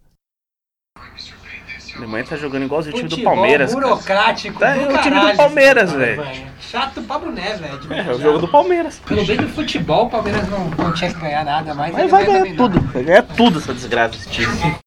A 1.98 2.00
Alemanha 2.00 2.24
tá 2.26 2.38
jogando 2.38 2.64
igualzinho 2.64 2.96
o 2.96 2.98
time 2.98 3.10
do 3.10 3.24
Palmeiras. 3.24 3.74
cara. 3.74 3.88
burocrático 3.88 4.60
Tá, 4.60 4.76
é 4.76 4.88
o 4.88 5.02
time 5.02 5.20
do 5.20 5.36
Palmeiras, 5.36 5.92
velho. 5.92 6.24
Chato 6.60 7.02
pra 7.02 7.18
boné, 7.18 7.56
velho. 7.56 7.80
É, 7.90 8.00
é 8.08 8.14
o 8.14 8.22
jogo 8.22 8.38
do 8.38 8.48
Palmeiras. 8.48 9.00
Pelo 9.00 9.26
bem 9.26 9.38
do 9.38 9.50
futebol, 9.50 10.06
o 10.06 10.10
Palmeiras 10.10 10.48
não, 10.48 10.70
não 10.70 10.94
tinha 10.94 11.12
que 11.12 11.20
ganhar 11.20 11.44
nada 11.44 11.74
mais. 11.74 11.92
Mas 11.92 12.12
vai 12.12 12.24
ganha 12.24 12.44
ganhar 12.44 12.56
tudo. 12.56 12.80
Vai 12.94 13.04
ganhar 13.04 13.24
tudo 13.24 13.58
essa 13.58 13.74
desgraça 13.74 14.14
desse 14.16 14.30
time. 14.30 14.78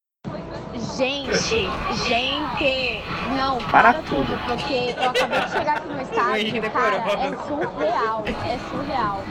Gente, 0.97 1.69
gente, 2.07 2.90
não, 3.41 3.57
Para 3.57 3.93
para, 3.93 4.03
tudo, 4.03 4.39
porque 4.45 4.93
eu 4.95 5.09
acabei 5.09 5.39
de 5.39 5.51
chegar 5.51 5.77
aqui 5.77 5.87
no 5.87 6.01
estádio, 6.01 6.71
cara, 6.71 6.95
é 6.97 7.29
surreal, 7.47 8.23
é 8.45 8.59
surreal. 8.69 9.23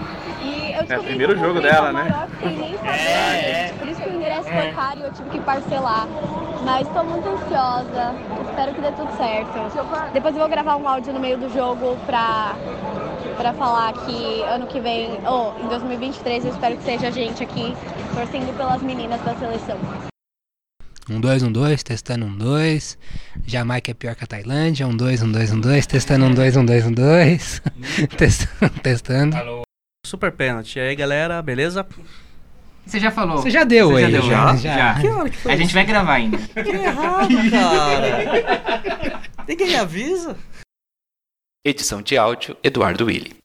E 0.42 0.72
eu 0.72 0.82
descobri 0.82 1.06
primeiro 1.06 1.34
que 1.34 1.40
eu 1.40 1.46
jogo 1.46 1.61
dela, 1.61 1.92
né? 1.92 2.28
nem 2.42 2.76
saber, 2.76 3.74
por 3.78 3.88
isso 3.88 4.02
que 4.02 4.08
o 4.08 4.14
ingresso 4.14 4.48
foi 4.48 4.72
caro 4.72 4.98
e 4.98 5.02
eu 5.02 5.12
tive 5.12 5.30
que 5.30 5.40
parcelar. 5.40 6.08
Mas 6.64 6.88
tô 6.88 7.04
muito 7.04 7.28
ansiosa, 7.28 8.14
espero 8.48 8.74
que 8.74 8.80
dê 8.80 8.92
tudo 8.92 9.16
certo. 9.16 10.12
Depois 10.12 10.34
eu 10.34 10.40
vou 10.40 10.48
gravar 10.48 10.76
um 10.76 10.88
áudio 10.88 11.12
no 11.12 11.20
meio 11.20 11.38
do 11.38 11.48
jogo 11.48 11.96
pra, 12.04 12.54
pra 13.36 13.52
falar 13.54 13.92
que 13.92 14.42
ano 14.42 14.66
que 14.66 14.80
vem, 14.80 15.20
ou 15.24 15.54
em 15.61 15.68
2023, 15.68 16.44
eu 16.44 16.50
espero 16.50 16.76
que 16.76 16.82
seja 16.82 17.08
a 17.08 17.11
gente 17.11 17.42
aqui 17.42 17.74
torcendo 18.14 18.54
pelas 18.56 18.82
meninas 18.82 19.20
da 19.22 19.34
seleção. 19.36 19.78
Um 21.11 21.20
dois, 21.20 21.42
um 21.42 21.50
dois, 21.50 21.82
testando 21.82 22.24
um 22.24 22.36
dois. 22.36 22.96
Jamaica 23.44 23.90
é 23.90 23.94
pior 23.94 24.14
que 24.14 24.22
a 24.22 24.26
Tailândia. 24.28 24.86
Um 24.86 24.96
dois, 24.96 25.20
um 25.20 25.32
dois, 25.32 25.52
um 25.52 25.61
dois, 25.61 25.84
testando 25.84 26.24
um 26.24 26.32
dois, 26.32 26.56
um 26.56 26.64
dois, 26.64 26.86
um 26.86 26.92
dois. 26.92 27.61
testando, 28.16 28.80
testando. 28.80 29.36
Super 30.06 30.30
pênalti. 30.30 30.76
E 30.78 30.82
aí, 30.82 30.94
galera, 30.94 31.42
beleza? 31.42 31.84
Você 32.86 33.00
já 33.00 33.11
falou. 33.11 33.38
Você 33.38 33.50
já 33.50 33.64
deu 33.64 33.90
Você 33.90 34.04
aí. 34.04 34.12
já 34.12 34.20
deu, 34.20 34.30
já. 34.30 34.56
já? 34.56 34.76
já. 34.76 35.00
Que 35.00 35.08
hora 35.08 35.30
que 35.30 35.36
foi 35.36 35.52
A 35.52 35.56
gente 35.56 35.74
vai 35.74 35.84
gravar 35.84 36.14
ainda. 36.14 36.38
Que 36.54 36.70
errado, 36.70 37.28
cara. 37.50 39.22
Ninguém 39.48 39.66
me 39.66 39.76
avisa. 39.76 40.36
Edição 41.64 42.00
de 42.00 42.16
áudio 42.16 42.56
Eduardo 42.62 43.06
Willi. 43.06 43.40